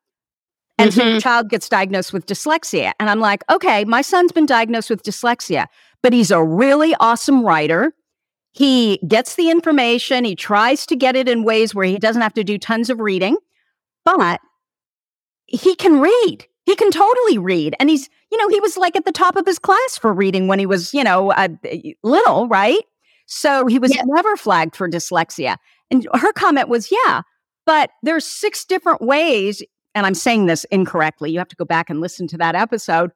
And 0.81 0.95
so 0.95 1.05
your 1.05 1.21
child 1.21 1.51
gets 1.51 1.69
diagnosed 1.69 2.13
with 2.13 2.27
dyslexia. 2.27 2.93
And 3.01 3.11
I'm 3.11 3.19
like, 3.19 3.43
okay, 3.51 3.85
my 3.85 4.01
son's 4.01 4.31
been 4.31 4.47
diagnosed 4.47 4.91
with 4.91 5.03
dyslexia, 5.03 5.67
but 6.03 6.13
he's 6.13 6.31
a 6.31 6.43
really 6.43 6.95
awesome 7.01 7.45
writer. 7.45 7.93
He 8.53 8.99
gets 9.07 9.35
the 9.35 9.51
information, 9.51 10.25
he 10.25 10.37
tries 10.37 10.87
to 10.87 10.97
get 10.97 11.17
it 11.17 11.29
in 11.29 11.43
ways 11.43 11.75
where 11.75 11.85
he 11.85 11.99
doesn't 11.99 12.23
have 12.23 12.35
to 12.35 12.45
do 12.45 12.59
tons 12.59 12.91
of 12.91 13.01
reading, 13.01 13.37
but 14.05 14.41
he 15.47 15.75
can 15.75 16.01
read. 16.01 16.47
He 16.65 16.77
can 16.77 16.91
totally 16.91 17.39
read. 17.39 17.75
And 17.81 17.89
he's, 17.91 18.09
you 18.31 18.39
know, 18.39 18.49
he 18.49 18.61
was 18.61 18.77
like 18.77 18.95
at 18.95 19.05
the 19.05 19.13
top 19.13 19.37
of 19.37 19.47
his 19.47 19.59
class 19.59 19.99
for 19.99 20.13
reading 20.13 20.49
when 20.49 20.59
he 20.59 20.67
was, 20.67 20.93
you 20.93 21.03
know, 21.03 21.33
uh, 21.33 21.49
little, 22.03 22.47
right? 22.49 22.85
So 23.27 23.67
he 23.67 23.79
was 23.79 23.95
yeah. 23.95 24.03
never 24.07 24.37
flagged 24.37 24.77
for 24.77 24.89
dyslexia. 24.89 25.57
And 25.91 26.07
her 26.15 26.33
comment 26.33 26.69
was, 26.69 26.91
yeah, 26.91 27.23
but 27.67 27.91
there's 28.03 28.27
six 28.27 28.65
different 28.65 29.01
ways. 29.01 29.63
And 29.95 30.07
I'm 30.07 30.15
saying 30.15 30.47
this 30.47 30.65
incorrectly. 30.65 31.31
You 31.31 31.39
have 31.39 31.49
to 31.49 31.57
go 31.57 31.65
back 31.65 31.91
and 31.91 32.01
listen 32.01 32.27
to 32.29 32.39
that 32.39 32.55
episode. 32.55 33.11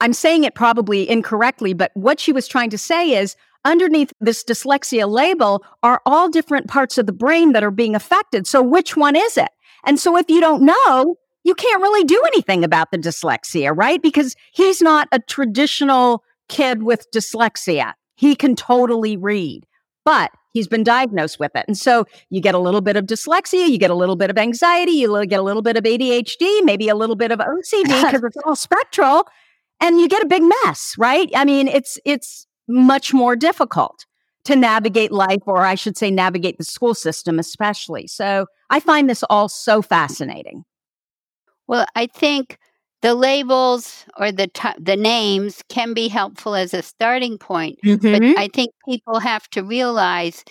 I'm 0.00 0.12
saying 0.12 0.44
it 0.44 0.54
probably 0.54 1.08
incorrectly, 1.08 1.72
but 1.72 1.90
what 1.94 2.20
she 2.20 2.32
was 2.32 2.46
trying 2.46 2.70
to 2.70 2.78
say 2.78 3.16
is 3.16 3.34
underneath 3.64 4.12
this 4.20 4.44
dyslexia 4.44 5.08
label 5.08 5.64
are 5.82 6.00
all 6.06 6.28
different 6.28 6.68
parts 6.68 6.98
of 6.98 7.06
the 7.06 7.12
brain 7.12 7.52
that 7.52 7.64
are 7.64 7.70
being 7.70 7.94
affected. 7.94 8.46
So 8.46 8.62
which 8.62 8.96
one 8.96 9.16
is 9.16 9.36
it? 9.36 9.48
And 9.84 9.98
so 9.98 10.16
if 10.16 10.26
you 10.28 10.40
don't 10.40 10.62
know, 10.62 11.16
you 11.44 11.54
can't 11.54 11.82
really 11.82 12.04
do 12.04 12.22
anything 12.26 12.64
about 12.64 12.90
the 12.90 12.98
dyslexia, 12.98 13.76
right? 13.76 14.02
Because 14.02 14.34
he's 14.52 14.82
not 14.82 15.08
a 15.12 15.20
traditional 15.20 16.22
kid 16.48 16.82
with 16.82 17.06
dyslexia. 17.14 17.94
He 18.16 18.34
can 18.34 18.56
totally 18.56 19.16
read, 19.16 19.64
but 20.04 20.30
he's 20.56 20.66
been 20.66 20.82
diagnosed 20.82 21.38
with 21.38 21.54
it. 21.54 21.66
And 21.68 21.76
so 21.76 22.06
you 22.30 22.40
get 22.40 22.54
a 22.54 22.58
little 22.58 22.80
bit 22.80 22.96
of 22.96 23.04
dyslexia, 23.04 23.68
you 23.68 23.76
get 23.76 23.90
a 23.90 23.94
little 23.94 24.16
bit 24.16 24.30
of 24.30 24.38
anxiety, 24.38 24.92
you 24.92 25.26
get 25.26 25.38
a 25.38 25.42
little 25.42 25.60
bit 25.60 25.76
of 25.76 25.84
ADHD, 25.84 26.64
maybe 26.64 26.88
a 26.88 26.94
little 26.94 27.14
bit 27.14 27.30
of 27.30 27.40
OCD 27.40 27.84
because 27.84 28.22
it's 28.24 28.38
all 28.46 28.56
spectral, 28.56 29.28
and 29.80 30.00
you 30.00 30.08
get 30.08 30.22
a 30.22 30.26
big 30.26 30.42
mess, 30.42 30.94
right? 30.96 31.30
I 31.36 31.44
mean, 31.44 31.68
it's 31.68 31.98
it's 32.06 32.46
much 32.66 33.12
more 33.12 33.36
difficult 33.36 34.06
to 34.44 34.56
navigate 34.56 35.12
life, 35.12 35.42
or 35.46 35.60
I 35.60 35.74
should 35.74 35.98
say, 35.98 36.10
navigate 36.10 36.56
the 36.56 36.64
school 36.64 36.94
system, 36.94 37.38
especially. 37.38 38.06
So 38.06 38.46
I 38.70 38.80
find 38.80 39.10
this 39.10 39.22
all 39.28 39.50
so 39.50 39.82
fascinating. 39.82 40.64
Well, 41.68 41.84
I 41.94 42.06
think 42.06 42.56
the 43.06 43.14
labels 43.14 44.04
or 44.18 44.32
the 44.32 44.48
t- 44.48 44.80
the 44.80 44.96
names 44.96 45.62
can 45.68 45.94
be 45.94 46.08
helpful 46.08 46.56
as 46.56 46.74
a 46.74 46.82
starting 46.82 47.38
point, 47.38 47.78
mm-hmm. 47.84 48.12
but 48.12 48.20
I 48.36 48.48
think 48.48 48.72
people 48.84 49.20
have 49.20 49.48
to 49.50 49.62
realize 49.62 50.44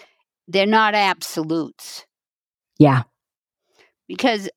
they're 0.48 0.66
not 0.66 0.96
absolutes. 0.96 2.06
Yeah. 2.80 3.04
Because 4.08 4.50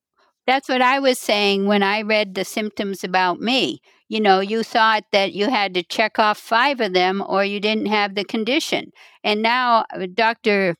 that's 0.46 0.68
what 0.68 0.80
I 0.80 1.00
was 1.00 1.18
saying 1.18 1.66
when 1.66 1.82
I 1.82 2.02
read 2.02 2.36
the 2.36 2.44
symptoms 2.44 3.02
about 3.02 3.40
me. 3.40 3.80
You 4.08 4.20
know, 4.20 4.38
you 4.38 4.62
thought 4.62 5.02
that 5.10 5.32
you 5.32 5.50
had 5.50 5.74
to 5.74 5.82
check 5.82 6.20
off 6.20 6.38
five 6.38 6.80
of 6.80 6.92
them 6.92 7.20
or 7.26 7.44
you 7.44 7.58
didn't 7.58 7.86
have 7.86 8.14
the 8.14 8.24
condition. 8.24 8.92
And 9.24 9.42
now 9.42 9.86
uh, 9.92 10.06
Dr. 10.14 10.76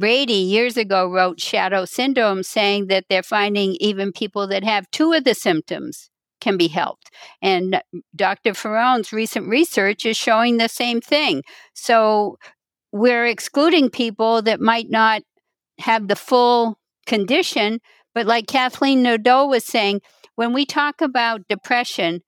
Ratey 0.00 0.48
years 0.48 0.76
ago 0.76 1.08
wrote 1.08 1.40
Shadow 1.40 1.84
Syndrome, 1.84 2.42
saying 2.42 2.88
that 2.88 3.04
they're 3.08 3.22
finding 3.22 3.76
even 3.78 4.10
people 4.10 4.48
that 4.48 4.64
have 4.64 4.90
two 4.90 5.12
of 5.12 5.22
the 5.22 5.34
symptoms 5.34 6.10
can 6.40 6.56
be 6.56 6.68
helped. 6.68 7.10
And 7.42 7.82
Dr. 8.14 8.52
Faraone's 8.52 9.12
recent 9.12 9.48
research 9.48 10.06
is 10.06 10.16
showing 10.16 10.56
the 10.56 10.68
same 10.68 11.00
thing. 11.00 11.42
So 11.74 12.38
we're 12.92 13.26
excluding 13.26 13.90
people 13.90 14.42
that 14.42 14.60
might 14.60 14.90
not 14.90 15.22
have 15.78 16.08
the 16.08 16.16
full 16.16 16.78
condition. 17.06 17.80
But 18.14 18.26
like 18.26 18.46
Kathleen 18.46 19.02
Nadeau 19.02 19.46
was 19.46 19.64
saying, 19.64 20.00
when 20.34 20.52
we 20.52 20.64
talk 20.64 21.00
about 21.00 21.48
depression, 21.48 22.22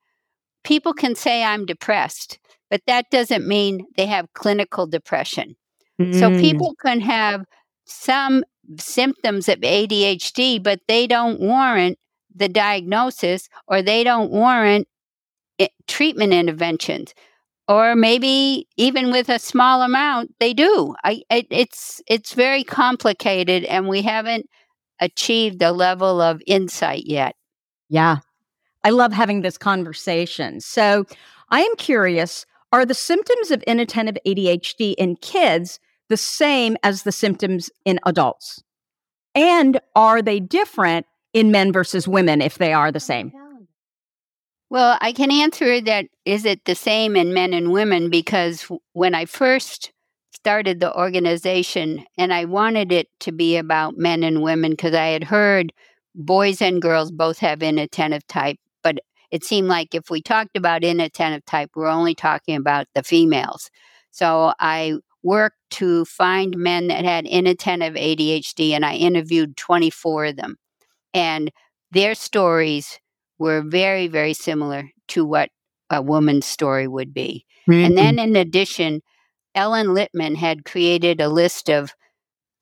people 0.63 0.93
can 0.93 1.15
say, 1.15 1.43
I'm 1.43 1.65
depressed, 1.65 2.39
but 2.69 2.81
that 2.87 3.09
doesn't 3.11 3.47
mean 3.47 3.85
they 3.97 4.05
have 4.05 4.33
clinical 4.33 4.87
depression. 4.87 5.55
Mm. 5.99 6.19
So 6.19 6.29
people 6.39 6.75
can 6.81 7.01
have 7.01 7.45
some 7.85 8.43
symptoms 8.79 9.49
of 9.49 9.59
ADHD, 9.59 10.61
but 10.63 10.79
they 10.87 11.05
don't 11.07 11.39
warrant 11.39 11.97
the 12.35 12.49
diagnosis 12.49 13.49
or 13.67 13.81
they 13.81 14.03
don't 14.03 14.31
warrant 14.31 14.87
it, 15.57 15.71
treatment 15.87 16.33
interventions. 16.33 17.13
Or 17.67 17.95
maybe 17.95 18.67
even 18.75 19.11
with 19.11 19.29
a 19.29 19.39
small 19.39 19.81
amount, 19.81 20.35
they 20.39 20.53
do. 20.53 20.95
I, 21.03 21.21
it, 21.29 21.47
it's 21.49 22.01
it's 22.07 22.33
very 22.33 22.63
complicated, 22.63 23.63
and 23.63 23.87
we 23.87 24.01
haven't 24.01 24.47
achieved 24.99 25.61
a 25.61 25.71
level 25.71 26.19
of 26.19 26.41
insight 26.45 27.05
yet. 27.05 27.35
Yeah, 27.87 28.17
I 28.83 28.89
love 28.89 29.13
having 29.13 29.41
this 29.41 29.57
conversation. 29.57 30.59
So, 30.59 31.05
I 31.51 31.61
am 31.61 31.73
curious: 31.77 32.45
Are 32.73 32.85
the 32.85 32.93
symptoms 32.93 33.49
of 33.49 33.63
inattentive 33.63 34.17
ADHD 34.27 34.95
in 34.97 35.15
kids 35.15 35.79
the 36.09 36.17
same 36.17 36.75
as 36.83 37.03
the 37.03 37.13
symptoms 37.13 37.69
in 37.85 37.97
adults? 38.05 38.61
And 39.35 39.79
are 39.95 40.21
they 40.21 40.41
different 40.41 41.05
in 41.33 41.51
men 41.51 41.71
versus 41.71 42.07
women 42.07 42.41
if 42.41 42.57
they 42.57 42.73
are 42.73 42.91
the 42.91 42.99
same? 42.99 43.31
Well, 44.69 44.97
I 45.01 45.11
can 45.11 45.31
answer 45.31 45.81
that 45.81 46.05
is 46.25 46.45
it 46.45 46.65
the 46.65 46.75
same 46.75 47.15
in 47.15 47.33
men 47.33 47.53
and 47.53 47.71
women 47.71 48.09
because 48.09 48.67
when 48.93 49.13
I 49.13 49.25
first 49.25 49.91
started 50.33 50.79
the 50.79 50.95
organization 50.97 52.05
and 52.17 52.33
I 52.33 52.45
wanted 52.45 52.91
it 52.91 53.07
to 53.21 53.31
be 53.31 53.55
about 53.55 53.97
men 53.97 54.23
and 54.23 54.41
women 54.41 54.71
because 54.71 54.93
I 54.93 55.07
had 55.07 55.23
heard 55.23 55.71
boys 56.15 56.61
and 56.61 56.81
girls 56.81 57.11
both 57.11 57.37
have 57.39 57.61
inattentive 57.61 58.25
type, 58.27 58.57
but 58.83 58.97
it 59.31 59.43
seemed 59.43 59.67
like 59.67 59.95
if 59.95 60.09
we 60.09 60.21
talked 60.21 60.57
about 60.57 60.83
inattentive 60.83 61.45
type, 61.45 61.71
we're 61.75 61.87
only 61.87 62.15
talking 62.15 62.55
about 62.55 62.87
the 62.93 63.03
females. 63.03 63.71
So 64.11 64.53
I 64.59 64.95
worked 65.23 65.57
to 65.71 66.05
find 66.05 66.57
men 66.57 66.87
that 66.87 67.05
had 67.05 67.25
inattentive 67.25 67.95
ADHD, 67.95 68.71
and 68.71 68.85
I 68.85 68.95
interviewed 68.95 69.57
24 69.57 70.25
of 70.25 70.35
them. 70.35 70.57
And 71.13 71.51
their 71.91 72.15
stories 72.15 72.99
were 73.39 73.61
very, 73.61 74.07
very 74.07 74.33
similar 74.33 74.89
to 75.09 75.25
what 75.25 75.49
a 75.89 76.01
woman's 76.01 76.45
story 76.45 76.87
would 76.87 77.13
be. 77.13 77.45
Mm-hmm. 77.69 77.85
And 77.85 77.97
then, 77.97 78.19
in 78.19 78.35
addition, 78.35 79.01
Ellen 79.55 79.87
Littman 79.87 80.35
had 80.35 80.65
created 80.65 81.21
a 81.21 81.29
list 81.29 81.69
of 81.69 81.93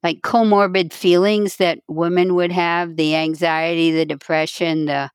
like 0.03 0.21
comorbid 0.21 0.93
feelings 0.93 1.57
that 1.57 1.79
women 1.87 2.35
would 2.35 2.51
have 2.51 2.95
the 2.95 3.15
anxiety, 3.15 3.91
the 3.91 4.05
depression, 4.05 4.85
the, 4.85 5.09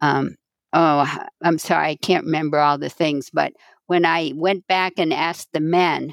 um, 0.00 0.36
oh, 0.72 1.10
I'm 1.42 1.58
sorry, 1.58 1.88
I 1.88 1.96
can't 1.96 2.26
remember 2.26 2.58
all 2.58 2.78
the 2.78 2.90
things. 2.90 3.30
But 3.32 3.52
when 3.86 4.04
I 4.04 4.32
went 4.34 4.66
back 4.66 4.94
and 4.98 5.12
asked 5.12 5.48
the 5.52 5.60
men, 5.60 6.12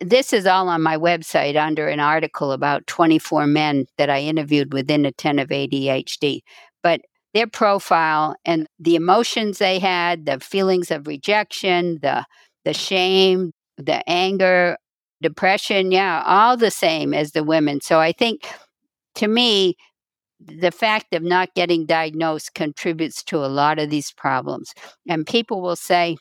this 0.00 0.32
is 0.32 0.46
all 0.46 0.68
on 0.68 0.82
my 0.82 0.96
website 0.96 1.56
under 1.56 1.88
an 1.88 2.00
article 2.00 2.52
about 2.52 2.86
24 2.86 3.46
men 3.46 3.86
that 3.98 4.10
I 4.10 4.20
interviewed 4.20 4.72
with 4.72 4.90
inattentive 4.90 5.48
ADHD. 5.48 6.40
But 6.82 7.02
their 7.34 7.46
profile 7.46 8.34
and 8.44 8.66
the 8.78 8.96
emotions 8.96 9.58
they 9.58 9.78
had, 9.78 10.26
the 10.26 10.40
feelings 10.40 10.90
of 10.90 11.06
rejection, 11.06 11.98
the 12.02 12.24
the 12.64 12.74
shame, 12.74 13.52
the 13.78 14.06
anger, 14.08 14.76
depression, 15.22 15.92
yeah, 15.92 16.22
all 16.26 16.56
the 16.56 16.70
same 16.70 17.14
as 17.14 17.32
the 17.32 17.44
women. 17.44 17.80
So 17.80 18.00
I 18.00 18.12
think 18.12 18.46
to 19.16 19.28
me, 19.28 19.76
the 20.40 20.70
fact 20.70 21.14
of 21.14 21.22
not 21.22 21.54
getting 21.54 21.86
diagnosed 21.86 22.54
contributes 22.54 23.22
to 23.24 23.38
a 23.38 23.48
lot 23.48 23.78
of 23.78 23.90
these 23.90 24.12
problems. 24.12 24.72
And 25.08 25.26
people 25.26 25.60
will 25.60 25.76
say, 25.76 26.16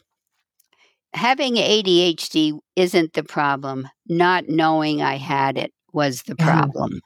having 1.13 1.55
ADHD 1.55 2.57
isn't 2.75 3.13
the 3.13 3.23
problem. 3.23 3.87
Not 4.07 4.47
knowing 4.47 5.01
I 5.01 5.17
had 5.17 5.57
it 5.57 5.73
was 5.93 6.23
the 6.23 6.35
mm-hmm. 6.35 6.47
problem. 6.47 7.01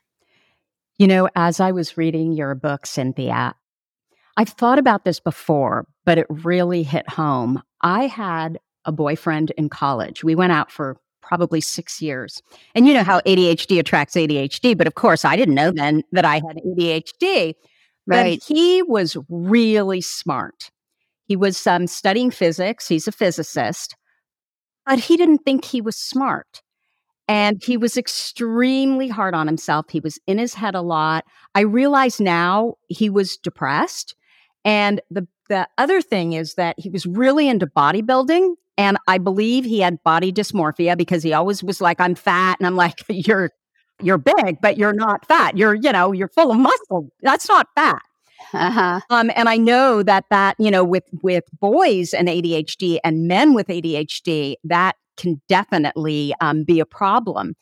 You 0.97 1.07
know, 1.07 1.29
as 1.35 1.59
I 1.59 1.71
was 1.71 1.97
reading 1.97 2.33
your 2.33 2.53
book, 2.55 2.85
Cynthia, 2.85 3.55
I've 4.37 4.49
thought 4.49 4.79
about 4.79 5.05
this 5.05 5.19
before, 5.19 5.85
but 6.05 6.17
it 6.17 6.27
really 6.29 6.83
hit 6.83 7.09
home. 7.09 7.61
I 7.81 8.07
had 8.07 8.59
a 8.85 8.91
boyfriend 8.91 9.51
in 9.57 9.69
college. 9.69 10.23
We 10.23 10.35
went 10.35 10.51
out 10.51 10.71
for 10.71 10.97
probably 11.21 11.61
six 11.61 12.01
years. 12.01 12.41
And 12.75 12.85
you 12.87 12.93
know 12.93 13.03
how 13.03 13.21
ADHD 13.21 13.79
attracts 13.79 14.15
ADHD, 14.15 14.77
but 14.77 14.87
of 14.87 14.95
course, 14.95 15.23
I 15.25 15.35
didn't 15.35 15.55
know 15.55 15.71
then 15.71 16.03
that 16.11 16.25
I 16.25 16.35
had 16.35 16.59
ADHD. 16.65 17.53
Right. 18.05 18.39
But 18.39 18.55
he 18.55 18.83
was 18.83 19.15
really 19.29 20.01
smart. 20.01 20.69
He 21.25 21.35
was 21.35 21.65
um, 21.65 21.87
studying 21.87 22.31
physics. 22.31 22.87
He's 22.87 23.07
a 23.07 23.11
physicist, 23.11 23.95
but 24.85 24.99
he 24.99 25.17
didn't 25.17 25.39
think 25.39 25.65
he 25.65 25.81
was 25.81 25.95
smart. 25.95 26.61
And 27.27 27.61
he 27.63 27.77
was 27.77 27.95
extremely 27.95 29.07
hard 29.07 29.33
on 29.33 29.47
himself. 29.47 29.85
He 29.89 30.01
was 30.01 30.19
in 30.27 30.37
his 30.37 30.53
head 30.53 30.75
a 30.75 30.81
lot. 30.81 31.23
I 31.55 31.61
realize 31.61 32.19
now 32.19 32.75
he 32.89 33.09
was 33.09 33.37
depressed. 33.37 34.15
And 34.65 35.01
the, 35.09 35.25
the 35.47 35.67
other 35.77 36.01
thing 36.01 36.33
is 36.33 36.55
that 36.55 36.75
he 36.77 36.89
was 36.89 37.05
really 37.05 37.47
into 37.47 37.65
bodybuilding. 37.65 38.55
And 38.77 38.97
I 39.07 39.19
believe 39.19 39.63
he 39.63 39.79
had 39.79 40.03
body 40.03 40.33
dysmorphia 40.33 40.97
because 40.97 41.23
he 41.23 41.31
always 41.31 41.63
was 41.63 41.79
like, 41.79 42.01
I'm 42.01 42.15
fat. 42.15 42.57
And 42.59 42.67
I'm 42.67 42.75
like, 42.75 43.03
you're, 43.07 43.51
you're 44.01 44.17
big, 44.17 44.59
but 44.61 44.77
you're 44.77 44.93
not 44.93 45.25
fat. 45.25 45.57
You're, 45.57 45.75
you 45.75 45.93
know, 45.93 46.11
you're 46.11 46.27
full 46.27 46.51
of 46.51 46.57
muscle. 46.57 47.09
That's 47.21 47.47
not 47.47 47.67
fat. 47.73 48.01
Uh-huh. 48.53 48.99
Um, 49.09 49.31
and 49.35 49.49
I 49.49 49.57
know 49.57 50.03
that 50.03 50.25
that 50.29 50.55
you 50.59 50.71
know 50.71 50.83
with 50.83 51.03
with 51.21 51.43
boys 51.59 52.13
and 52.13 52.27
ADHD 52.27 52.99
and 53.03 53.27
men 53.27 53.53
with 53.53 53.67
ADHD 53.67 54.55
that 54.63 54.95
can 55.17 55.41
definitely 55.47 56.33
um, 56.41 56.63
be 56.63 56.79
a 56.79 56.85
problem. 56.85 57.55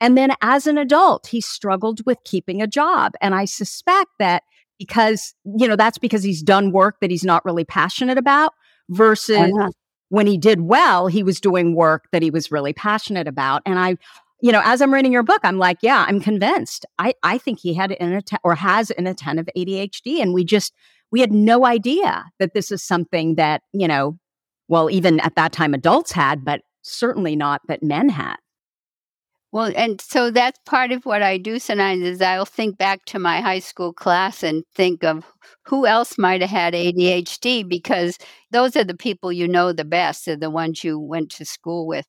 And 0.00 0.18
then 0.18 0.32
as 0.42 0.66
an 0.66 0.76
adult, 0.76 1.28
he 1.28 1.40
struggled 1.40 2.04
with 2.04 2.18
keeping 2.24 2.60
a 2.60 2.66
job, 2.66 3.12
and 3.20 3.34
I 3.34 3.44
suspect 3.44 4.10
that 4.18 4.42
because 4.78 5.34
you 5.44 5.66
know 5.66 5.76
that's 5.76 5.98
because 5.98 6.22
he's 6.22 6.42
done 6.42 6.72
work 6.72 6.96
that 7.00 7.10
he's 7.10 7.24
not 7.24 7.44
really 7.44 7.64
passionate 7.64 8.18
about 8.18 8.52
versus 8.88 9.36
uh-huh. 9.36 9.70
when 10.08 10.26
he 10.26 10.38
did 10.38 10.62
well, 10.62 11.06
he 11.06 11.22
was 11.22 11.40
doing 11.40 11.74
work 11.74 12.06
that 12.12 12.22
he 12.22 12.30
was 12.30 12.50
really 12.50 12.72
passionate 12.72 13.28
about. 13.28 13.62
And 13.66 13.78
I, 13.78 13.96
you 14.40 14.52
know, 14.52 14.60
as 14.64 14.82
I'm 14.82 14.92
reading 14.92 15.12
your 15.12 15.22
book, 15.22 15.40
I'm 15.44 15.58
like, 15.58 15.78
yeah, 15.80 16.04
I'm 16.06 16.20
convinced. 16.20 16.84
I, 16.98 17.14
I 17.22 17.38
think 17.38 17.58
he 17.60 17.74
had 17.74 17.92
an 17.92 18.12
att- 18.12 18.40
or 18.44 18.54
has 18.54 18.90
an 18.92 19.06
attentive 19.06 19.48
ADHD. 19.56 20.20
And 20.20 20.34
we 20.34 20.44
just, 20.44 20.74
we 21.10 21.20
had 21.20 21.32
no 21.32 21.64
idea 21.64 22.26
that 22.38 22.52
this 22.52 22.70
is 22.70 22.82
something 22.82 23.36
that, 23.36 23.62
you 23.72 23.88
know, 23.88 24.18
well, 24.68 24.90
even 24.90 25.20
at 25.20 25.36
that 25.36 25.52
time 25.52 25.74
adults 25.74 26.12
had, 26.12 26.44
but 26.44 26.60
certainly 26.82 27.36
not 27.36 27.62
that 27.68 27.82
men 27.82 28.08
had. 28.08 28.36
Well, 29.52 29.72
and 29.74 30.00
so 30.00 30.30
that's 30.30 30.58
part 30.66 30.92
of 30.92 31.06
what 31.06 31.22
I 31.22 31.38
do 31.38 31.58
sometimes 31.58 32.02
is 32.02 32.20
I'll 32.20 32.44
think 32.44 32.76
back 32.76 33.06
to 33.06 33.18
my 33.18 33.40
high 33.40 33.60
school 33.60 33.92
class 33.92 34.42
and 34.42 34.64
think 34.74 35.02
of 35.02 35.24
who 35.64 35.86
else 35.86 36.18
might 36.18 36.42
have 36.42 36.50
had 36.50 36.74
ADHD 36.74 37.66
because 37.66 38.18
those 38.50 38.76
are 38.76 38.84
the 38.84 38.96
people 38.96 39.32
you 39.32 39.48
know 39.48 39.72
the 39.72 39.84
best, 39.84 40.28
are 40.28 40.36
the 40.36 40.50
ones 40.50 40.84
you 40.84 40.98
went 40.98 41.30
to 41.32 41.46
school 41.46 41.86
with. 41.86 42.06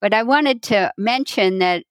But 0.00 0.14
I 0.14 0.22
wanted 0.22 0.62
to 0.64 0.92
mention 0.96 1.58
that 1.58 1.84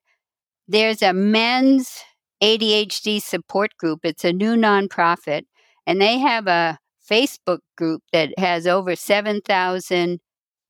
there's 0.67 1.01
a 1.01 1.13
men's 1.13 2.03
ADHD 2.41 3.21
support 3.21 3.71
group. 3.77 3.99
It's 4.03 4.23
a 4.23 4.33
new 4.33 4.55
nonprofit, 4.55 5.43
and 5.85 6.01
they 6.01 6.17
have 6.19 6.47
a 6.47 6.77
Facebook 7.09 7.59
group 7.77 8.01
that 8.13 8.37
has 8.37 8.67
over 8.67 8.95
7,000 8.95 10.19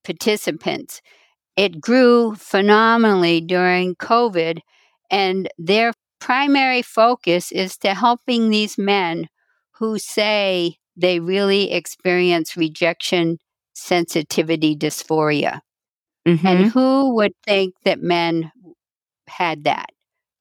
participants. 0.03 1.01
It 1.55 1.81
grew 1.81 2.35
phenomenally 2.35 3.41
during 3.41 3.95
COVID, 3.95 4.59
and 5.11 5.49
their 5.57 5.93
primary 6.19 6.81
focus 6.81 7.51
is 7.51 7.77
to 7.77 7.93
helping 7.93 8.49
these 8.49 8.77
men 8.77 9.27
who 9.79 9.97
say 9.97 10.75
they 10.95 11.19
really 11.19 11.71
experience 11.71 12.57
rejection 12.57 13.37
sensitivity 13.73 14.75
dysphoria. 14.75 15.61
Mm-hmm. 16.27 16.47
And 16.47 16.65
who 16.71 17.15
would 17.15 17.33
think 17.45 17.75
that 17.85 18.01
men 18.01 18.51
had 19.27 19.63
that? 19.63 19.89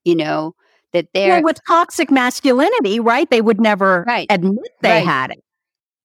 You 0.04 0.16
know, 0.16 0.54
that 0.92 1.08
they're 1.12 1.34
well, 1.34 1.42
with 1.42 1.60
toxic 1.66 2.10
masculinity, 2.10 3.00
right? 3.00 3.28
They 3.30 3.42
would 3.42 3.60
never 3.60 4.04
right. 4.06 4.26
admit 4.30 4.70
they 4.80 4.90
right. 4.90 5.06
had 5.06 5.30
it. 5.30 5.44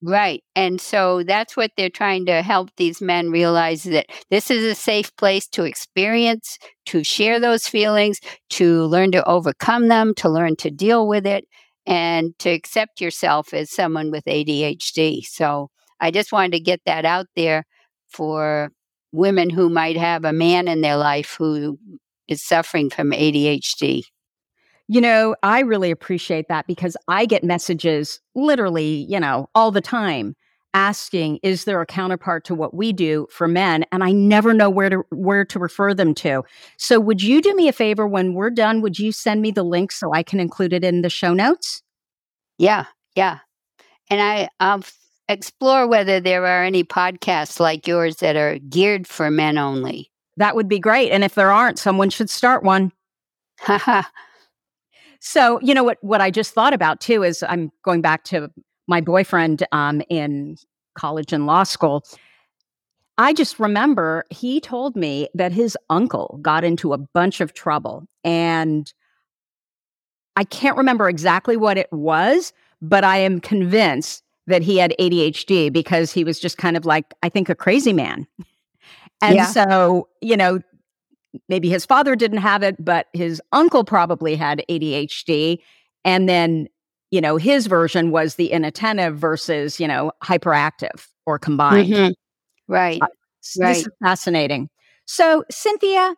Right. 0.06 0.44
And 0.54 0.82
so 0.82 1.24
that's 1.24 1.56
what 1.56 1.72
they're 1.78 1.90
trying 1.90 2.26
to 2.26 2.42
help 2.42 2.72
these 2.76 3.02
men 3.02 3.32
realize 3.32 3.84
that 3.84 4.08
this 4.30 4.52
is 4.52 4.66
a 4.66 4.76
safe 4.76 5.16
place 5.16 5.48
to 5.50 5.64
experience, 5.64 6.60
to 6.88 7.06
share 7.06 7.40
those 7.40 7.70
feelings, 7.70 8.20
to 8.50 8.84
learn 8.84 9.14
to 9.14 9.26
overcome 9.26 9.88
them, 9.88 10.14
to 10.16 10.28
learn 10.28 10.58
to 10.58 10.70
deal 10.70 11.08
with 11.08 11.26
it, 11.26 11.46
and 11.86 12.38
to 12.40 12.50
accept 12.50 13.00
yourself 13.00 13.54
as 13.54 13.72
someone 13.72 14.12
with 14.12 14.26
ADHD. 14.26 15.22
So 15.24 15.70
I 16.02 16.12
just 16.12 16.34
wanted 16.34 16.52
to 16.52 16.60
get 16.60 16.82
that 16.86 17.06
out 17.06 17.28
there 17.38 17.64
for 18.10 18.72
women 19.14 19.50
who 19.50 19.70
might 19.70 19.96
have 19.96 20.26
a 20.26 20.34
man 20.34 20.68
in 20.68 20.82
their 20.82 20.98
life 20.98 21.36
who 21.38 21.80
is 22.28 22.42
suffering 22.42 22.90
from 22.90 23.12
ADHD. 23.12 24.04
You 24.88 25.00
know, 25.00 25.36
I 25.44 25.62
really 25.62 25.92
appreciate 25.92 26.48
that 26.50 26.68
because 26.68 26.98
I 27.08 27.26
get 27.26 27.44
messages 27.44 28.20
literally, 28.36 29.06
you 29.10 29.20
know, 29.20 29.50
all 29.56 29.72
the 29.72 29.82
time 29.82 30.36
asking 30.74 31.40
is 31.44 31.66
there 31.66 31.80
a 31.82 31.86
counterpart 31.86 32.44
to 32.44 32.56
what 32.56 32.74
we 32.74 32.92
do 32.92 33.28
for 33.30 33.48
men 33.48 33.86
and 33.92 34.04
I 34.04 34.12
never 34.12 34.54
know 34.54 34.72
where 34.72 34.90
to 34.90 35.04
where 35.12 35.46
to 35.46 35.60
refer 35.60 35.94
them 35.94 36.16
to. 36.16 36.44
So 36.78 37.00
would 37.00 37.22
you 37.22 37.42
do 37.42 37.56
me 37.56 37.68
a 37.68 37.74
favor 37.74 38.08
when 38.08 38.34
we're 38.34 38.50
done 38.50 38.82
would 38.82 38.98
you 38.98 39.12
send 39.12 39.42
me 39.42 39.52
the 39.52 39.64
link 39.64 39.92
so 39.92 40.12
I 40.12 40.24
can 40.24 40.40
include 40.40 40.74
it 40.74 40.84
in 40.84 41.04
the 41.04 41.12
show 41.12 41.34
notes? 41.34 41.84
Yeah, 42.58 42.86
yeah. 43.16 43.40
And 44.10 44.20
I 44.20 44.50
I'll 44.60 44.84
explore 45.34 45.88
whether 45.88 46.20
there 46.20 46.46
are 46.46 46.64
any 46.64 46.84
podcasts 46.84 47.60
like 47.60 47.88
yours 47.88 48.18
that 48.18 48.36
are 48.36 48.60
geared 48.60 49.08
for 49.08 49.30
men 49.30 49.58
only. 49.58 50.10
That 50.38 50.56
would 50.56 50.70
be 50.70 50.80
great 50.80 51.12
and 51.12 51.24
if 51.24 51.36
there 51.36 51.52
aren't 51.52 51.80
someone 51.80 52.10
should 52.10 52.30
start 52.30 52.64
one. 52.64 52.92
So, 55.26 55.58
you 55.62 55.74
know 55.74 55.86
what 55.86 56.00
what 56.02 56.20
I 56.20 56.30
just 56.30 56.54
thought 56.54 56.74
about 56.74 57.00
too 57.00 57.24
is 57.24 57.44
I'm 57.48 57.72
going 57.86 58.02
back 58.02 58.26
to 58.26 58.52
my 58.90 59.00
boyfriend 59.00 59.66
um, 59.72 60.02
in 60.10 60.58
college 60.96 61.32
and 61.32 61.46
law 61.46 61.64
school. 61.64 62.04
I 63.18 63.32
just 63.32 63.58
remember 63.58 64.26
he 64.32 64.60
told 64.60 64.98
me 64.98 65.30
that 65.34 65.54
his 65.54 65.78
uncle 65.90 66.40
got 66.42 66.66
into 66.66 66.92
a 66.92 66.98
bunch 66.98 67.40
of 67.40 67.54
trouble 67.54 68.06
and 68.26 68.94
I 70.36 70.44
can't 70.44 70.76
remember 70.76 71.08
exactly 71.08 71.56
what 71.56 71.78
it 71.78 71.88
was, 71.94 72.52
but 72.82 73.06
I 73.06 73.16
am 73.18 73.40
convinced 73.40 74.23
that 74.48 74.62
he 74.62 74.78
had 74.78 74.94
ADHD 75.00 75.72
because 75.72 76.12
he 76.12 76.24
was 76.24 76.40
just 76.40 76.58
kind 76.58 76.76
of 76.76 76.86
like 76.86 77.14
I 77.24 77.30
think 77.30 77.50
a 77.50 77.56
crazy 77.56 77.94
man. 77.94 78.28
And 79.22 79.36
yeah. 79.36 79.46
so, 79.46 80.10
you 80.22 80.36
know, 80.36 80.60
maybe 81.48 81.70
his 81.70 81.86
father 81.86 82.16
didn't 82.16 82.40
have 82.40 82.62
it, 82.62 82.84
but 82.84 83.08
his 83.14 83.42
uncle 83.52 83.84
probably 83.84 84.36
had 84.36 84.64
ADHD. 84.70 85.60
And 86.04 86.28
then, 86.28 86.68
you 87.12 87.22
know, 87.22 87.38
his 87.38 87.68
version 87.68 88.12
was 88.12 88.36
the 88.36 88.52
inattentive 88.52 89.18
versus, 89.18 89.80
you 89.80 89.88
know, 89.88 90.12
hyperactive 90.24 91.08
or 91.26 91.40
combined. 91.40 91.90
Mm-hmm. 91.90 92.12
Right. 92.68 93.02
Uh, 93.02 93.08
right. 93.60 93.74
This 93.74 93.80
is 93.80 93.90
fascinating. 94.04 94.70
So, 95.06 95.44
Cynthia, 95.50 96.16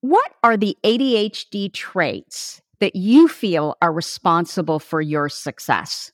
what 0.00 0.32
are 0.42 0.56
the 0.56 0.76
ADHD 0.84 1.72
traits 1.72 2.60
that 2.80 2.94
you 2.94 3.26
feel 3.26 3.76
are 3.80 3.92
responsible 3.92 4.78
for 4.78 5.00
your 5.00 5.28
success? 5.28 6.12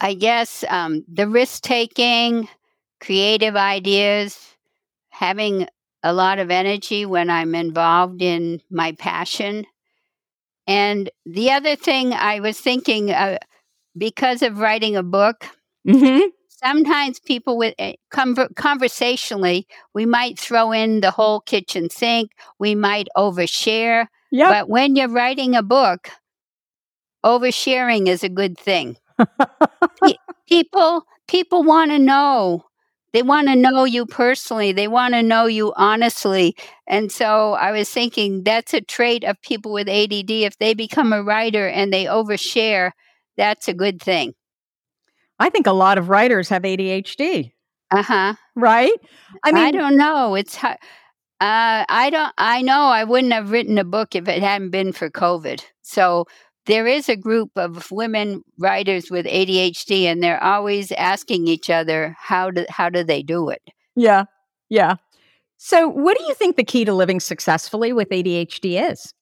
I 0.00 0.14
guess 0.14 0.64
um, 0.68 1.04
the 1.12 1.28
risk 1.28 1.62
taking, 1.62 2.48
creative 3.00 3.56
ideas, 3.56 4.38
having 5.10 5.68
a 6.02 6.12
lot 6.12 6.38
of 6.38 6.50
energy 6.50 7.06
when 7.06 7.30
I'm 7.30 7.54
involved 7.54 8.20
in 8.20 8.60
my 8.70 8.92
passion. 8.92 9.64
And 10.66 11.10
the 11.24 11.50
other 11.50 11.76
thing 11.76 12.12
I 12.12 12.40
was 12.40 12.58
thinking, 12.58 13.10
uh, 13.10 13.38
because 13.96 14.42
of 14.42 14.58
writing 14.58 14.96
a 14.96 15.02
book, 15.02 15.46
mm-hmm. 15.86 16.26
sometimes 16.48 17.20
people 17.20 17.56
with 17.56 17.74
uh, 17.78 17.92
conversationally, 18.56 19.66
we 19.94 20.04
might 20.06 20.38
throw 20.38 20.72
in 20.72 21.00
the 21.00 21.10
whole 21.10 21.40
kitchen 21.40 21.88
sink, 21.90 22.32
we 22.58 22.74
might 22.74 23.08
overshare. 23.16 24.06
Yep. 24.30 24.50
But 24.50 24.68
when 24.68 24.96
you're 24.96 25.08
writing 25.08 25.54
a 25.54 25.62
book, 25.62 26.10
oversharing 27.24 28.08
is 28.08 28.24
a 28.24 28.28
good 28.28 28.58
thing. 28.58 28.96
People 30.48 31.04
people 31.28 31.62
want 31.62 31.90
to 31.90 31.98
know 31.98 32.64
they 33.14 33.22
want 33.22 33.46
to 33.46 33.54
know 33.54 33.84
you 33.84 34.06
personally. 34.06 34.72
They 34.72 34.88
want 34.88 35.14
to 35.14 35.22
know 35.22 35.46
you 35.46 35.72
honestly. 35.76 36.56
And 36.88 37.12
so 37.12 37.52
I 37.52 37.70
was 37.70 37.88
thinking 37.88 38.42
that's 38.42 38.74
a 38.74 38.80
trait 38.80 39.22
of 39.22 39.40
people 39.40 39.72
with 39.72 39.88
ADD. 39.88 40.32
If 40.32 40.58
they 40.58 40.74
become 40.74 41.12
a 41.12 41.22
writer 41.22 41.68
and 41.68 41.92
they 41.92 42.06
overshare, 42.06 42.90
that's 43.36 43.68
a 43.68 43.72
good 43.72 44.02
thing. 44.02 44.34
I 45.38 45.48
think 45.48 45.68
a 45.68 45.72
lot 45.72 45.96
of 45.96 46.08
writers 46.08 46.48
have 46.48 46.62
ADHD. 46.62 47.52
Uh 47.92 48.02
huh. 48.02 48.34
Right? 48.56 48.92
I 49.44 49.52
mean, 49.52 49.62
I 49.62 49.70
don't 49.70 49.96
know. 49.96 50.34
It's 50.34 50.58
uh, 50.64 50.74
I 51.40 52.10
don't. 52.10 52.32
I 52.36 52.62
know 52.62 52.86
I 52.86 53.04
wouldn't 53.04 53.32
have 53.32 53.52
written 53.52 53.78
a 53.78 53.84
book 53.84 54.16
if 54.16 54.26
it 54.26 54.42
hadn't 54.42 54.70
been 54.70 54.92
for 54.92 55.08
COVID. 55.08 55.62
So 55.82 56.26
there 56.66 56.86
is 56.86 57.08
a 57.08 57.16
group 57.16 57.50
of 57.56 57.90
women 57.90 58.42
writers 58.58 59.10
with 59.10 59.26
ADHD 59.26 60.04
and 60.04 60.22
they're 60.22 60.42
always 60.42 60.92
asking 60.92 61.46
each 61.46 61.68
other 61.70 62.16
how 62.18 62.50
do 62.50 62.64
how 62.68 62.88
do 62.88 63.04
they 63.04 63.22
do 63.22 63.48
it? 63.50 63.62
Yeah. 63.96 64.24
Yeah. 64.70 64.96
So 65.58 65.88
what 65.88 66.18
do 66.18 66.24
you 66.24 66.34
think 66.34 66.56
the 66.56 66.64
key 66.64 66.84
to 66.84 66.92
living 66.92 67.20
successfully 67.20 67.92
with 67.92 68.08
ADHD 68.08 68.90
is? 68.90 69.12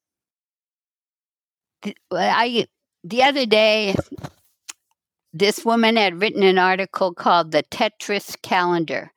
I 2.13 2.67
the 3.05 3.23
other 3.23 3.47
day 3.47 3.97
this 5.33 5.65
woman 5.65 5.97
had 5.97 6.21
written 6.21 6.43
an 6.43 6.59
article 6.59 7.15
called 7.15 7.53
the 7.53 7.63
Tetris 7.65 8.41
calendar. 8.43 9.11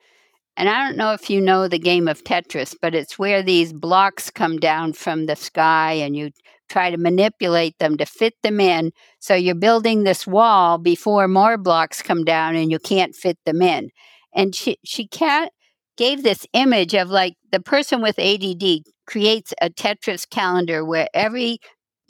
And 0.57 0.69
I 0.69 0.85
don't 0.85 0.97
know 0.97 1.11
if 1.11 1.29
you 1.29 1.41
know 1.41 1.67
the 1.67 1.77
game 1.77 2.07
of 2.07 2.23
Tetris, 2.23 2.73
but 2.81 2.95
it's 2.95 3.19
where 3.19 3.43
these 3.43 3.73
blocks 3.73 4.29
come 4.29 4.57
down 4.57 4.93
from 4.93 5.25
the 5.25 5.35
sky 5.35 5.91
and 5.93 6.15
you 6.15 6.31
try 6.69 6.89
to 6.89 6.97
manipulate 6.97 7.77
them 7.79 7.97
to 7.97 8.05
fit 8.05 8.33
them 8.43 8.59
in. 8.59 8.91
So 9.19 9.35
you're 9.35 9.55
building 9.55 10.03
this 10.03 10.25
wall 10.25 10.77
before 10.77 11.27
more 11.27 11.57
blocks 11.57 12.01
come 12.01 12.23
down 12.23 12.55
and 12.55 12.71
you 12.71 12.79
can't 12.79 13.15
fit 13.15 13.37
them 13.45 13.61
in. 13.61 13.89
And 14.33 14.53
she, 14.55 14.77
she 14.83 15.07
can't, 15.07 15.51
gave 15.97 16.23
this 16.23 16.45
image 16.53 16.93
of 16.93 17.09
like 17.09 17.35
the 17.51 17.59
person 17.59 18.01
with 18.01 18.19
ADD 18.19 18.83
creates 19.07 19.53
a 19.61 19.69
Tetris 19.69 20.29
calendar 20.29 20.83
where 20.83 21.07
every 21.13 21.59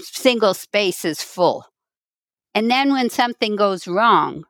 single 0.02 0.54
space 0.54 1.06
is 1.06 1.22
full. 1.22 1.66
And 2.54 2.72
then 2.72 2.92
when 2.92 3.10
something 3.10 3.56
goes 3.56 3.88
wrong, 3.88 4.46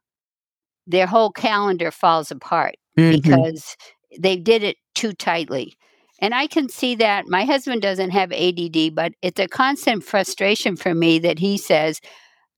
their 0.87 1.07
whole 1.07 1.31
calendar 1.31 1.91
falls 1.91 2.31
apart 2.31 2.75
mm-hmm. 2.97 3.15
because 3.15 3.75
they 4.19 4.37
did 4.37 4.63
it 4.63 4.77
too 4.93 5.13
tightly. 5.13 5.75
And 6.19 6.33
I 6.33 6.47
can 6.47 6.69
see 6.69 6.95
that 6.95 7.27
my 7.27 7.43
husband 7.43 7.81
doesn't 7.81 8.11
have 8.11 8.31
ADD, 8.31 8.95
but 8.95 9.13
it's 9.21 9.39
a 9.39 9.47
constant 9.47 10.03
frustration 10.03 10.75
for 10.75 10.93
me 10.93 11.19
that 11.19 11.39
he 11.39 11.57
says, 11.57 11.99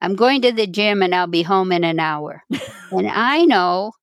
I'm 0.01 0.15
going 0.15 0.41
to 0.43 0.51
the 0.51 0.67
gym 0.67 1.01
and 1.01 1.15
I'll 1.15 1.27
be 1.27 1.41
home 1.41 1.71
in 1.71 1.83
an 1.83 1.99
hour. 1.99 2.43
and 2.91 3.07
I 3.07 3.45
know 3.45 3.93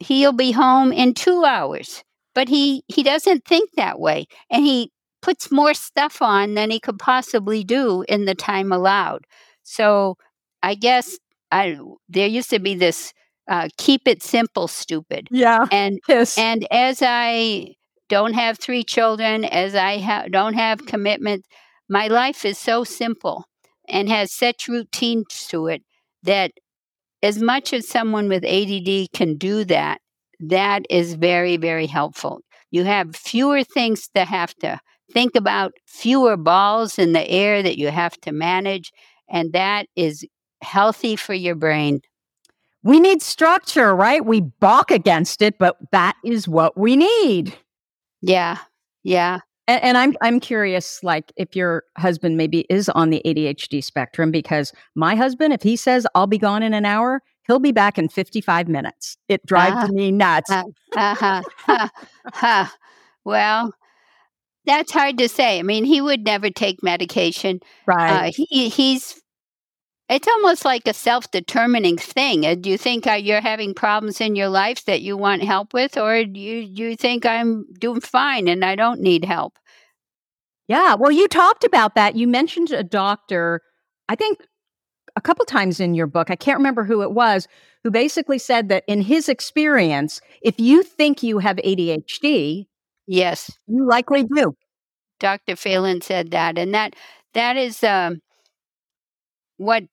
he'll 0.00 0.32
be 0.32 0.52
home 0.52 0.92
in 0.92 1.14
two 1.14 1.44
hours. 1.44 2.02
But 2.34 2.48
he, 2.48 2.82
he 2.88 3.02
doesn't 3.02 3.44
think 3.44 3.70
that 3.76 4.00
way. 4.00 4.26
And 4.50 4.64
he 4.64 4.90
puts 5.20 5.52
more 5.52 5.74
stuff 5.74 6.20
on 6.20 6.54
than 6.54 6.70
he 6.70 6.80
could 6.80 6.98
possibly 6.98 7.62
do 7.62 8.04
in 8.08 8.24
the 8.24 8.34
time 8.34 8.72
allowed. 8.72 9.26
So 9.62 10.16
I 10.62 10.74
guess 10.74 11.18
I 11.50 11.78
there 12.08 12.26
used 12.26 12.50
to 12.50 12.58
be 12.58 12.74
this 12.74 13.12
uh, 13.48 13.68
keep 13.76 14.06
it 14.06 14.22
simple, 14.22 14.68
stupid. 14.68 15.28
Yeah. 15.30 15.66
And 15.70 16.00
yes. 16.08 16.38
and 16.38 16.66
as 16.70 17.02
I 17.02 17.74
don't 18.12 18.34
have 18.34 18.58
three 18.58 18.84
children, 18.84 19.42
as 19.46 19.74
I 19.74 19.96
ha- 19.96 20.26
don't 20.30 20.52
have 20.52 20.84
commitment, 20.84 21.46
my 21.88 22.08
life 22.08 22.44
is 22.44 22.58
so 22.58 22.84
simple 22.84 23.46
and 23.88 24.06
has 24.06 24.30
such 24.30 24.68
routines 24.68 25.46
to 25.48 25.68
it 25.68 25.82
that 26.22 26.50
as 27.22 27.40
much 27.40 27.72
as 27.72 27.88
someone 27.88 28.28
with 28.28 28.44
ADD 28.44 29.12
can 29.14 29.38
do 29.38 29.64
that, 29.64 30.02
that 30.40 30.82
is 30.90 31.14
very, 31.14 31.56
very 31.56 31.86
helpful. 31.86 32.40
You 32.70 32.84
have 32.84 33.16
fewer 33.16 33.64
things 33.64 34.10
to 34.14 34.26
have 34.26 34.54
to 34.56 34.78
think 35.10 35.34
about, 35.34 35.72
fewer 35.86 36.36
balls 36.36 36.98
in 36.98 37.14
the 37.14 37.26
air 37.26 37.62
that 37.62 37.78
you 37.78 37.88
have 37.88 38.20
to 38.20 38.30
manage, 38.32 38.92
and 39.30 39.54
that 39.54 39.86
is 39.96 40.22
healthy 40.60 41.16
for 41.16 41.32
your 41.32 41.54
brain. 41.54 42.02
We 42.82 43.00
need 43.00 43.22
structure, 43.22 43.96
right? 43.96 44.22
We 44.22 44.42
balk 44.42 44.90
against 44.90 45.40
it, 45.40 45.56
but 45.58 45.78
that 45.92 46.16
is 46.22 46.46
what 46.46 46.76
we 46.76 46.96
need. 46.96 47.56
Yeah. 48.22 48.58
Yeah. 49.02 49.40
And, 49.68 49.82
and, 49.82 49.98
I'm 49.98 50.16
I'm 50.20 50.40
curious, 50.40 51.02
like 51.04 51.32
if 51.36 51.54
your 51.54 51.84
husband 51.96 52.36
maybe 52.36 52.66
is 52.68 52.88
on 52.88 53.10
the 53.10 53.22
ADHD 53.24 53.82
spectrum, 53.82 54.32
because 54.32 54.72
my 54.96 55.14
husband, 55.14 55.52
if 55.52 55.62
he 55.62 55.76
says 55.76 56.04
I'll 56.16 56.26
be 56.26 56.38
gone 56.38 56.64
in 56.64 56.74
an 56.74 56.84
hour, 56.84 57.22
he'll 57.46 57.60
be 57.60 57.70
back 57.70 57.96
in 57.96 58.08
55 58.08 58.68
minutes. 58.68 59.16
It 59.28 59.44
drives 59.46 59.88
uh, 59.88 59.92
me 59.92 60.10
nuts. 60.10 60.50
Uh, 60.50 60.64
uh-huh. 60.96 61.42
huh, 61.58 61.88
huh. 62.32 62.66
Well, 63.24 63.72
that's 64.66 64.90
hard 64.90 65.18
to 65.18 65.28
say. 65.28 65.60
I 65.60 65.62
mean, 65.62 65.84
he 65.84 66.00
would 66.00 66.24
never 66.24 66.50
take 66.50 66.82
medication. 66.82 67.60
Right. 67.86 68.28
Uh, 68.28 68.32
he, 68.34 68.68
he's 68.68 69.21
it's 70.12 70.28
almost 70.28 70.64
like 70.64 70.86
a 70.86 70.94
self 70.94 71.30
determining 71.30 71.96
thing. 71.96 72.44
Uh, 72.44 72.54
do 72.54 72.68
you 72.70 72.76
think 72.76 73.06
uh, 73.06 73.12
you're 73.12 73.40
having 73.40 73.74
problems 73.74 74.20
in 74.20 74.36
your 74.36 74.48
life 74.48 74.84
that 74.84 75.00
you 75.00 75.16
want 75.16 75.42
help 75.42 75.72
with, 75.72 75.96
or 75.96 76.24
do 76.24 76.38
you, 76.38 76.66
do 76.66 76.82
you 76.82 76.96
think 76.96 77.24
I'm 77.24 77.64
doing 77.78 78.00
fine 78.00 78.46
and 78.46 78.64
I 78.64 78.76
don't 78.76 79.00
need 79.00 79.24
help? 79.24 79.58
Yeah, 80.68 80.94
well, 80.94 81.10
you 81.10 81.28
talked 81.28 81.64
about 81.64 81.94
that. 81.94 82.14
You 82.14 82.28
mentioned 82.28 82.70
a 82.70 82.84
doctor, 82.84 83.60
I 84.08 84.14
think 84.14 84.38
a 85.16 85.20
couple 85.20 85.44
times 85.44 85.80
in 85.80 85.94
your 85.94 86.06
book. 86.06 86.30
I 86.30 86.36
can't 86.36 86.58
remember 86.58 86.84
who 86.84 87.02
it 87.02 87.12
was, 87.12 87.48
who 87.82 87.90
basically 87.90 88.38
said 88.38 88.68
that 88.68 88.84
in 88.86 89.00
his 89.02 89.28
experience, 89.28 90.20
if 90.42 90.58
you 90.60 90.82
think 90.82 91.22
you 91.22 91.38
have 91.38 91.56
ADHD, 91.56 92.66
yes, 93.06 93.50
you 93.66 93.86
likely 93.86 94.24
do. 94.24 94.54
Dr. 95.20 95.56
Phelan 95.56 96.00
said 96.00 96.32
that, 96.32 96.58
and 96.58 96.74
that 96.74 96.96
that 97.34 97.56
is 97.56 97.82
um, 97.84 98.20
what 99.56 99.84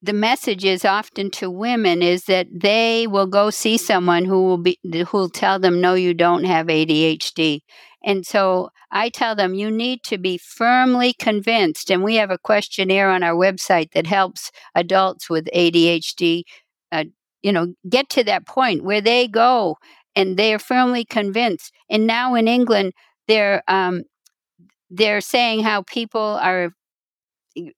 the 0.00 0.12
message 0.12 0.64
is 0.64 0.84
often 0.84 1.30
to 1.32 1.50
women 1.50 2.02
is 2.02 2.24
that 2.24 2.46
they 2.52 3.06
will 3.06 3.26
go 3.26 3.50
see 3.50 3.76
someone 3.76 4.24
who 4.24 4.44
will 4.44 4.58
be 4.58 4.78
who 4.84 5.04
will 5.12 5.28
tell 5.28 5.58
them 5.58 5.80
no 5.80 5.94
you 5.94 6.14
don't 6.14 6.44
have 6.44 6.66
ADHD. 6.68 7.60
And 8.04 8.24
so 8.24 8.70
I 8.92 9.08
tell 9.08 9.34
them 9.34 9.54
you 9.54 9.70
need 9.70 10.04
to 10.04 10.18
be 10.18 10.38
firmly 10.38 11.14
convinced 11.14 11.90
and 11.90 12.04
we 12.04 12.14
have 12.14 12.30
a 12.30 12.38
questionnaire 12.38 13.10
on 13.10 13.24
our 13.24 13.34
website 13.34 13.90
that 13.92 14.06
helps 14.06 14.52
adults 14.74 15.28
with 15.28 15.48
ADHD 15.54 16.42
uh, 16.92 17.04
you 17.42 17.52
know 17.52 17.74
get 17.88 18.08
to 18.10 18.24
that 18.24 18.46
point 18.46 18.84
where 18.84 19.00
they 19.00 19.26
go 19.26 19.76
and 20.14 20.36
they 20.36 20.54
are 20.54 20.58
firmly 20.60 21.04
convinced. 21.04 21.72
And 21.90 22.06
now 22.06 22.34
in 22.34 22.46
England 22.46 22.92
they're 23.26 23.62
um, 23.66 24.04
they're 24.90 25.20
saying 25.20 25.60
how 25.64 25.82
people 25.82 26.38
are 26.40 26.72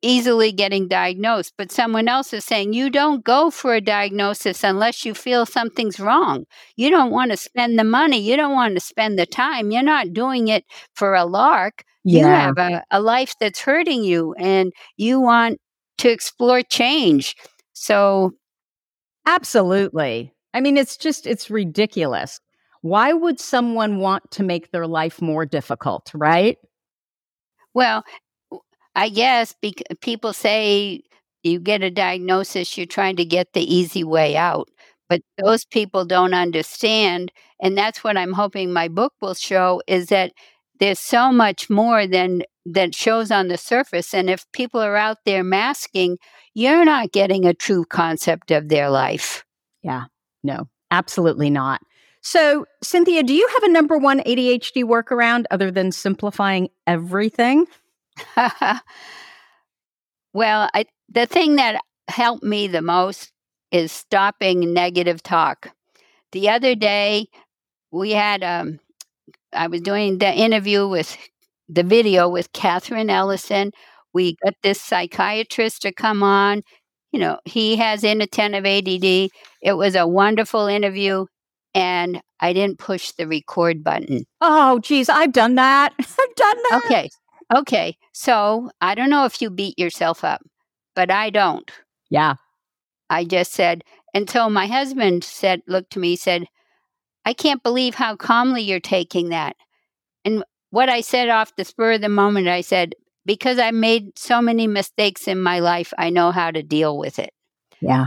easily 0.03 0.53
getting 0.53 0.89
diagnosed, 0.89 1.55
but 1.57 1.73
someone 1.73 2.09
else 2.09 2.33
is 2.33 2.45
saying 2.45 2.73
you 2.73 2.91
don't 2.91 3.25
go 3.25 3.51
for 3.51 3.75
a 3.75 3.81
diagnosis 3.81 4.65
unless 4.65 5.05
you 5.05 5.15
feel 5.15 5.47
something's 5.47 6.01
wrong. 6.01 6.45
You 6.77 6.91
don't 6.91 7.11
want 7.11 7.31
to 7.31 7.37
spend 7.37 7.79
the 7.79 7.85
money, 7.85 8.19
you 8.19 8.37
don't 8.37 8.55
want 8.55 8.75
to 8.75 8.81
spend 8.81 9.19
the 9.19 9.27
time. 9.27 9.71
You're 9.71 9.83
not 9.83 10.13
doing 10.13 10.49
it 10.49 10.65
for 10.95 11.15
a 11.15 11.25
lark. 11.25 11.85
Yeah. 12.05 12.21
You 12.21 12.27
have 12.27 12.59
a, 12.59 12.85
a 12.91 13.01
life 13.01 13.35
that's 13.41 13.61
hurting 13.61 14.05
you 14.05 14.35
and 14.39 14.73
you 14.97 15.21
want 15.21 15.59
to 15.99 16.11
explore 16.11 16.63
change. 16.63 17.37
So, 17.73 18.33
absolutely. 19.27 20.33
I 20.55 20.61
mean, 20.61 20.77
it's 20.77 20.97
just, 20.97 21.27
it's 21.27 21.51
ridiculous. 21.51 22.41
Why 22.83 23.13
would 23.13 23.39
someone 23.39 23.99
want 23.99 24.31
to 24.33 24.43
make 24.43 24.71
their 24.71 24.87
life 24.87 25.21
more 25.21 25.45
difficult, 25.45 26.11
right? 26.15 26.57
Well, 27.75 28.03
I 28.95 29.09
guess 29.09 29.55
bec- 29.61 29.83
people 30.01 30.33
say 30.33 31.03
you 31.43 31.59
get 31.59 31.83
a 31.83 31.91
diagnosis, 31.91 32.77
you're 32.77 32.87
trying 32.87 33.17
to 33.17 33.25
get 33.25 33.53
the 33.53 33.75
easy 33.75 34.05
way 34.05 34.37
out. 34.37 34.69
But 35.09 35.23
those 35.43 35.65
people 35.65 36.05
don't 36.05 36.35
understand. 36.35 37.33
And 37.61 37.77
that's 37.77 38.05
what 38.05 38.17
I'm 38.17 38.33
hoping 38.33 38.73
my 38.73 38.89
book 38.89 39.13
will 39.21 39.35
show 39.35 39.83
is 39.87 40.07
that 40.07 40.33
there's 40.79 41.01
so 41.01 41.33
much 41.33 41.69
more 41.69 42.07
than 42.07 42.43
that 42.65 42.95
shows 42.95 43.31
on 43.31 43.49
the 43.49 43.59
surface. 43.59 44.15
And 44.15 44.31
if 44.31 44.51
people 44.53 44.81
are 44.81 44.97
out 44.97 45.19
there 45.25 45.43
masking, 45.43 46.19
you're 46.55 46.85
not 46.85 47.13
getting 47.13 47.45
a 47.45 47.55
true 47.55 47.85
concept 47.85 48.51
of 48.51 48.69
their 48.69 48.89
life. 48.89 49.45
Yeah, 49.83 50.05
no, 50.43 50.69
absolutely 50.91 51.51
not. 51.51 51.81
So, 52.23 52.67
Cynthia, 52.83 53.23
do 53.23 53.33
you 53.33 53.49
have 53.55 53.63
a 53.63 53.73
number 53.73 53.97
one 53.97 54.21
ADHD 54.21 54.85
workaround 54.85 55.45
other 55.51 55.71
than 55.71 55.91
simplifying 55.91 56.69
everything? 56.87 57.67
well, 60.33 60.69
I, 60.75 60.85
the 61.09 61.27
thing 61.27 61.57
that 61.57 61.81
helped 62.09 62.43
me 62.43 62.67
the 62.67 62.83
most 62.83 63.33
is 63.71 63.93
stopping 63.93 64.73
negative 64.73 65.23
talk. 65.23 65.71
The 66.33 66.49
other 66.49 66.75
day, 66.75 67.27
we 67.91 68.13
had 68.13 68.43
um, 68.43 68.79
I 69.53 69.67
was 69.67 69.81
doing 69.81 70.19
the 70.19 70.33
interview 70.33 70.87
with 70.89 71.17
the 71.69 71.83
video 71.83 72.29
with 72.29 72.53
Katherine 72.53 73.11
Ellison. 73.11 73.73
We 74.13 74.37
got 74.45 74.55
this 74.63 74.81
psychiatrist 74.81 75.83
to 75.83 75.93
come 75.93 76.23
on. 76.23 76.63
You 77.13 77.21
know, 77.21 77.39
he 77.45 77.77
has 77.77 78.05
inattentive 78.05 78.67
ADD. 78.67 79.31
It 79.63 79.77
was 79.77 79.95
a 79.95 80.07
wonderful 80.07 80.67
interview, 80.67 81.27
and 81.75 82.21
I 82.41 82.53
didn't 82.53 82.79
push 82.79 83.13
the 83.13 83.27
record 83.27 83.83
button. 83.83 84.25
Oh, 84.41 84.79
geez, 84.81 85.09
I've 85.09 85.33
done 85.33 85.57
that. 85.57 85.93
I've 85.99 86.35
done 86.37 86.57
that. 86.71 86.83
Okay, 86.85 87.11
Okay, 87.55 87.97
so 88.13 88.71
I 88.81 88.95
don't 88.95 89.11
know 89.11 89.25
if 89.25 89.43
you 89.43 89.51
beat 89.51 89.79
yourself 89.79 90.23
up, 90.23 90.43
but 90.95 91.11
I 91.11 91.31
don't. 91.31 91.71
Yeah. 92.09 92.35
I 93.09 93.25
just 93.25 93.53
said, 93.53 93.83
until 94.15 94.51
my 94.51 94.67
husband 94.67 95.25
said, 95.25 95.63
looked 95.67 95.93
to 95.93 95.99
me, 95.99 96.15
said, 96.17 96.47
I 97.25 97.33
can't 97.33 97.63
believe 97.63 97.95
how 97.95 98.17
calmly 98.17 98.63
you're 98.63 98.81
taking 98.81 99.31
that. 99.31 99.57
And 100.25 100.45
what 100.71 100.89
I 100.89 101.01
said 101.01 101.29
off 101.29 101.57
the 101.57 101.65
spur 101.65 101.93
of 101.93 102.01
the 102.01 102.09
moment, 102.09 102.47
I 102.47 102.61
said, 102.61 102.95
because 103.27 103.59
I 103.59 103.73
made 103.73 104.19
so 104.19 104.41
many 104.41 104.67
mistakes 104.67 105.29
in 105.29 105.43
my 105.43 105.59
life, 105.59 105.93
I 105.99 106.11
know 106.11 106.31
how 106.31 106.51
to 106.51 106.63
deal 106.63 106.97
with 106.97 107.19
it. 107.19 107.31
Yeah. 107.81 108.07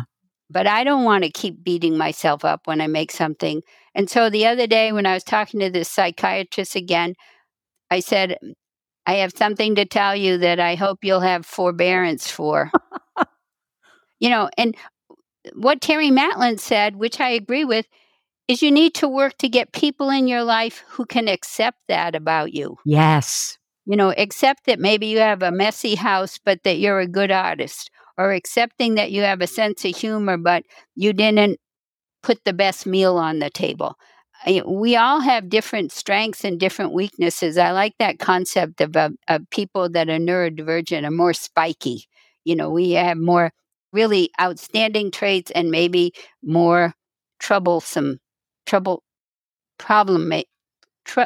But 0.50 0.68
I 0.68 0.84
don't 0.84 1.04
want 1.04 1.24
to 1.24 1.32
keep 1.32 1.64
beating 1.64 1.98
myself 1.98 2.46
up 2.46 2.62
when 2.66 2.80
I 2.80 2.88
make 2.88 3.12
something. 3.12 3.62
And 3.96 4.10
so 4.10 4.30
the 4.30 4.46
other 4.46 4.68
day, 4.68 4.92
when 4.92 5.06
I 5.06 5.14
was 5.14 5.24
talking 5.24 5.60
to 5.60 5.70
this 5.70 5.90
psychiatrist 5.90 6.76
again, 6.76 7.16
I 7.92 8.00
said, 8.00 8.38
I 9.06 9.16
have 9.16 9.34
something 9.36 9.76
to 9.76 9.86
tell 9.86 10.16
you 10.16 10.38
that 10.38 10.60
I 10.60 10.76
hope 10.76 11.04
you'll 11.04 11.20
have 11.20 11.46
forbearance 11.46 12.30
for. 12.30 12.72
you 14.20 14.30
know, 14.30 14.50
and 14.58 14.76
what 15.56 15.82
Terry 15.82 16.10
Matlen 16.10 16.60
said, 16.60 16.96
which 16.96 17.20
I 17.20 17.30
agree 17.30 17.66
with, 17.66 17.86
is 18.48 18.62
you 18.62 18.72
need 18.72 18.94
to 18.96 19.08
work 19.08 19.38
to 19.40 19.50
get 19.50 19.74
people 19.74 20.10
in 20.10 20.28
your 20.28 20.44
life 20.44 20.84
who 20.90 21.06
can 21.06 21.28
accept 21.28 21.80
that 21.88 22.16
about 22.16 22.54
you. 22.54 22.78
Yes. 22.86 23.58
You 23.86 23.98
know, 23.98 24.14
accept 24.18 24.66
that 24.66 24.80
maybe 24.80 25.08
you 25.08 25.20
have 25.20 25.44
a 25.44 25.52
messy 25.52 25.96
house, 25.96 26.40
but 26.44 26.64
that 26.64 26.80
you're 26.80 27.00
a 27.00 27.08
good 27.08 27.32
artist, 27.32 27.92
or 28.18 28.32
accepting 28.32 28.96
that 28.96 29.12
you 29.12 29.24
have 29.24 29.42
a 29.42 29.48
sense 29.48 29.84
of 29.84 29.96
humor, 29.96 30.38
but 30.38 30.64
you 30.96 31.12
didn't 31.12 31.60
put 32.22 32.46
the 32.46 32.54
best 32.54 32.86
meal 32.86 33.18
on 33.18 33.40
the 33.40 33.50
table 33.50 33.98
we 34.66 34.96
all 34.96 35.20
have 35.22 35.50
different 35.50 35.92
strengths 35.92 36.44
and 36.44 36.60
different 36.60 36.94
weaknesses. 36.94 37.58
I 37.58 37.72
like 37.72 37.94
that 38.00 38.20
concept 38.20 38.82
of, 38.82 38.96
uh, 38.96 39.12
of 39.28 39.50
people 39.52 39.90
that 39.90 40.10
are 40.10 40.18
neurodivergent 40.20 41.06
are 41.06 41.12
more 41.12 41.34
spiky. 41.34 42.06
You 42.44 42.56
know, 42.56 42.70
we 42.70 42.92
have 42.92 43.18
more 43.18 43.52
really 43.94 44.30
outstanding 44.42 45.12
traits 45.12 45.52
and 45.52 45.72
maybe 45.72 46.14
more 46.44 46.94
troublesome, 47.40 48.20
trouble, 48.66 49.04
problem. 49.80 50.32
Tr- 51.06 51.22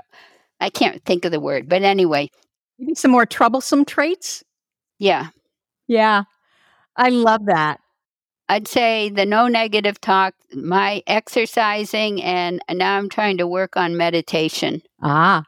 I 0.60 0.70
can't 0.70 1.04
think 1.06 1.26
of 1.26 1.32
the 1.32 1.40
word, 1.40 1.70
but 1.70 1.84
anyway. 1.84 2.30
Maybe 2.80 2.96
some 2.96 3.12
more 3.12 3.26
troublesome 3.26 3.86
traits? 3.86 4.44
Yeah. 5.00 5.30
Yeah. 5.88 6.24
I 6.98 7.10
love 7.10 7.46
that. 7.48 7.80
I'd 8.50 8.68
say 8.68 9.10
the 9.10 9.26
no 9.26 9.48
negative 9.48 10.00
talk, 10.00 10.34
my 10.54 11.04
exercising, 11.06 12.24
and 12.24 12.62
now 12.72 12.98
I'm 12.98 13.10
trying 13.10 13.38
to 13.38 13.48
work 13.48 13.76
on 13.76 13.98
meditation. 13.98 14.82
Ah, 15.02 15.44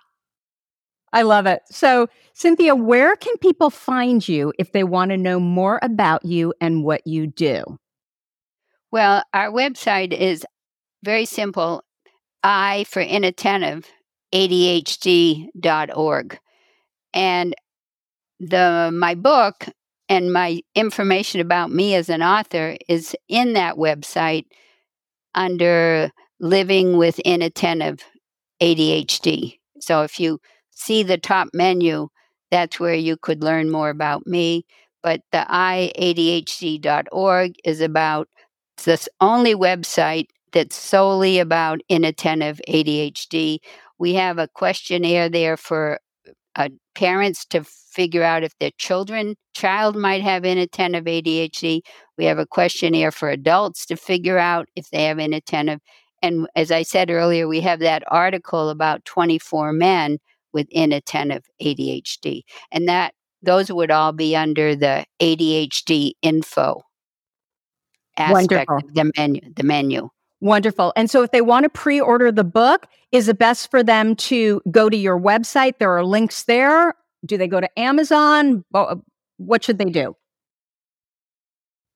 I 1.14 1.22
love 1.22 1.46
it. 1.46 1.62
So, 1.70 2.08
Cynthia, 2.34 2.76
where 2.76 3.16
can 3.16 3.38
people 3.38 3.70
find 3.70 4.28
you 4.28 4.52
if 4.60 4.74
they 4.74 4.84
want 4.84 5.12
to 5.12 5.18
know 5.18 5.40
more 5.40 5.80
about 5.82 6.26
you 6.26 6.54
and 6.60 6.84
what 6.84 7.08
you 7.08 7.28
do? 7.28 7.64
Well, 8.92 9.24
our 9.34 9.50
website 9.50 10.14
is 10.14 10.46
very 11.04 11.26
simple 11.26 11.84
I 12.44 12.86
for 12.86 13.02
inattentive, 13.02 13.88
ADHD.org. 14.34 16.40
And 17.14 17.56
the 18.40 18.92
my 18.94 19.16
book 19.16 19.66
and 20.10 20.34
my 20.34 20.62
information 20.76 21.40
about 21.40 21.72
me 21.72 21.96
as 21.96 22.10
an 22.10 22.22
author 22.24 22.76
is 22.90 23.16
in 23.30 23.54
that 23.54 23.76
website 23.76 24.46
under 25.36 26.12
living 26.40 26.98
with 26.98 27.20
inattentive 27.20 28.04
ADHD. 28.62 29.60
So 29.80 30.02
if 30.02 30.20
you 30.20 30.40
see 30.72 31.04
the 31.04 31.18
top 31.18 31.50
menu, 31.54 32.10
that's 32.50 32.80
where 32.80 32.96
you 32.96 33.16
could 33.16 33.44
learn 33.44 33.70
more 33.70 33.92
about 33.92 34.26
me. 34.26 34.66
But 35.04 35.22
the 35.32 35.46
iadhd.org 35.50 35.94
is 37.64 37.80
about 37.80 38.28
the 38.84 39.08
only 39.22 39.56
website 39.56 40.28
that's 40.52 40.76
solely 40.76 41.40
about 41.40 41.82
inattentive 41.90 42.60
ADHD. 42.68 43.60
We 44.00 44.16
have 44.16 44.40
a 44.40 44.48
questionnaire 44.48 45.30
there 45.30 45.56
for 45.58 46.00
uh, 46.56 46.70
parents 46.96 47.46
to 47.46 47.64
figure 47.64 48.24
out 48.24 48.44
if 48.44 48.58
their 48.60 48.72
children 48.78 49.36
child 49.54 49.96
might 49.96 50.22
have 50.22 50.46
inattentive 50.46 51.06
ADHD. 51.06 51.82
We 52.18 52.26
have 52.26 52.40
a 52.40 52.46
questionnaire 52.46 53.12
for 53.12 53.30
adults 53.30 53.86
to 53.88 53.96
figure 53.96 54.38
out 54.38 54.68
if 54.76 54.90
they 54.90 55.04
have 55.06 55.20
inattentive. 55.20 55.80
And 56.22 56.48
as 56.56 56.72
I 56.72 56.84
said 56.84 57.10
earlier, 57.10 57.48
we 57.48 57.62
have 57.62 57.80
that 57.80 58.04
article 58.08 58.70
about 58.70 59.06
24 59.06 59.74
men 59.74 60.18
with 60.54 60.68
inattentive 60.72 61.46
ADHD. 61.62 62.42
And 62.72 62.88
that 62.88 63.14
those 63.42 63.72
would 63.72 63.92
all 63.92 64.12
be 64.12 64.36
under 64.36 64.76
the 64.76 65.06
ADHD 65.22 66.14
info 66.22 66.82
aspect 68.18 68.70
Wonderful. 68.70 68.90
of 68.90 68.94
the 68.94 69.12
menu 69.18 69.42
the 69.56 69.64
menu. 69.64 70.10
Wonderful. 70.42 70.94
And 70.96 71.10
so 71.10 71.24
if 71.24 71.32
they 71.32 71.42
want 71.42 71.64
to 71.64 71.70
pre-order 71.70 72.32
the 72.32 72.44
book, 72.44 72.88
is 73.12 73.28
it 73.28 73.38
best 73.38 73.70
for 73.70 73.84
them 73.84 74.16
to 74.16 74.62
go 74.72 74.90
to 74.90 74.96
your 74.96 75.20
website? 75.20 75.80
There 75.80 75.92
are 75.92 76.06
links 76.06 76.44
there. 76.44 76.94
Do 77.26 77.38
they 77.38 77.48
go 77.48 77.60
to 77.60 77.80
Amazon? 77.80 78.64
What 79.38 79.64
should 79.64 79.78
they 79.78 79.86
do? 79.86 80.16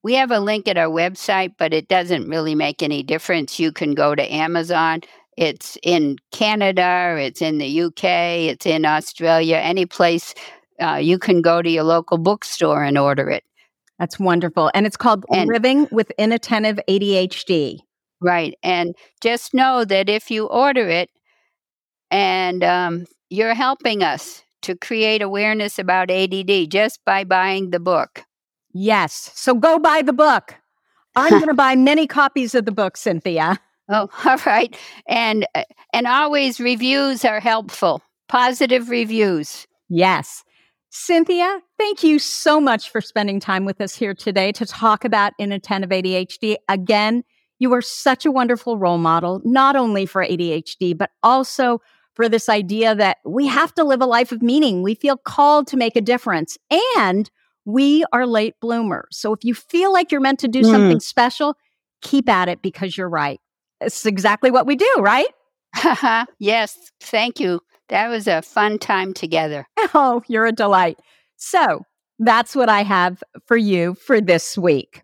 We 0.04 0.16
have 0.16 0.32
a 0.32 0.41
link 0.41 0.68
at 0.68 0.78
our 0.78 0.89
website, 0.89 1.54
but 1.58 1.74
it 1.74 1.88
doesn't 1.88 2.28
really 2.28 2.56
make 2.56 2.84
any 2.84 3.04
difference. 3.04 3.60
You 3.60 3.72
can 3.72 3.94
go 3.94 4.16
to 4.16 4.34
Amazon. 4.34 5.02
It's 5.38 5.78
in 5.82 6.18
Canada, 6.32 7.16
it's 7.20 7.41
in 7.41 7.58
the 7.58 7.82
UK, 7.84 8.04
it's 8.04 8.66
in 8.66 8.86
Australia, 8.86 9.56
any 9.56 9.86
place 9.86 10.36
uh, 10.82 10.96
you 10.96 11.18
can 11.18 11.41
go 11.41 11.62
to 11.62 11.70
your 11.70 11.84
local 11.84 12.18
bookstore 12.18 12.84
and 12.84 12.98
order 12.98 13.30
it. 13.30 13.44
That's 14.00 14.20
wonderful. 14.20 14.70
And 14.74 14.86
it's 14.86 14.98
called 14.98 15.26
and, 15.32 15.48
Living 15.48 15.88
with 15.91 16.12
Inattentive 16.18 16.80
ADHD. 16.89 17.80
Right. 18.24 18.57
And 18.63 18.95
just 19.21 19.53
know 19.53 19.84
that 19.86 20.07
if 20.09 20.32
you 20.32 20.45
order 20.45 20.88
it 20.88 21.09
and 22.09 22.63
um, 22.63 23.05
you're 23.30 23.53
helping 23.53 24.01
us 24.01 24.43
to 24.61 24.76
create 24.76 25.21
awareness 25.21 25.78
about 25.78 26.09
ADD 26.09 26.71
just 26.71 27.03
by 27.05 27.26
buying 27.26 27.71
the 27.71 27.80
book. 27.80 28.24
Yes. 28.74 29.32
So 29.36 29.53
go 29.53 29.78
buy 29.78 30.01
the 30.01 30.13
book. 30.13 30.55
I'm 31.15 31.32
going 31.39 31.47
to 31.47 31.53
buy 31.53 31.76
many 31.76 32.07
copies 32.07 32.55
of 32.55 32.65
the 32.65 32.71
book, 32.71 32.95
Cynthia. 32.97 33.59
Oh, 33.89 34.09
all 34.26 34.38
right. 34.45 34.76
And 35.07 35.45
uh, 35.53 35.63
and 35.91 36.07
always 36.07 36.59
reviews 36.59 37.26
are 37.26 37.39
helpful. 37.39 38.01
Positive 38.30 38.89
reviews. 38.89 39.67
Yes. 39.89 40.43
Cynthia, 40.95 41.59
thank 41.80 42.03
you 42.03 42.19
so 42.19 42.61
much 42.61 42.89
for 42.89 43.01
spending 43.01 43.39
time 43.39 43.65
with 43.65 43.82
us 43.82 43.95
here 43.95 44.13
today 44.13 44.51
to 44.51 44.65
talk 44.65 45.03
about 45.03 45.34
inattentive 45.39 45.89
ADHD. 45.89 46.55
Again, 46.69 47.24
you 47.60 47.74
are 47.74 47.82
such 47.82 48.26
a 48.26 48.32
wonderful 48.32 48.78
role 48.78 48.97
model, 48.97 49.41
not 49.43 49.76
only 49.76 50.06
for 50.06 50.24
ADHD, 50.24 50.97
but 50.97 51.12
also 51.22 51.82
for 52.16 52.30
this 52.30 52.49
idea 52.49 52.93
that 52.95 53.18
we 53.26 53.47
have 53.47 53.74
to 53.76 53.84
live 53.84 54.01
a 54.01 54.06
life 54.06 54.32
of 54.32 54.41
meaning. 54.41 54.84
We 54.84 54.95
feel 54.95 55.18
called 55.18 55.68
to 55.68 55.78
make 55.78 55.95
a 55.95 56.01
difference 56.01 56.58
and 56.97 57.30
we 57.66 58.04
are 58.12 58.28
late 58.28 58.56
bloomers. 58.62 59.18
So 59.18 59.34
if 59.34 59.43
you 59.43 59.54
feel 59.54 59.91
like 59.91 60.12
you're 60.12 60.22
meant 60.22 60.39
to 60.39 60.47
do 60.47 60.62
mm. 60.62 60.72
something 60.72 60.99
special, 60.99 61.56
keep 62.01 62.30
at 62.30 62.49
it 62.49 62.62
because 62.62 62.97
you're 62.97 63.10
right. 63.10 63.39
It's 63.82 64.06
exactly 64.06 64.51
what 64.51 64.68
we 64.68 64.76
do, 64.76 64.93
right? 64.99 65.28
yes. 66.39 66.78
Thank 67.01 67.39
you. 67.39 67.62
That 67.89 68.10
was 68.10 68.28
a 68.28 68.41
fun 68.41 68.80
time 68.80 69.14
together. 69.14 69.68
Oh, 69.95 70.24
you're 70.28 70.45
a 70.45 70.51
delight. 70.51 70.97
So 71.36 71.84
that's 72.18 72.56
what 72.56 72.70
I 72.70 72.84
have 72.84 73.22
for 73.45 73.58
you 73.58 73.95
for 73.95 74.20
this 74.20 74.58
week. 74.58 75.04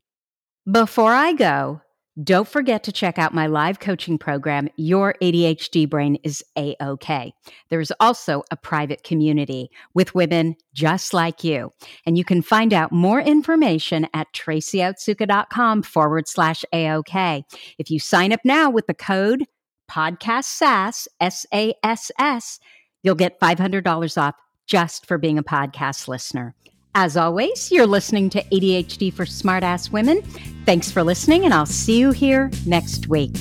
Before 0.72 1.14
I 1.14 1.34
go, 1.34 1.82
don't 2.24 2.47
forget 2.47 2.84
to 2.84 2.91
check 2.91 3.17
out 3.17 3.34
my 3.34 3.47
live 3.47 3.80
coaching 3.80 4.17
program, 4.17 4.67
Your 4.76 5.15
ADHD 5.22 5.89
Brain 5.89 6.17
is 6.24 6.43
A 6.57 6.76
OK. 6.82 7.34
There's 7.70 7.91
also 7.99 8.43
a 8.51 8.57
private 8.57 9.03
community 9.03 9.70
with 9.93 10.15
women 10.15 10.55
just 10.74 11.13
like 11.13 11.43
you. 11.43 11.72
And 12.05 12.17
you 12.17 12.26
can 12.26 12.41
find 12.41 12.74
out 12.74 12.91
more 12.91 13.22
information 13.22 14.07
at 14.13 14.28
tracyotsuka.com 14.34 15.84
forward 15.84 16.28
slash 16.28 16.65
AOK. 16.74 17.43
If 17.78 17.89
you 17.89 17.99
sign 17.99 18.34
up 18.34 18.41
now 18.43 18.70
with 18.70 18.88
the 18.88 18.93
code 18.93 19.45
podcast 19.89 20.45
SASS, 20.45 21.07
S 21.20 21.45
A 21.53 21.74
S 21.84 22.11
S, 22.20 22.59
you'll 23.03 23.15
get 23.15 23.39
$500 23.39 24.22
off 24.22 24.36
just 24.67 25.05
for 25.05 25.17
being 25.17 25.38
a 25.38 25.43
podcast 25.43 26.07
listener. 26.07 26.53
As 26.96 27.16
always, 27.16 27.72
you're 27.72 27.86
listening 27.86 28.30
to 28.32 28.44
ADHD 28.46 29.14
for 29.14 29.26
Smartass 29.26 29.92
Women. 29.92 30.22
Thanks 30.66 30.92
for 30.92 31.04
listening, 31.04 31.46
and 31.46 31.54
I'll 31.54 31.66
see 31.66 32.00
you 32.00 32.12
here 32.12 32.50
next 32.66 33.08
week. 33.08 33.32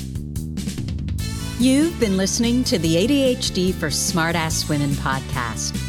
You've 1.59 1.99
been 1.99 2.15
listening 2.15 2.63
to 2.65 2.77
the 2.77 2.95
ADHD 2.95 3.73
for 3.73 3.87
Smartass 3.87 4.69
Women 4.69 4.91
podcast. 4.91 5.88